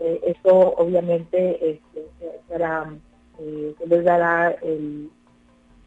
Eh, 0.00 0.20
eso 0.24 0.74
obviamente 0.76 1.70
este, 1.70 2.06
será, 2.48 2.94
eh, 3.40 3.74
se 3.78 3.86
les 3.86 4.04
dará 4.04 4.50
el, 4.62 5.10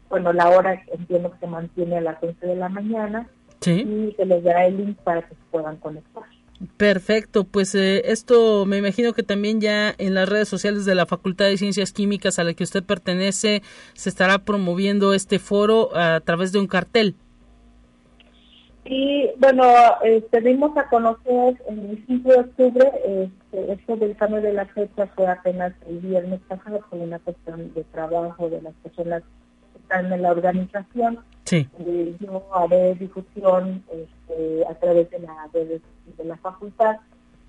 bueno, 0.08 0.32
la 0.32 0.50
hora 0.50 0.82
entiendo 0.92 1.32
que 1.32 1.38
se 1.38 1.46
mantiene 1.46 1.96
a 1.96 2.02
las 2.02 2.22
11 2.22 2.46
de 2.46 2.56
la 2.56 2.68
mañana 2.68 3.28
y 3.64 4.12
se 4.16 4.26
les 4.26 4.44
dará 4.44 4.66
el 4.66 4.76
link 4.76 4.98
para 4.98 5.22
que 5.22 5.34
se 5.34 5.40
puedan 5.50 5.76
conectar. 5.78 6.24
Perfecto, 6.76 7.44
pues 7.44 7.74
eh, 7.74 8.02
esto 8.12 8.66
me 8.66 8.78
imagino 8.78 9.12
que 9.14 9.24
también 9.24 9.60
ya 9.60 9.92
en 9.98 10.14
las 10.14 10.28
redes 10.28 10.48
sociales 10.48 10.84
de 10.84 10.94
la 10.94 11.06
Facultad 11.06 11.46
de 11.46 11.56
Ciencias 11.56 11.92
Químicas 11.92 12.38
a 12.38 12.44
la 12.44 12.54
que 12.54 12.62
usted 12.62 12.84
pertenece 12.84 13.62
se 13.94 14.08
estará 14.08 14.38
promoviendo 14.38 15.12
este 15.12 15.40
foro 15.40 15.96
a 15.96 16.20
través 16.20 16.52
de 16.52 16.60
un 16.60 16.68
cartel. 16.68 17.16
Y 18.84 19.30
bueno, 19.38 19.64
este, 20.04 20.40
dimos 20.40 20.76
a 20.76 20.88
conocer 20.88 21.60
el 21.68 22.04
5 22.06 22.28
de 22.28 22.40
octubre, 22.40 22.92
este, 23.04 23.72
esto 23.72 23.96
del 23.96 24.16
cambio 24.16 24.40
de 24.40 24.52
la 24.52 24.66
fecha 24.66 25.06
fue 25.16 25.26
apenas 25.26 25.72
el 25.88 25.98
viernes 25.98 26.40
pasado 26.48 26.80
por 26.90 26.98
una 26.98 27.18
cuestión 27.20 27.72
de 27.74 27.84
trabajo 27.84 28.50
de 28.50 28.62
las 28.62 28.74
personas 28.74 29.22
están 29.92 30.12
en 30.12 30.22
la 30.22 30.30
organización. 30.30 31.18
Sí. 31.44 31.68
Eh, 31.80 32.16
yo 32.20 32.46
haré 32.54 32.94
difusión 32.94 33.84
este, 33.92 34.64
a 34.66 34.74
través 34.74 35.10
de 35.10 35.18
la, 35.18 35.48
de, 35.52 35.80
la 36.24 36.36
facultad 36.38 36.96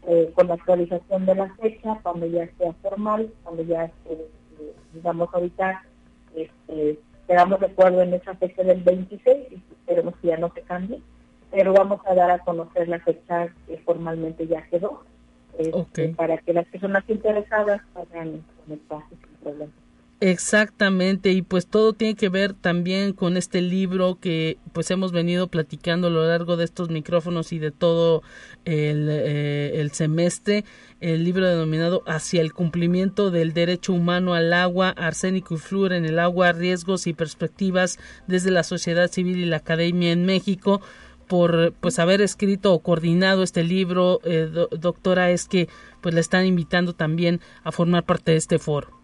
eh, 0.08 0.32
con 0.36 0.48
la 0.48 0.56
actualización 0.56 1.26
de 1.26 1.36
la 1.36 1.54
fecha 1.56 2.00
cuando 2.02 2.26
ya 2.26 2.50
sea 2.58 2.74
formal, 2.82 3.32
cuando 3.44 3.64
ya, 3.64 3.86
eh, 3.86 4.28
digamos, 4.94 5.30
ahorita 5.32 5.84
este, 6.36 7.00
quedamos 7.28 7.60
de 7.60 7.68
acuerdo 7.68 8.02
en 8.02 8.14
esa 8.14 8.36
fecha 8.36 8.64
del 8.64 8.84
26 8.84 9.52
y 9.52 9.56
esperemos 9.56 10.16
que 10.18 10.28
ya 10.28 10.38
no 10.38 10.52
se 10.54 10.62
cambie, 10.62 11.00
pero 11.52 11.72
vamos 11.74 12.02
a 12.06 12.16
dar 12.16 12.32
a 12.32 12.40
conocer 12.40 12.90
la 12.90 13.00
fecha 13.00 13.48
que 13.68 13.78
formalmente 13.86 14.48
ya 14.48 14.64
quedó, 14.70 15.04
este, 15.58 16.10
para 16.10 16.38
que 16.40 16.52
las 16.52 16.66
personas 16.66 17.04
interesadas 17.08 17.82
puedan 17.94 18.44
conectarse 18.66 19.16
sin 19.16 19.38
problema. 19.42 19.72
Exactamente, 20.26 21.34
y 21.34 21.42
pues 21.42 21.68
todo 21.68 21.92
tiene 21.92 22.16
que 22.16 22.30
ver 22.30 22.54
también 22.54 23.12
con 23.12 23.36
este 23.36 23.60
libro 23.60 24.20
que 24.22 24.58
pues 24.72 24.90
hemos 24.90 25.12
venido 25.12 25.50
platicando 25.50 26.08
a 26.08 26.10
lo 26.10 26.26
largo 26.26 26.56
de 26.56 26.64
estos 26.64 26.90
micrófonos 26.90 27.52
y 27.52 27.60
de 27.60 27.72
todo 27.72 28.24
el, 28.64 29.10
eh, 29.12 29.90
semestre, 29.92 30.64
el 31.02 31.26
libro 31.26 31.46
denominado 31.46 32.04
Hacia 32.08 32.40
el 32.40 32.54
cumplimiento 32.54 33.32
del 33.32 33.52
derecho 33.52 33.92
humano 33.92 34.34
al 34.34 34.54
agua, 34.54 34.92
arsénico 34.92 35.56
y 35.56 35.58
flúor 35.58 35.92
en 35.92 36.06
el 36.06 36.18
agua, 36.20 36.54
riesgos 36.54 37.06
y 37.06 37.12
perspectivas 37.12 38.00
desde 38.26 38.50
la 38.50 38.64
sociedad 38.64 39.12
civil 39.12 39.40
y 39.40 39.46
la 39.46 39.58
academia 39.58 40.14
en 40.14 40.26
México 40.26 40.80
por 41.28 41.74
pues 41.82 42.00
haber 42.00 42.22
escrito 42.22 42.72
o 42.74 42.80
coordinado 42.80 43.44
este 43.44 43.66
libro, 43.66 44.22
eh, 44.24 44.50
doctora, 44.80 45.32
es 45.32 45.50
que 45.50 45.68
pues 46.00 46.16
le 46.16 46.22
están 46.22 46.46
invitando 46.46 46.94
también 46.94 47.42
a 47.66 47.74
formar 47.74 48.06
parte 48.06 48.32
de 48.32 48.38
este 48.38 48.58
foro. 48.58 49.03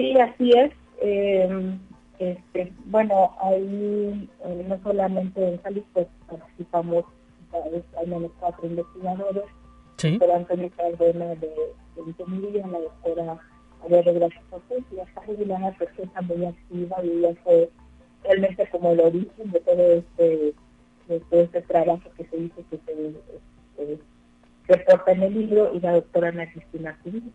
Sí, 0.00 0.18
así 0.18 0.50
es. 0.52 0.72
Eh, 1.02 1.78
este, 2.18 2.72
bueno, 2.86 3.36
ahí 3.42 4.30
eh, 4.44 4.64
no 4.66 4.80
solamente 4.82 5.46
en 5.46 5.62
Salud, 5.62 5.82
pues 5.92 6.06
participamos, 6.26 7.04
hay 7.52 8.06
menos 8.06 8.30
cuatro 8.40 8.66
investigadores, 8.66 9.44
sí. 9.98 10.12
doctora 10.12 10.36
Antonio 10.36 10.70
Cardona 10.74 11.26
de, 11.34 11.48
de 11.96 12.02
Ingeniería, 12.06 12.66
la 12.66 12.80
doctora 12.80 13.38
María 13.82 14.02
de 14.02 14.12
Gracia 14.14 14.42
José, 14.50 14.82
y 14.90 15.00
esta 15.00 15.20
jubilada 15.26 15.72
persona 15.72 16.20
muy 16.22 16.46
activa 16.46 16.96
y 17.04 17.10
ella 17.10 17.34
fue 17.44 17.70
realmente 18.24 18.68
como 18.70 18.92
el 18.92 19.00
origen 19.00 19.50
de 19.50 19.60
todo 19.60 19.92
este, 19.92 20.54
de 21.08 21.20
todo 21.30 21.40
este 21.40 21.62
trabajo 21.62 22.08
que 22.16 22.24
se 22.24 22.36
hizo, 22.38 22.56
que 22.70 22.78
se, 22.86 23.08
este, 23.08 23.98
reporta 24.66 25.12
en 25.12 25.22
el 25.24 25.34
libro, 25.34 25.72
y 25.74 25.80
la 25.80 25.92
doctora 25.92 26.28
Ana 26.28 26.50
Cristina 26.50 26.98
Civil. 27.02 27.32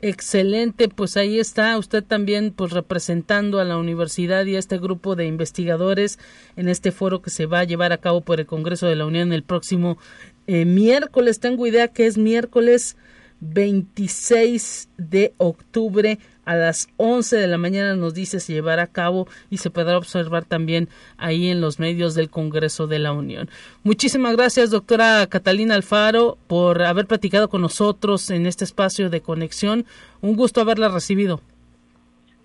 Excelente, 0.00 0.88
pues 0.88 1.16
ahí 1.16 1.40
está 1.40 1.76
usted 1.76 2.04
también 2.04 2.52
pues 2.52 2.70
representando 2.70 3.58
a 3.58 3.64
la 3.64 3.76
universidad 3.76 4.46
y 4.46 4.54
a 4.54 4.60
este 4.60 4.78
grupo 4.78 5.16
de 5.16 5.26
investigadores 5.26 6.20
en 6.54 6.68
este 6.68 6.92
foro 6.92 7.20
que 7.20 7.30
se 7.30 7.46
va 7.46 7.60
a 7.60 7.64
llevar 7.64 7.92
a 7.92 7.98
cabo 7.98 8.20
por 8.20 8.38
el 8.38 8.46
Congreso 8.46 8.86
de 8.86 8.94
la 8.94 9.06
Unión 9.06 9.32
el 9.32 9.42
próximo 9.42 9.98
eh, 10.46 10.64
miércoles. 10.64 11.40
Tengo 11.40 11.66
idea 11.66 11.88
que 11.88 12.06
es 12.06 12.16
miércoles 12.16 12.96
26 13.40 14.88
de 14.98 15.34
octubre 15.36 16.20
a 16.48 16.56
las 16.56 16.88
11 16.96 17.36
de 17.36 17.46
la 17.46 17.58
mañana 17.58 17.94
nos 17.94 18.14
dice 18.14 18.40
se 18.40 18.54
llevará 18.54 18.84
a 18.84 18.86
cabo 18.86 19.28
y 19.50 19.58
se 19.58 19.68
podrá 19.68 19.98
observar 19.98 20.46
también 20.46 20.88
ahí 21.18 21.50
en 21.50 21.60
los 21.60 21.78
medios 21.78 22.14
del 22.14 22.30
Congreso 22.30 22.86
de 22.86 22.98
la 22.98 23.12
Unión. 23.12 23.50
Muchísimas 23.84 24.34
gracias, 24.34 24.70
doctora 24.70 25.26
Catalina 25.26 25.74
Alfaro, 25.74 26.38
por 26.46 26.80
haber 26.80 27.06
platicado 27.06 27.50
con 27.50 27.60
nosotros 27.60 28.30
en 28.30 28.46
este 28.46 28.64
espacio 28.64 29.10
de 29.10 29.20
conexión. 29.20 29.84
Un 30.22 30.36
gusto 30.36 30.62
haberla 30.62 30.88
recibido. 30.88 31.42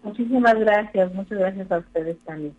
Muchísimas 0.04 0.60
gracias, 0.60 1.14
muchas 1.14 1.40
gracias 1.40 1.72
a 1.72 1.78
ustedes 1.78 2.18
también. 2.26 2.54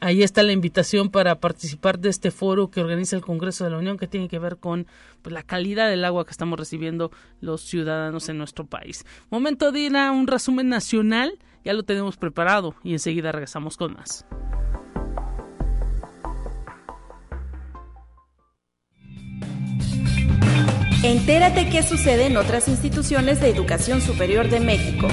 Ahí 0.00 0.22
está 0.22 0.42
la 0.42 0.52
invitación 0.52 1.08
para 1.08 1.40
participar 1.40 1.98
de 1.98 2.10
este 2.10 2.30
foro 2.30 2.70
que 2.70 2.80
organiza 2.80 3.16
el 3.16 3.22
Congreso 3.22 3.64
de 3.64 3.70
la 3.70 3.78
Unión 3.78 3.96
que 3.96 4.06
tiene 4.06 4.28
que 4.28 4.38
ver 4.38 4.58
con 4.58 4.86
pues, 5.22 5.32
la 5.32 5.42
calidad 5.42 5.88
del 5.88 6.04
agua 6.04 6.24
que 6.24 6.30
estamos 6.30 6.58
recibiendo 6.58 7.10
los 7.40 7.62
ciudadanos 7.62 8.28
en 8.28 8.38
nuestro 8.38 8.66
país. 8.66 9.04
Momento 9.30 9.72
de 9.72 9.80
ir 9.80 9.96
a 9.96 10.12
un 10.12 10.26
resumen 10.26 10.68
nacional, 10.68 11.38
ya 11.64 11.72
lo 11.72 11.84
tenemos 11.84 12.16
preparado 12.16 12.74
y 12.82 12.92
enseguida 12.92 13.32
regresamos 13.32 13.76
con 13.76 13.94
más. 13.94 14.26
Entérate 21.04 21.68
qué 21.68 21.82
sucede 21.82 22.26
en 22.26 22.38
otras 22.38 22.66
instituciones 22.66 23.38
de 23.38 23.50
educación 23.50 24.00
superior 24.00 24.48
de 24.48 24.60
México. 24.60 25.06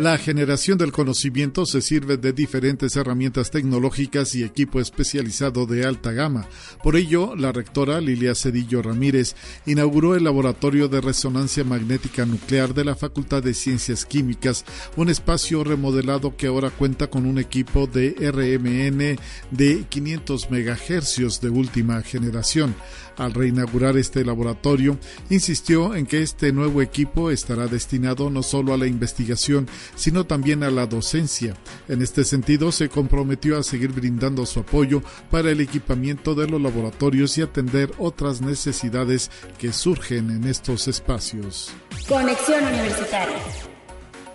La 0.00 0.16
generación 0.16 0.78
del 0.78 0.92
conocimiento 0.92 1.66
se 1.66 1.82
sirve 1.82 2.16
de 2.16 2.32
diferentes 2.32 2.96
herramientas 2.96 3.50
tecnológicas 3.50 4.34
y 4.34 4.42
equipo 4.42 4.80
especializado 4.80 5.66
de 5.66 5.84
alta 5.84 6.12
gama. 6.12 6.48
Por 6.82 6.96
ello, 6.96 7.36
la 7.36 7.52
rectora 7.52 8.00
Lilia 8.00 8.34
Cedillo 8.34 8.80
Ramírez 8.80 9.36
inauguró 9.66 10.16
el 10.16 10.24
Laboratorio 10.24 10.88
de 10.88 11.02
Resonancia 11.02 11.64
Magnética 11.64 12.24
Nuclear 12.24 12.72
de 12.72 12.86
la 12.86 12.96
Facultad 12.96 13.42
de 13.42 13.52
Ciencias 13.52 14.06
Químicas, 14.06 14.64
un 14.96 15.10
espacio 15.10 15.64
remodelado 15.64 16.34
que 16.34 16.46
ahora 16.46 16.70
cuenta 16.70 17.08
con 17.08 17.26
un 17.26 17.38
equipo 17.38 17.86
de 17.86 18.14
RMN 18.18 19.22
de 19.50 19.84
500 19.86 20.48
MHz 20.50 21.42
de 21.42 21.50
última 21.50 22.00
generación. 22.00 22.74
Al 23.20 23.34
reinaugurar 23.34 23.98
este 23.98 24.24
laboratorio, 24.24 24.98
insistió 25.28 25.94
en 25.94 26.06
que 26.06 26.22
este 26.22 26.52
nuevo 26.52 26.80
equipo 26.80 27.30
estará 27.30 27.66
destinado 27.66 28.30
no 28.30 28.42
solo 28.42 28.72
a 28.72 28.78
la 28.78 28.86
investigación, 28.86 29.68
sino 29.94 30.24
también 30.24 30.62
a 30.62 30.70
la 30.70 30.86
docencia. 30.86 31.54
En 31.86 32.00
este 32.00 32.24
sentido, 32.24 32.72
se 32.72 32.88
comprometió 32.88 33.58
a 33.58 33.62
seguir 33.62 33.92
brindando 33.92 34.46
su 34.46 34.60
apoyo 34.60 35.02
para 35.30 35.50
el 35.50 35.60
equipamiento 35.60 36.34
de 36.34 36.48
los 36.48 36.62
laboratorios 36.62 37.36
y 37.36 37.42
atender 37.42 37.92
otras 37.98 38.40
necesidades 38.40 39.30
que 39.58 39.74
surgen 39.74 40.30
en 40.30 40.44
estos 40.44 40.88
espacios. 40.88 41.72
Conexión 42.08 42.64
Universitaria. 42.64 43.69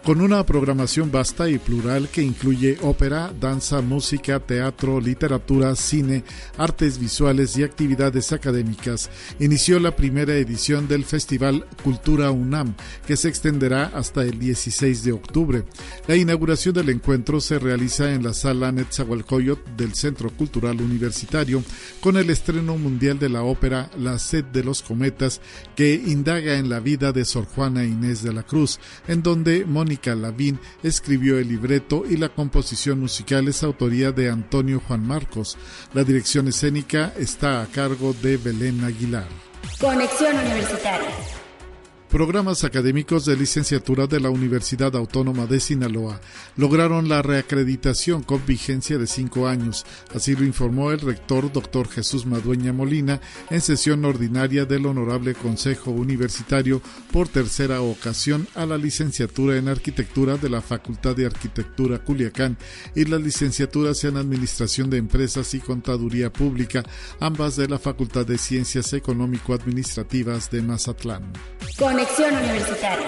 Con 0.05 0.21
una 0.21 0.45
programación 0.45 1.11
vasta 1.11 1.49
y 1.49 1.57
plural 1.57 2.09
que 2.09 2.21
incluye 2.21 2.77
ópera, 2.83 3.33
danza, 3.39 3.81
música, 3.81 4.39
teatro, 4.39 5.01
literatura, 5.01 5.75
cine, 5.75 6.23
artes 6.59 6.99
visuales 6.99 7.57
y 7.57 7.63
actividades 7.63 8.31
académicas, 8.31 9.09
inició 9.39 9.79
la 9.79 9.95
primera 9.95 10.35
edición 10.35 10.87
del 10.87 11.05
Festival 11.05 11.65
Cultura 11.83 12.29
UNAM, 12.29 12.75
que 13.07 13.17
se 13.17 13.29
extenderá 13.29 13.85
hasta 13.95 14.21
el 14.21 14.37
16 14.37 15.05
de 15.05 15.11
octubre. 15.11 15.63
La 16.05 16.15
inauguración 16.15 16.75
del 16.75 16.89
encuentro 16.89 17.41
se 17.41 17.57
realiza 17.57 18.13
en 18.13 18.23
la 18.23 18.35
sala 18.35 18.71
Netzahualcoyot 18.71 19.75
del 19.75 19.95
Centro 19.95 20.29
Cultural 20.29 20.81
Universitario, 20.81 21.63
con 21.99 22.17
el 22.17 22.29
estreno 22.29 22.77
mundial 22.77 23.17
de 23.17 23.29
la 23.29 23.41
ópera 23.41 23.89
La 23.97 24.19
sed 24.19 24.45
de 24.45 24.63
los 24.63 24.83
cometas, 24.83 25.41
que 25.75 25.95
indaga 25.95 26.59
en 26.59 26.69
la 26.69 26.79
vida 26.79 27.11
de 27.11 27.25
Sor 27.25 27.45
Juana 27.45 27.83
Inés 27.83 28.21
de 28.21 28.33
la 28.33 28.43
Cruz, 28.43 28.79
en 29.07 29.23
donde 29.23 29.65
Mónica 29.65 29.94
Lavín 30.03 30.59
escribió 30.83 31.37
el 31.37 31.47
libreto 31.47 32.03
y 32.09 32.17
la 32.17 32.29
composición 32.29 32.99
musical 32.99 33.47
es 33.47 33.63
autoría 33.63 34.11
de 34.11 34.29
Antonio 34.29 34.81
Juan 34.87 35.05
Marcos. 35.05 35.57
La 35.93 36.03
dirección 36.03 36.47
escénica 36.47 37.13
está 37.17 37.61
a 37.61 37.67
cargo 37.67 38.13
de 38.21 38.37
Belén 38.37 38.83
Aguilar. 38.83 39.27
Conexión 39.79 40.35
Universitaria 40.37 41.34
programas 42.09 42.63
académicos 42.63 43.25
de 43.25 43.35
licenciatura 43.35 44.07
de 44.07 44.19
la 44.19 44.29
Universidad 44.29 44.95
Autónoma 44.95 45.45
de 45.45 45.59
Sinaloa 45.59 46.21
lograron 46.55 47.09
la 47.09 47.21
reacreditación 47.21 48.23
con 48.23 48.45
vigencia 48.45 48.97
de 48.97 49.07
cinco 49.07 49.47
años. 49.47 49.85
Así 50.13 50.35
lo 50.35 50.43
informó 50.45 50.91
el 50.91 50.99
rector 50.99 51.51
doctor 51.51 51.87
Jesús 51.89 52.25
Madueña 52.25 52.73
Molina 52.73 53.19
en 53.49 53.61
sesión 53.61 54.05
ordinaria 54.05 54.65
del 54.65 54.85
Honorable 54.85 55.33
Consejo 55.33 55.91
Universitario 55.91 56.81
por 57.11 57.27
tercera 57.27 57.81
ocasión 57.81 58.47
a 58.55 58.65
la 58.65 58.77
licenciatura 58.77 59.57
en 59.57 59.67
Arquitectura 59.67 60.37
de 60.37 60.49
la 60.49 60.61
Facultad 60.61 61.15
de 61.15 61.25
Arquitectura 61.25 61.99
Culiacán 61.99 62.57
y 62.95 63.05
las 63.05 63.21
licenciaturas 63.21 64.03
en 64.03 64.17
Administración 64.17 64.89
de 64.89 64.97
Empresas 64.97 65.53
y 65.53 65.59
Contaduría 65.59 66.31
Pública, 66.31 66.83
ambas 67.19 67.55
de 67.55 67.67
la 67.67 67.79
Facultad 67.79 68.25
de 68.25 68.37
Ciencias 68.37 68.93
Económico-Administrativas 68.93 70.51
de 70.51 70.61
Mazatlán. 70.61 71.23
Universitaria. 71.95 73.07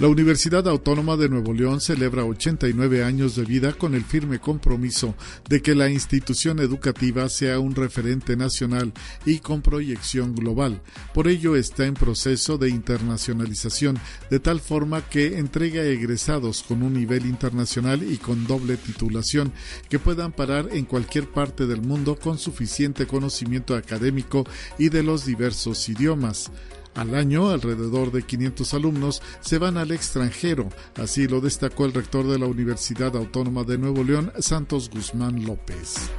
La 0.00 0.08
Universidad 0.08 0.66
Autónoma 0.66 1.16
de 1.16 1.28
Nuevo 1.28 1.54
León 1.54 1.80
celebra 1.80 2.24
89 2.24 3.04
años 3.04 3.36
de 3.36 3.44
vida 3.44 3.72
con 3.74 3.94
el 3.94 4.04
firme 4.04 4.40
compromiso 4.40 5.14
de 5.48 5.62
que 5.62 5.76
la 5.76 5.88
institución 5.88 6.58
educativa 6.58 7.28
sea 7.28 7.60
un 7.60 7.76
referente 7.76 8.36
nacional 8.36 8.92
y 9.24 9.38
con 9.38 9.62
proyección 9.62 10.34
global. 10.34 10.82
Por 11.14 11.28
ello 11.28 11.54
está 11.54 11.86
en 11.86 11.94
proceso 11.94 12.58
de 12.58 12.70
internacionalización, 12.70 14.00
de 14.30 14.40
tal 14.40 14.58
forma 14.58 15.08
que 15.08 15.38
entrega 15.38 15.84
egresados 15.84 16.64
con 16.64 16.82
un 16.82 16.94
nivel 16.94 17.24
internacional 17.24 18.02
y 18.02 18.16
con 18.16 18.48
doble 18.48 18.76
titulación 18.76 19.52
que 19.88 20.00
puedan 20.00 20.32
parar 20.32 20.70
en 20.72 20.86
cualquier 20.86 21.30
parte 21.30 21.66
del 21.66 21.82
mundo 21.82 22.16
con 22.16 22.36
suficiente 22.36 23.06
conocimiento 23.06 23.76
académico 23.76 24.44
y 24.76 24.88
de 24.88 25.04
los 25.04 25.24
diversos 25.24 25.88
idiomas. 25.88 26.50
Al 26.96 27.14
año, 27.14 27.50
alrededor 27.50 28.10
de 28.10 28.22
500 28.22 28.72
alumnos 28.72 29.22
se 29.40 29.58
van 29.58 29.76
al 29.76 29.90
extranjero, 29.90 30.70
así 30.96 31.28
lo 31.28 31.42
destacó 31.42 31.84
el 31.84 31.92
rector 31.92 32.26
de 32.26 32.38
la 32.38 32.46
Universidad 32.46 33.14
Autónoma 33.16 33.64
de 33.64 33.76
Nuevo 33.76 34.02
León, 34.02 34.32
Santos 34.38 34.88
Guzmán 34.88 35.44
López. 35.44 36.10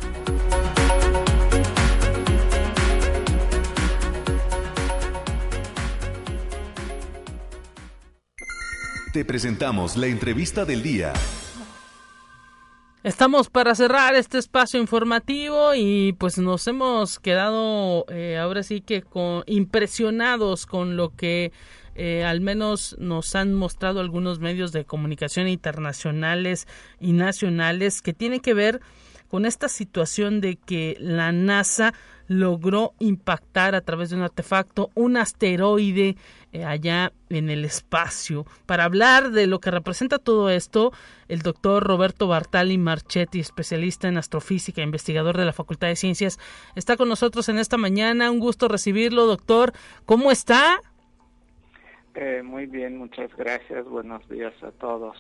Te 9.14 9.26
presentamos 9.26 9.98
la 9.98 10.06
entrevista 10.06 10.64
del 10.64 10.84
día. 10.84 11.14
Estamos 13.08 13.50
para 13.50 13.74
cerrar 13.74 14.16
este 14.16 14.38
espacio 14.38 14.82
informativo 14.82 15.74
y 15.74 16.12
pues 16.20 16.38
nos 16.40 16.68
hemos 16.68 17.20
quedado 17.20 18.06
eh, 18.10 18.38
ahora 18.38 18.64
sí 18.64 18.82
que 18.82 19.02
con, 19.02 19.44
impresionados 19.46 20.66
con 20.66 20.98
lo 20.98 21.16
que 21.16 21.54
eh, 21.96 22.26
al 22.26 22.42
menos 22.42 22.98
nos 23.00 23.34
han 23.36 23.54
mostrado 23.54 24.02
algunos 24.02 24.40
medios 24.40 24.74
de 24.74 24.84
comunicación 24.84 25.48
internacionales 25.48 26.68
y 27.00 27.14
nacionales 27.14 28.02
que 28.02 28.12
tiene 28.12 28.42
que 28.42 28.54
ver 28.54 28.82
con 29.28 29.46
esta 29.46 29.70
situación 29.70 30.42
de 30.42 30.56
que 30.56 30.98
la 31.00 31.32
NASA 31.32 31.94
logró 32.28 32.94
impactar 33.00 33.76
a 33.76 33.82
través 33.82 34.10
de 34.10 34.18
un 34.18 34.22
artefacto 34.22 34.90
un 34.96 35.18
asteroide 35.18 36.18
eh, 36.52 36.66
allá 36.66 37.14
en 37.30 37.50
el 37.50 37.66
espacio. 37.66 38.46
Para 38.66 38.84
hablar 38.84 39.32
de 39.32 39.48
lo 39.48 39.60
que 39.60 39.72
representa 39.72 40.20
todo 40.20 40.50
esto, 40.50 40.92
el 41.28 41.42
doctor 41.42 41.84
Roberto 41.84 42.28
Bartali 42.28 42.78
Marchetti, 42.78 43.40
especialista 43.40 44.08
en 44.08 44.18
astrofísica, 44.18 44.82
investigador 44.82 45.38
de 45.38 45.46
la 45.46 45.54
Facultad 45.54 45.88
de 45.88 45.96
Ciencias, 45.96 46.38
está 46.76 46.98
con 46.98 47.10
nosotros 47.10 47.50
en 47.50 47.58
esta 47.58 47.78
mañana. 47.78 48.32
Un 48.32 48.40
gusto 48.40 48.68
recibirlo, 48.68 49.26
doctor. 49.26 49.74
¿Cómo 50.06 50.32
está? 50.32 50.82
Eh, 52.16 52.42
muy 52.44 52.66
bien, 52.66 52.98
muchas 52.98 53.34
gracias. 53.38 53.86
Buenos 53.86 54.28
días 54.28 54.54
a 54.64 54.72
todos 54.72 55.16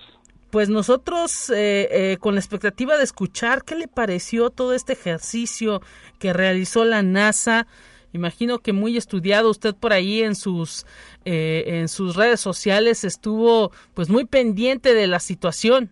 pues 0.51 0.69
nosotros 0.69 1.49
eh, 1.49 1.87
eh, 1.91 2.17
con 2.17 2.35
la 2.35 2.39
expectativa 2.39 2.97
de 2.97 3.03
escuchar 3.03 3.63
qué 3.63 3.75
le 3.75 3.87
pareció 3.87 4.49
todo 4.49 4.73
este 4.73 4.93
ejercicio 4.93 5.81
que 6.19 6.33
realizó 6.33 6.85
la 6.85 7.03
NASA. 7.03 7.67
Imagino 8.13 8.59
que 8.59 8.73
muy 8.73 8.97
estudiado 8.97 9.49
usted 9.49 9.75
por 9.75 9.93
ahí 9.93 10.23
en 10.23 10.35
sus 10.35 10.85
eh, 11.25 11.63
en 11.67 11.87
sus 11.89 12.15
redes 12.15 12.39
sociales 12.39 13.03
estuvo 13.03 13.71
pues 13.93 14.09
muy 14.09 14.25
pendiente 14.25 14.93
de 14.93 15.07
la 15.07 15.19
situación. 15.19 15.91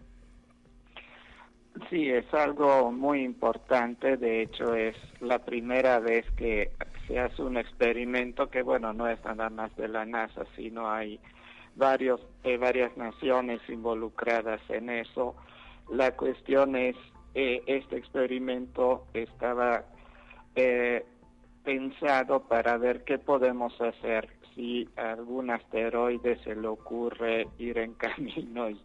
Sí, 1.90 2.10
es 2.10 2.34
algo 2.34 2.92
muy 2.92 3.22
importante. 3.22 4.16
De 4.16 4.42
hecho, 4.42 4.74
es 4.74 4.96
la 5.20 5.40
primera 5.40 6.00
vez 6.00 6.26
que 6.38 6.72
se 7.06 7.20
hace 7.20 7.42
un 7.42 7.58
experimento 7.58 8.50
que, 8.50 8.62
bueno, 8.62 8.94
no 8.94 9.08
es 9.10 9.24
nada 9.26 9.50
más 9.50 9.76
de 9.76 9.90
la 9.90 10.06
NASA, 10.06 10.46
sino 10.56 10.90
hay 10.90 11.20
varios, 11.76 12.22
eh, 12.44 12.58
varias 12.58 12.96
naciones 12.98 13.62
involucradas 13.68 14.62
en 14.70 14.90
eso. 14.90 15.36
La 15.90 16.16
cuestión 16.16 16.76
es, 16.76 16.96
eh, 17.34 17.64
este 17.68 17.98
experimento 17.98 19.06
estaba 19.14 19.84
eh, 20.56 21.06
pensado 21.64 22.42
para 22.44 22.78
ver 22.78 23.04
qué 23.04 23.18
podemos 23.18 23.80
hacer 23.82 24.30
si 24.56 24.88
a 24.96 25.12
algún 25.12 25.50
asteroide 25.50 26.38
se 26.44 26.56
le 26.56 26.68
ocurre 26.68 27.48
ir 27.58 27.78
en 27.78 27.94
camino 27.96 28.70
y, 28.70 28.80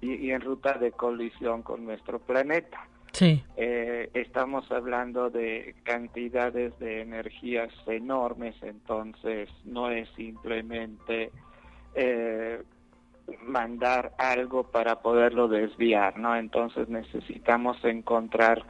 y, 0.00 0.30
en 0.30 0.40
ruta 0.40 0.74
de 0.74 0.92
colisión 0.92 1.62
con 1.62 1.84
nuestro 1.84 2.18
planeta. 2.18 2.88
Sí. 3.12 3.44
Eh, 3.56 4.10
estamos 4.12 4.68
hablando 4.72 5.30
de 5.30 5.76
cantidades 5.84 6.76
de 6.80 7.02
energías 7.02 7.72
enormes, 7.86 8.56
entonces 8.62 9.48
no 9.64 9.88
es 9.88 10.08
simplemente 10.16 11.30
eh, 11.94 12.62
mandar 13.46 14.12
algo 14.18 14.64
para 14.64 15.00
poderlo 15.00 15.48
desviar, 15.48 16.18
¿no? 16.18 16.36
Entonces 16.36 16.88
necesitamos 16.88 17.76
encontrar 17.84 18.64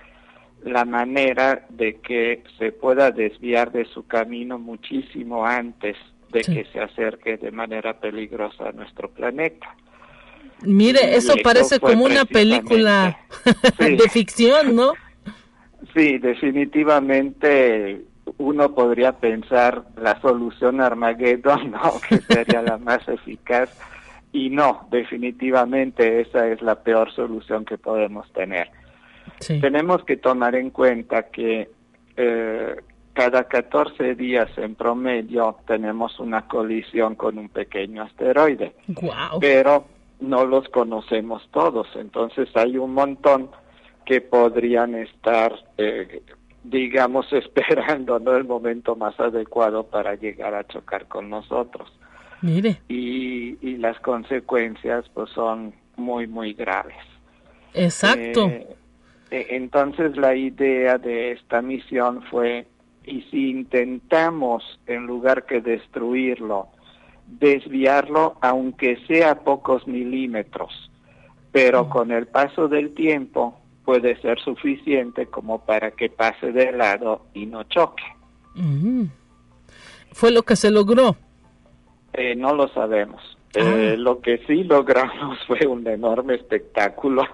la 0.62 0.84
manera 0.84 1.66
de 1.68 1.96
que 2.00 2.42
se 2.58 2.72
pueda 2.72 3.10
desviar 3.10 3.72
de 3.72 3.84
su 3.86 4.06
camino 4.06 4.58
muchísimo 4.58 5.44
antes 5.46 5.96
de 6.32 6.40
que 6.40 6.64
se 6.72 6.80
acerque 6.80 7.36
de 7.36 7.50
manera 7.50 8.00
peligrosa 8.00 8.70
a 8.70 8.72
nuestro 8.72 9.10
planeta. 9.10 9.74
Mire, 10.62 11.16
eso, 11.16 11.34
parece 11.42 11.78
como 11.78 12.04
una 12.04 12.24
película 12.24 13.18
de 13.78 14.08
ficción, 14.10 14.74
¿no? 14.74 14.94
Sí, 15.94 16.18
definitivamente 16.18 18.02
uno 18.38 18.74
podría 18.74 19.12
pensar 19.12 19.84
la 19.96 20.20
solución 20.20 20.80
Armageddon, 20.80 21.70
¿no? 21.72 21.92
que 22.08 22.18
sería 22.18 22.62
la 22.62 22.78
más 22.78 23.06
eficaz, 23.08 23.70
y 24.32 24.50
no, 24.50 24.88
definitivamente 24.90 26.20
esa 26.20 26.48
es 26.48 26.60
la 26.60 26.82
peor 26.82 27.12
solución 27.12 27.64
que 27.64 27.78
podemos 27.78 28.30
tener. 28.32 28.68
Tenemos 29.60 30.04
que 30.04 30.16
tomar 30.16 30.54
en 30.54 30.70
cuenta 30.70 31.24
que 31.24 31.68
eh, 32.16 32.76
cada 33.12 33.44
14 33.44 34.14
días 34.16 34.48
en 34.56 34.74
promedio 34.74 35.56
tenemos 35.66 36.18
una 36.18 36.48
colisión 36.48 37.14
con 37.14 37.38
un 37.38 37.48
pequeño 37.48 38.02
asteroide, 38.02 38.74
pero 39.40 39.86
no 40.20 40.44
los 40.44 40.68
conocemos 40.68 41.48
todos, 41.52 41.86
entonces 41.94 42.48
hay 42.56 42.76
un 42.76 42.92
montón 42.94 43.50
que 44.04 44.20
podrían 44.20 44.94
estar 44.96 45.54
eh, 45.78 46.22
digamos, 46.64 47.26
esperando 47.32 48.18
¿no? 48.18 48.36
el 48.36 48.44
momento 48.44 48.96
más 48.96 49.18
adecuado 49.20 49.84
para 49.84 50.14
llegar 50.14 50.54
a 50.54 50.66
chocar 50.66 51.06
con 51.06 51.30
nosotros. 51.30 51.92
Mire. 52.42 52.80
Y, 52.88 53.56
y 53.66 53.76
las 53.78 53.98
consecuencias 54.00 55.08
pues 55.14 55.30
son 55.30 55.72
muy, 55.96 56.26
muy 56.26 56.52
graves. 56.52 56.96
Exacto. 57.72 58.48
Eh, 58.48 58.76
eh, 59.30 59.46
entonces 59.50 60.16
la 60.16 60.34
idea 60.34 60.98
de 60.98 61.32
esta 61.32 61.62
misión 61.62 62.22
fue, 62.30 62.66
y 63.04 63.22
si 63.30 63.50
intentamos, 63.50 64.62
en 64.86 65.06
lugar 65.06 65.44
que 65.46 65.60
destruirlo, 65.60 66.68
desviarlo 67.26 68.36
aunque 68.40 68.98
sea 69.06 69.40
pocos 69.40 69.86
milímetros, 69.86 70.90
pero 71.52 71.88
con 71.88 72.10
el 72.10 72.26
paso 72.26 72.68
del 72.68 72.94
tiempo 72.94 73.60
puede 73.84 74.20
ser 74.20 74.38
suficiente 74.40 75.26
como 75.26 75.64
para 75.64 75.90
que 75.90 76.08
pase 76.08 76.52
de 76.52 76.72
lado 76.72 77.26
y 77.34 77.46
no 77.46 77.64
choque. 77.64 78.04
¿Fue 80.12 80.30
lo 80.30 80.42
que 80.42 80.56
se 80.56 80.70
logró? 80.70 81.16
Eh, 82.12 82.34
no 82.36 82.54
lo 82.54 82.68
sabemos. 82.68 83.20
Eh, 83.54 83.92
ah. 83.92 83.96
lo 83.96 84.20
que 84.20 84.38
sí 84.46 84.64
logramos 84.64 85.38
fue 85.46 85.66
un 85.66 85.86
enorme 85.86 86.34
espectáculo. 86.34 87.24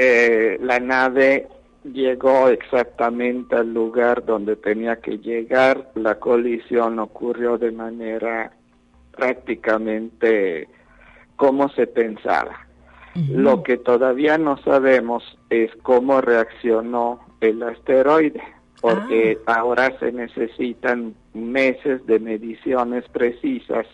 Eh, 0.00 0.58
la 0.62 0.78
nave 0.78 1.48
llegó 1.82 2.48
exactamente 2.50 3.56
al 3.56 3.74
lugar 3.74 4.24
donde 4.24 4.54
tenía 4.54 5.00
que 5.00 5.18
llegar. 5.18 5.90
La 5.96 6.20
colisión 6.20 7.00
ocurrió 7.00 7.58
de 7.58 7.72
manera 7.72 8.52
prácticamente 9.10 10.68
como 11.34 11.68
se 11.70 11.88
pensaba. 11.88 12.67
Lo 13.30 13.62
que 13.62 13.76
todavía 13.76 14.38
no 14.38 14.58
sabemos 14.58 15.22
es 15.50 15.70
cómo 15.82 16.20
reaccionó 16.20 17.20
el 17.40 17.62
asteroide, 17.62 18.42
porque 18.80 19.38
ah. 19.46 19.56
ahora 19.60 19.98
se 19.98 20.12
necesitan 20.12 21.14
meses 21.34 22.06
de 22.06 22.18
mediciones 22.20 23.04
precisas 23.08 23.86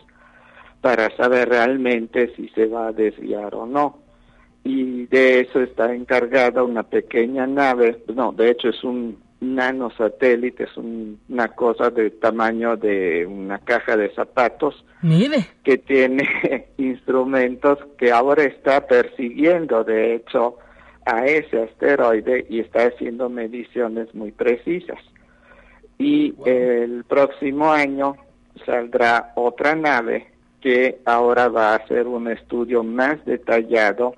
para 0.81 1.15
saber 1.17 1.49
realmente 1.49 2.35
si 2.37 2.49
se 2.51 2.67
va 2.67 2.89
a 2.89 2.93
desviar 2.93 3.55
o 3.55 3.67
no. 3.67 3.99
Y 4.65 5.07
de 5.07 5.41
eso 5.41 5.61
está 5.61 5.95
encargada 5.95 6.63
una 6.63 6.83
pequeña 6.83 7.47
nave, 7.47 8.03
no, 8.15 8.33
de 8.33 8.51
hecho 8.51 8.69
es 8.69 8.83
un 8.85 9.24
nanosatélite, 9.45 10.65
es 10.65 10.77
una 10.77 11.49
cosa 11.49 11.91
del 11.91 12.13
tamaño 12.19 12.77
de 12.77 13.27
una 13.27 13.59
caja 13.59 13.97
de 13.97 14.13
zapatos. 14.15 14.85
Mire. 15.03 15.47
Que 15.63 15.79
tiene 15.79 16.27
instrumentos 16.79 17.79
que 17.99 18.11
ahora 18.11 18.45
está 18.45 18.87
persiguiendo, 18.87 19.85
de 19.85 20.15
hecho, 20.15 20.57
a 21.05 21.27
ese 21.27 21.63
asteroide 21.63 22.47
y 22.49 22.61
está 22.61 22.87
haciendo 22.87 23.29
mediciones 23.29 24.15
muy 24.15 24.33
precisas. 24.33 24.99
Y 25.99 26.35
el 26.45 27.05
próximo 27.05 27.71
año 27.73 28.17
saldrá 28.65 29.33
otra 29.37 29.75
nave 29.75 30.29
que 30.61 31.01
ahora 31.05 31.49
va 31.49 31.73
a 31.73 31.77
hacer 31.77 32.07
un 32.07 32.29
estudio 32.29 32.83
más 32.83 33.23
detallado, 33.27 34.15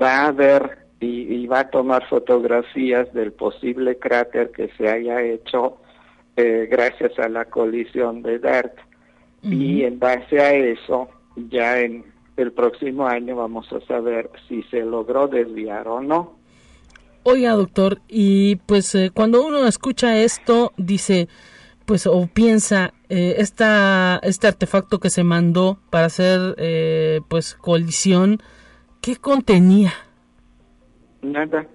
va 0.00 0.26
a 0.26 0.32
ver 0.32 0.87
y, 1.00 1.46
va 1.46 1.60
a 1.60 1.70
tomar 1.70 2.08
fotografías 2.08 3.12
del 3.12 3.32
posible 3.32 3.98
cráter 3.98 4.50
que 4.50 4.68
se 4.76 4.88
haya 4.88 5.22
hecho 5.22 5.78
eh, 6.36 6.68
gracias 6.70 7.18
a 7.18 7.28
la 7.28 7.44
colisión 7.46 8.22
de 8.22 8.38
DART. 8.38 8.76
Y 9.40 9.84
en 9.84 10.00
base 10.00 10.40
a 10.40 10.52
eso, 10.52 11.08
ya 11.36 11.78
en 11.80 12.04
el 12.36 12.52
próximo 12.52 13.06
año 13.06 13.36
vamos 13.36 13.72
a 13.72 13.80
saber 13.86 14.28
si 14.48 14.64
se 14.64 14.80
logró 14.82 15.28
desviar 15.28 15.86
o 15.86 16.00
no. 16.00 16.36
Oiga, 17.22 17.52
doctor, 17.52 18.00
y 18.08 18.56
pues 18.56 18.94
eh, 18.96 19.10
cuando 19.14 19.46
uno 19.46 19.66
escucha 19.68 20.18
esto, 20.18 20.72
dice, 20.76 21.28
pues 21.86 22.06
o 22.08 22.26
piensa, 22.26 22.94
eh, 23.08 23.36
esta, 23.38 24.18
este 24.24 24.48
artefacto 24.48 24.98
que 24.98 25.10
se 25.10 25.22
mandó 25.22 25.78
para 25.90 26.06
hacer 26.06 26.56
pues 27.28 27.54
colisión, 27.54 28.42
¿qué 29.00 29.16
contenía? 29.16 29.92
Nada, 31.22 31.66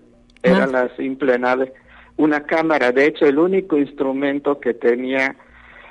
era 0.41 0.67
la 0.67 0.89
simple 0.95 1.37
nave. 1.37 1.73
Una 2.17 2.43
cámara, 2.43 2.91
de 2.91 3.07
hecho 3.07 3.25
el 3.25 3.39
único 3.39 3.77
instrumento 3.77 4.59
que 4.59 4.73
tenía 4.73 5.35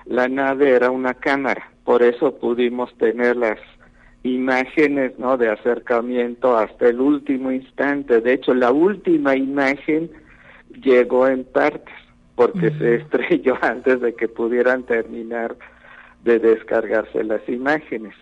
la 0.06 0.28
nave 0.28 0.70
era 0.70 0.90
una 0.90 1.14
cámara, 1.14 1.70
por 1.84 2.02
eso 2.02 2.38
pudimos 2.38 2.96
tener 2.98 3.36
las 3.36 3.58
imágenes 4.22 5.18
¿no? 5.18 5.36
de 5.36 5.50
acercamiento 5.50 6.56
hasta 6.56 6.88
el 6.88 7.00
último 7.00 7.50
instante. 7.50 8.20
De 8.20 8.34
hecho, 8.34 8.54
la 8.54 8.70
última 8.70 9.36
imagen 9.36 10.10
llegó 10.82 11.26
en 11.26 11.44
partes 11.44 11.94
porque 12.36 12.70
se 12.78 12.96
estrelló 12.96 13.58
antes 13.62 14.00
de 14.00 14.14
que 14.14 14.28
pudieran 14.28 14.84
terminar 14.84 15.56
de 16.24 16.38
descargarse 16.38 17.24
las 17.24 17.46
imágenes 17.48 18.14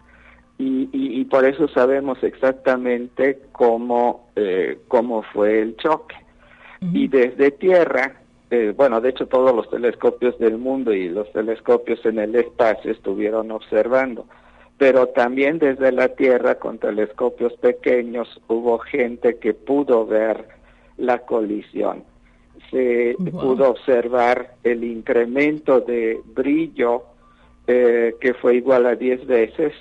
y, 0.62 1.24
por 1.24 1.44
eso 1.44 1.68
sabemos 1.68 2.22
exactamente 2.22 3.40
cómo, 3.52 4.28
eh, 4.36 4.78
cómo 4.88 5.22
fue 5.22 5.62
el 5.62 5.76
choque. 5.76 6.16
Y 6.92 7.08
desde 7.08 7.50
tierra, 7.50 8.20
eh, 8.50 8.72
bueno, 8.76 9.00
de 9.00 9.10
hecho 9.10 9.26
todos 9.26 9.54
los 9.54 9.70
telescopios 9.70 10.38
del 10.38 10.58
mundo 10.58 10.92
y 10.92 11.08
los 11.08 11.30
telescopios 11.32 12.04
en 12.04 12.18
el 12.18 12.34
espacio 12.34 12.90
estuvieron 12.90 13.50
observando, 13.50 14.26
pero 14.76 15.08
también 15.08 15.58
desde 15.58 15.92
la 15.92 16.08
Tierra 16.08 16.54
con 16.56 16.78
telescopios 16.78 17.52
pequeños 17.54 18.40
hubo 18.48 18.78
gente 18.78 19.36
que 19.38 19.52
pudo 19.52 20.06
ver 20.06 20.46
la 20.96 21.18
colisión. 21.18 22.04
Se 22.70 23.14
pudo 23.30 23.70
observar 23.70 24.54
el 24.64 24.84
incremento 24.84 25.80
de 25.80 26.20
brillo 26.34 27.04
eh, 27.66 28.14
que 28.20 28.34
fue 28.34 28.56
igual 28.56 28.86
a 28.86 28.94
10 28.94 29.26
veces 29.26 29.72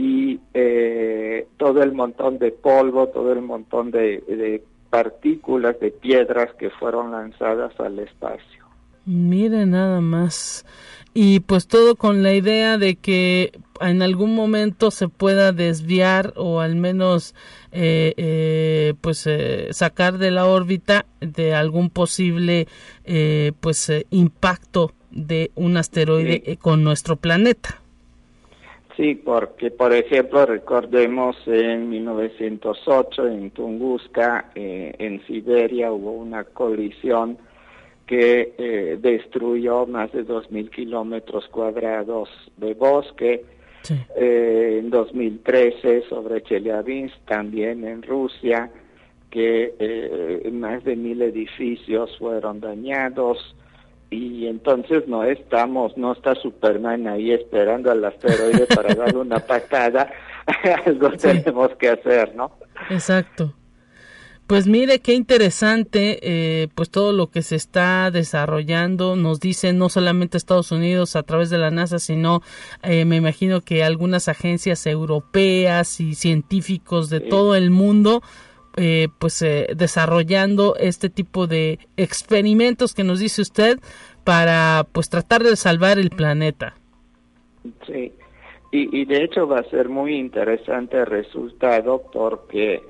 y 0.00 0.40
eh, 0.54 1.46
todo 1.58 1.82
el 1.82 1.92
montón 1.92 2.38
de 2.38 2.52
polvo, 2.52 3.08
todo 3.08 3.32
el 3.32 3.42
montón 3.42 3.90
de, 3.90 4.62
partículas, 4.88 5.78
de 5.78 5.90
piedras 5.90 6.54
que 6.58 6.70
fueron 6.70 7.12
lanzadas 7.12 7.78
al 7.78 7.98
espacio. 7.98 8.64
Mire 9.04 9.66
nada 9.66 10.00
más. 10.00 10.64
Y 11.12 11.40
pues 11.40 11.66
todo 11.66 11.96
con 11.96 12.22
la 12.22 12.32
idea 12.32 12.78
de 12.78 12.96
que 12.96 13.52
en 13.80 14.00
algún 14.00 14.34
momento 14.34 14.90
se 14.90 15.08
pueda 15.08 15.52
desviar 15.52 16.32
o 16.36 16.60
al 16.60 16.76
menos 16.76 17.34
eh, 17.70 18.14
eh, 18.16 18.94
pues 19.02 19.28
sacar 19.72 20.16
de 20.16 20.30
la 20.30 20.46
órbita 20.46 21.04
de 21.20 21.54
algún 21.54 21.90
posible 21.90 22.68
pues 23.60 23.92
impacto 24.10 24.92
de 25.10 25.50
un 25.56 25.76
asteroide 25.76 26.56
con 26.58 26.84
nuestro 26.84 27.16
planeta. 27.16 27.79
Sí, 29.00 29.14
porque 29.14 29.70
por 29.70 29.94
ejemplo 29.94 30.44
recordemos 30.44 31.34
en 31.46 31.88
1908 31.88 33.28
en 33.28 33.50
Tunguska, 33.50 34.50
eh, 34.54 34.94
en 34.98 35.24
Siberia, 35.26 35.90
hubo 35.90 36.12
una 36.12 36.44
colisión 36.44 37.38
que 38.04 38.52
eh, 38.58 38.98
destruyó 39.00 39.86
más 39.86 40.12
de 40.12 40.26
2.000 40.26 40.68
kilómetros 40.68 41.48
cuadrados 41.48 42.28
de 42.58 42.74
bosque. 42.74 43.42
Eh, 44.14 44.76
en 44.80 44.90
2013 44.90 46.02
sobre 46.10 46.42
Chelyabinsk, 46.42 47.16
también 47.24 47.82
en 47.86 48.02
Rusia, 48.02 48.70
que 49.30 50.50
más 50.52 50.84
de 50.84 50.96
mil 50.96 51.22
edificios 51.22 52.14
fueron 52.18 52.60
dañados 52.60 53.56
y 54.10 54.48
entonces 54.48 55.06
no 55.06 55.22
estamos, 55.22 55.96
no 55.96 56.12
está 56.12 56.34
Superman 56.34 57.06
ahí 57.06 57.30
esperando 57.30 57.90
al 57.92 58.04
asteroide 58.04 58.66
para 58.66 58.94
darle 58.94 59.18
una 59.18 59.38
patada, 59.38 60.10
algo 60.86 61.10
tenemos 61.12 61.70
que 61.76 61.90
hacer, 61.90 62.34
¿no? 62.34 62.50
Exacto. 62.90 63.54
Pues 64.48 64.66
mire 64.66 64.98
qué 64.98 65.14
interesante, 65.14 66.18
eh, 66.22 66.66
pues 66.74 66.90
todo 66.90 67.12
lo 67.12 67.28
que 67.28 67.40
se 67.42 67.54
está 67.54 68.10
desarrollando, 68.10 69.14
nos 69.14 69.38
dice 69.38 69.72
no 69.72 69.88
solamente 69.88 70.36
Estados 70.36 70.72
Unidos 70.72 71.14
a 71.14 71.22
través 71.22 71.50
de 71.50 71.58
la 71.58 71.70
NASA, 71.70 72.00
sino 72.00 72.42
eh, 72.82 73.04
me 73.04 73.14
imagino 73.14 73.60
que 73.60 73.84
algunas 73.84 74.26
agencias 74.26 74.84
europeas 74.86 76.00
y 76.00 76.16
científicos 76.16 77.10
de 77.10 77.20
todo 77.20 77.54
el 77.54 77.70
mundo 77.70 78.24
eh, 78.76 79.08
pues 79.18 79.42
eh, 79.42 79.66
desarrollando 79.76 80.76
este 80.76 81.10
tipo 81.10 81.48
de 81.48 81.80
experimentos 81.96 82.94
que 82.94 83.02
nos 83.02 83.18
dice 83.18 83.42
usted 83.42 83.80
para 84.22 84.86
pues 84.92 85.10
tratar 85.10 85.42
de 85.42 85.56
salvar 85.56 85.98
el 85.98 86.10
planeta. 86.10 86.76
Sí, 87.84 88.12
y, 88.70 89.04
de 89.04 89.24
hecho 89.24 89.48
va 89.48 89.58
a 89.58 89.70
ser 89.70 89.88
muy 89.88 90.14
interesante 90.14 90.98
el 90.98 91.06
resultado 91.06 92.04
porque 92.12 92.80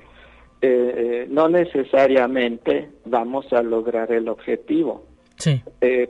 eh, 0.61 1.25
no 1.29 1.49
necesariamente 1.49 2.89
vamos 3.05 3.51
a 3.51 3.63
lograr 3.63 4.11
el 4.11 4.29
objetivo. 4.29 5.07
Sí. 5.37 5.59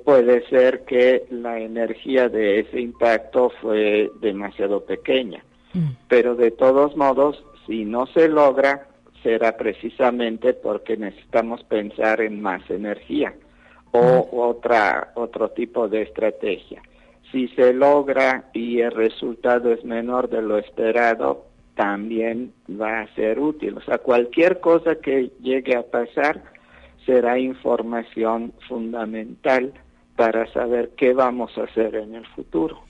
puede 0.04 0.46
ser 0.50 0.84
que 0.84 1.24
la 1.30 1.58
energía 1.58 2.28
de 2.28 2.60
ese 2.60 2.82
impacto 2.82 3.50
fue 3.62 4.12
demasiado 4.20 4.84
pequeña, 4.84 5.42
mm. 5.74 5.92
pero 6.10 6.36
de 6.36 6.52
todos 6.52 6.98
modos, 6.98 7.42
si 7.66 7.86
no 7.86 8.08
se 8.08 8.28
logra, 8.28 8.91
será 9.24 9.56
precisamente 9.58 10.54
porque 10.54 10.98
necesitamos 10.98 11.64
pensar 11.64 12.22
en 12.22 12.42
más 12.42 12.68
energía 12.70 13.34
o 13.92 14.30
otra 14.32 15.12
otro 15.16 15.50
tipo 15.50 15.88
de 15.88 16.04
estrategia. 16.04 16.82
Si 17.32 17.48
se 17.50 17.74
logra 17.74 18.46
y 18.54 18.80
el 18.82 18.92
resultado 18.92 19.72
es 19.72 19.84
menor 19.86 20.30
de 20.30 20.42
lo 20.42 20.58
esperado, 20.58 21.46
también 21.76 22.54
va 22.70 23.02
a 23.02 23.16
ser 23.16 23.40
útil. 23.40 23.78
O 23.78 23.82
sea, 23.82 23.98
cualquier 24.00 24.60
cosa 24.60 24.96
que 24.96 25.32
llegue 25.42 25.76
a 25.76 25.84
pasar 25.84 26.44
será 27.06 27.40
información 27.40 28.54
fundamental 28.68 29.74
para 30.16 30.52
saber 30.52 30.92
qué 30.98 31.14
vamos 31.14 31.58
a 31.58 31.64
hacer 31.64 31.96
en 31.96 32.16
el 32.16 32.26
futuro. 32.28 32.82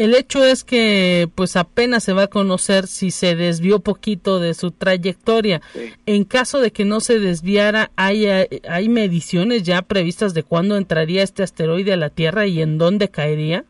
El 0.00 0.14
hecho 0.14 0.42
es 0.42 0.64
que 0.64 1.28
pues 1.34 1.56
apenas 1.56 2.02
se 2.04 2.14
va 2.14 2.22
a 2.22 2.28
conocer 2.28 2.86
si 2.86 3.10
se 3.10 3.36
desvió 3.36 3.80
poquito 3.80 4.40
de 4.40 4.54
su 4.54 4.70
trayectoria. 4.70 5.60
En 6.06 6.24
caso 6.24 6.58
de 6.58 6.70
que 6.70 6.86
no 6.86 7.00
se 7.00 7.18
desviara, 7.18 7.90
¿hay, 7.96 8.24
¿hay 8.26 8.88
mediciones 8.88 9.62
ya 9.62 9.82
previstas 9.82 10.32
de 10.32 10.42
cuándo 10.42 10.78
entraría 10.78 11.22
este 11.22 11.42
asteroide 11.42 11.92
a 11.92 11.98
la 11.98 12.08
Tierra 12.08 12.46
y 12.46 12.62
en 12.62 12.78
dónde 12.78 13.10
caería? 13.10 13.66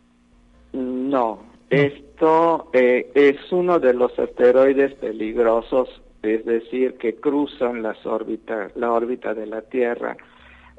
No, 0.73 1.41
esto 1.69 2.71
eh, 2.75 3.11
es 3.17 3.51
uno 3.51 3.81
de 3.81 3.93
los 3.93 4.17
asteroides 4.17 4.95
peligrosos, 4.95 5.89
es 6.23 6.45
decir, 6.45 6.95
que 6.95 7.17
cruzan 7.17 7.83
las 7.83 8.07
órbitas, 8.07 8.71
la 8.77 8.93
órbita 8.93 9.35
de 9.35 9.47
la 9.47 9.63
Tierra. 9.63 10.17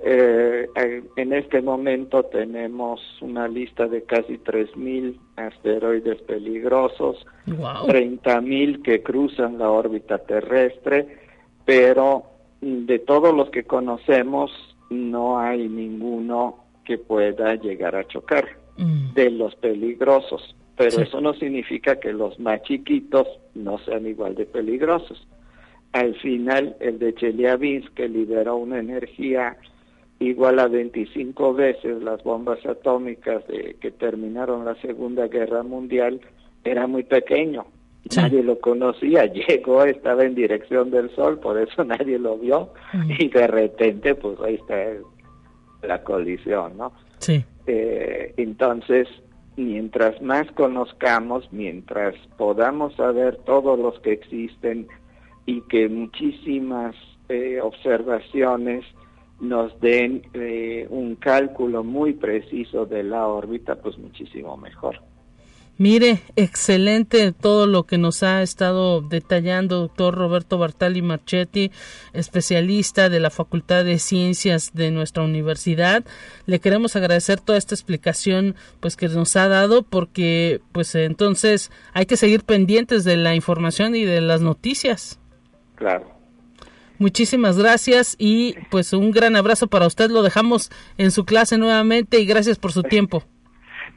Eh, 0.03 0.67
en 1.15 1.33
este 1.33 1.61
momento 1.61 2.23
tenemos 2.23 2.99
una 3.21 3.47
lista 3.47 3.87
de 3.87 4.03
casi 4.03 4.39
3.000 4.39 5.15
asteroides 5.35 6.21
peligrosos, 6.23 7.25
30.000 7.45 8.81
que 8.81 9.03
cruzan 9.03 9.59
la 9.59 9.69
órbita 9.69 10.17
terrestre, 10.17 11.19
pero 11.65 12.23
de 12.61 12.99
todos 12.99 13.35
los 13.35 13.51
que 13.51 13.63
conocemos 13.63 14.51
no 14.89 15.39
hay 15.39 15.67
ninguno 15.67 16.65
que 16.83 16.97
pueda 16.97 17.55
llegar 17.55 17.95
a 17.95 18.07
chocar 18.07 18.47
mm. 18.77 19.13
de 19.13 19.29
los 19.29 19.55
peligrosos. 19.55 20.55
Pero 20.77 21.01
eso 21.03 21.21
no 21.21 21.33
significa 21.35 21.99
que 21.99 22.11
los 22.11 22.39
más 22.39 22.63
chiquitos 22.63 23.27
no 23.53 23.77
sean 23.79 24.07
igual 24.07 24.33
de 24.33 24.45
peligrosos. 24.45 25.27
Al 25.91 26.15
final, 26.15 26.75
el 26.79 26.97
de 26.97 27.13
Chelyabinsk, 27.13 27.93
que 27.93 28.07
liberó 28.07 28.55
una 28.55 28.79
energía 28.79 29.57
igual 30.21 30.59
a 30.59 30.67
25 30.67 31.53
veces 31.53 32.01
las 32.01 32.23
bombas 32.23 32.63
atómicas 32.65 33.45
de, 33.47 33.75
que 33.81 33.91
terminaron 33.91 34.65
la 34.65 34.75
Segunda 34.75 35.27
Guerra 35.27 35.63
Mundial, 35.63 36.21
era 36.63 36.87
muy 36.87 37.03
pequeño. 37.03 37.65
Nadie 38.15 38.43
lo 38.43 38.59
conocía, 38.59 39.25
llegó, 39.33 39.83
estaba 39.83 40.23
en 40.23 40.35
dirección 40.35 40.91
del 40.91 41.13
sol, 41.15 41.39
por 41.39 41.57
eso 41.57 41.83
nadie 41.85 42.19
lo 42.19 42.37
vio, 42.37 42.69
y 43.19 43.29
de 43.29 43.47
repente, 43.47 44.15
pues 44.15 44.39
ahí 44.41 44.55
está 44.55 44.75
la 45.81 46.03
colisión, 46.03 46.77
¿no? 46.77 46.91
Sí. 47.17 47.43
Eh, 47.65 48.33
entonces, 48.37 49.07
mientras 49.55 50.21
más 50.21 50.51
conozcamos, 50.51 51.51
mientras 51.51 52.15
podamos 52.37 52.95
saber 52.95 53.37
todos 53.45 53.77
los 53.79 53.99
que 54.01 54.13
existen 54.13 54.87
y 55.45 55.61
que 55.61 55.89
muchísimas 55.89 56.95
eh, 57.29 57.59
observaciones 57.61 58.85
nos 59.41 59.77
den 59.81 60.21
eh, 60.33 60.87
un 60.89 61.15
cálculo 61.15 61.83
muy 61.83 62.13
preciso 62.13 62.85
de 62.85 63.03
la 63.03 63.27
órbita, 63.27 63.75
pues 63.75 63.97
muchísimo 63.97 64.55
mejor. 64.55 65.01
Mire, 65.77 66.19
excelente 66.35 67.31
todo 67.31 67.65
lo 67.65 67.85
que 67.85 67.97
nos 67.97 68.21
ha 68.21 68.43
estado 68.43 69.01
detallando 69.01 69.79
doctor 69.79 70.13
Roberto 70.13 70.59
Bartali 70.59 71.01
Marchetti, 71.01 71.71
especialista 72.13 73.09
de 73.09 73.19
la 73.19 73.31
Facultad 73.31 73.83
de 73.83 73.97
Ciencias 73.97 74.75
de 74.75 74.91
nuestra 74.91 75.23
universidad. 75.23 76.03
Le 76.45 76.59
queremos 76.59 76.95
agradecer 76.95 77.39
toda 77.39 77.57
esta 77.57 77.73
explicación 77.73 78.53
pues 78.79 78.95
que 78.95 79.07
nos 79.07 79.35
ha 79.35 79.47
dado 79.47 79.81
porque 79.81 80.61
pues 80.71 80.93
entonces 80.93 81.71
hay 81.93 82.05
que 82.05 82.15
seguir 82.15 82.43
pendientes 82.43 83.03
de 83.03 83.17
la 83.17 83.33
información 83.33 83.95
y 83.95 84.03
de 84.03 84.21
las 84.21 84.41
noticias. 84.41 85.19
Claro. 85.73 86.20
Muchísimas 87.01 87.57
gracias 87.57 88.15
y 88.19 88.53
pues 88.69 88.93
un 88.93 89.09
gran 89.09 89.35
abrazo 89.35 89.65
para 89.65 89.87
usted. 89.87 90.11
Lo 90.11 90.21
dejamos 90.21 90.69
en 90.99 91.09
su 91.09 91.25
clase 91.25 91.57
nuevamente 91.57 92.19
y 92.19 92.27
gracias 92.27 92.59
por 92.59 92.73
su 92.73 92.83
tiempo. 92.83 93.23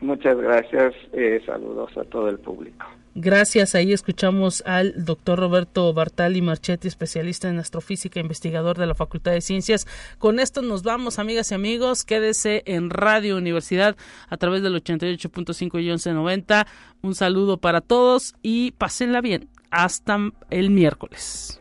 Muchas 0.00 0.38
gracias. 0.38 0.94
Eh, 1.12 1.42
saludos 1.44 1.94
a 1.98 2.04
todo 2.04 2.30
el 2.30 2.38
público. 2.38 2.86
Gracias. 3.14 3.74
Ahí 3.74 3.92
escuchamos 3.92 4.62
al 4.64 5.04
doctor 5.04 5.38
Roberto 5.38 5.92
Bartali 5.92 6.40
Marchetti, 6.40 6.88
especialista 6.88 7.50
en 7.50 7.58
astrofísica, 7.58 8.20
investigador 8.20 8.78
de 8.78 8.86
la 8.86 8.94
Facultad 8.94 9.32
de 9.32 9.42
Ciencias. 9.42 9.86
Con 10.18 10.40
esto 10.40 10.62
nos 10.62 10.82
vamos, 10.82 11.18
amigas 11.18 11.50
y 11.50 11.56
amigos. 11.56 12.04
Quédese 12.04 12.62
en 12.64 12.88
Radio 12.88 13.36
Universidad 13.36 13.96
a 14.30 14.38
través 14.38 14.62
del 14.62 14.82
88.5 14.82 15.74
y 15.74 15.88
1190. 15.88 16.66
Un 17.02 17.14
saludo 17.14 17.58
para 17.58 17.82
todos 17.82 18.34
y 18.40 18.70
pásenla 18.70 19.20
bien. 19.20 19.50
Hasta 19.70 20.18
el 20.48 20.70
miércoles. 20.70 21.60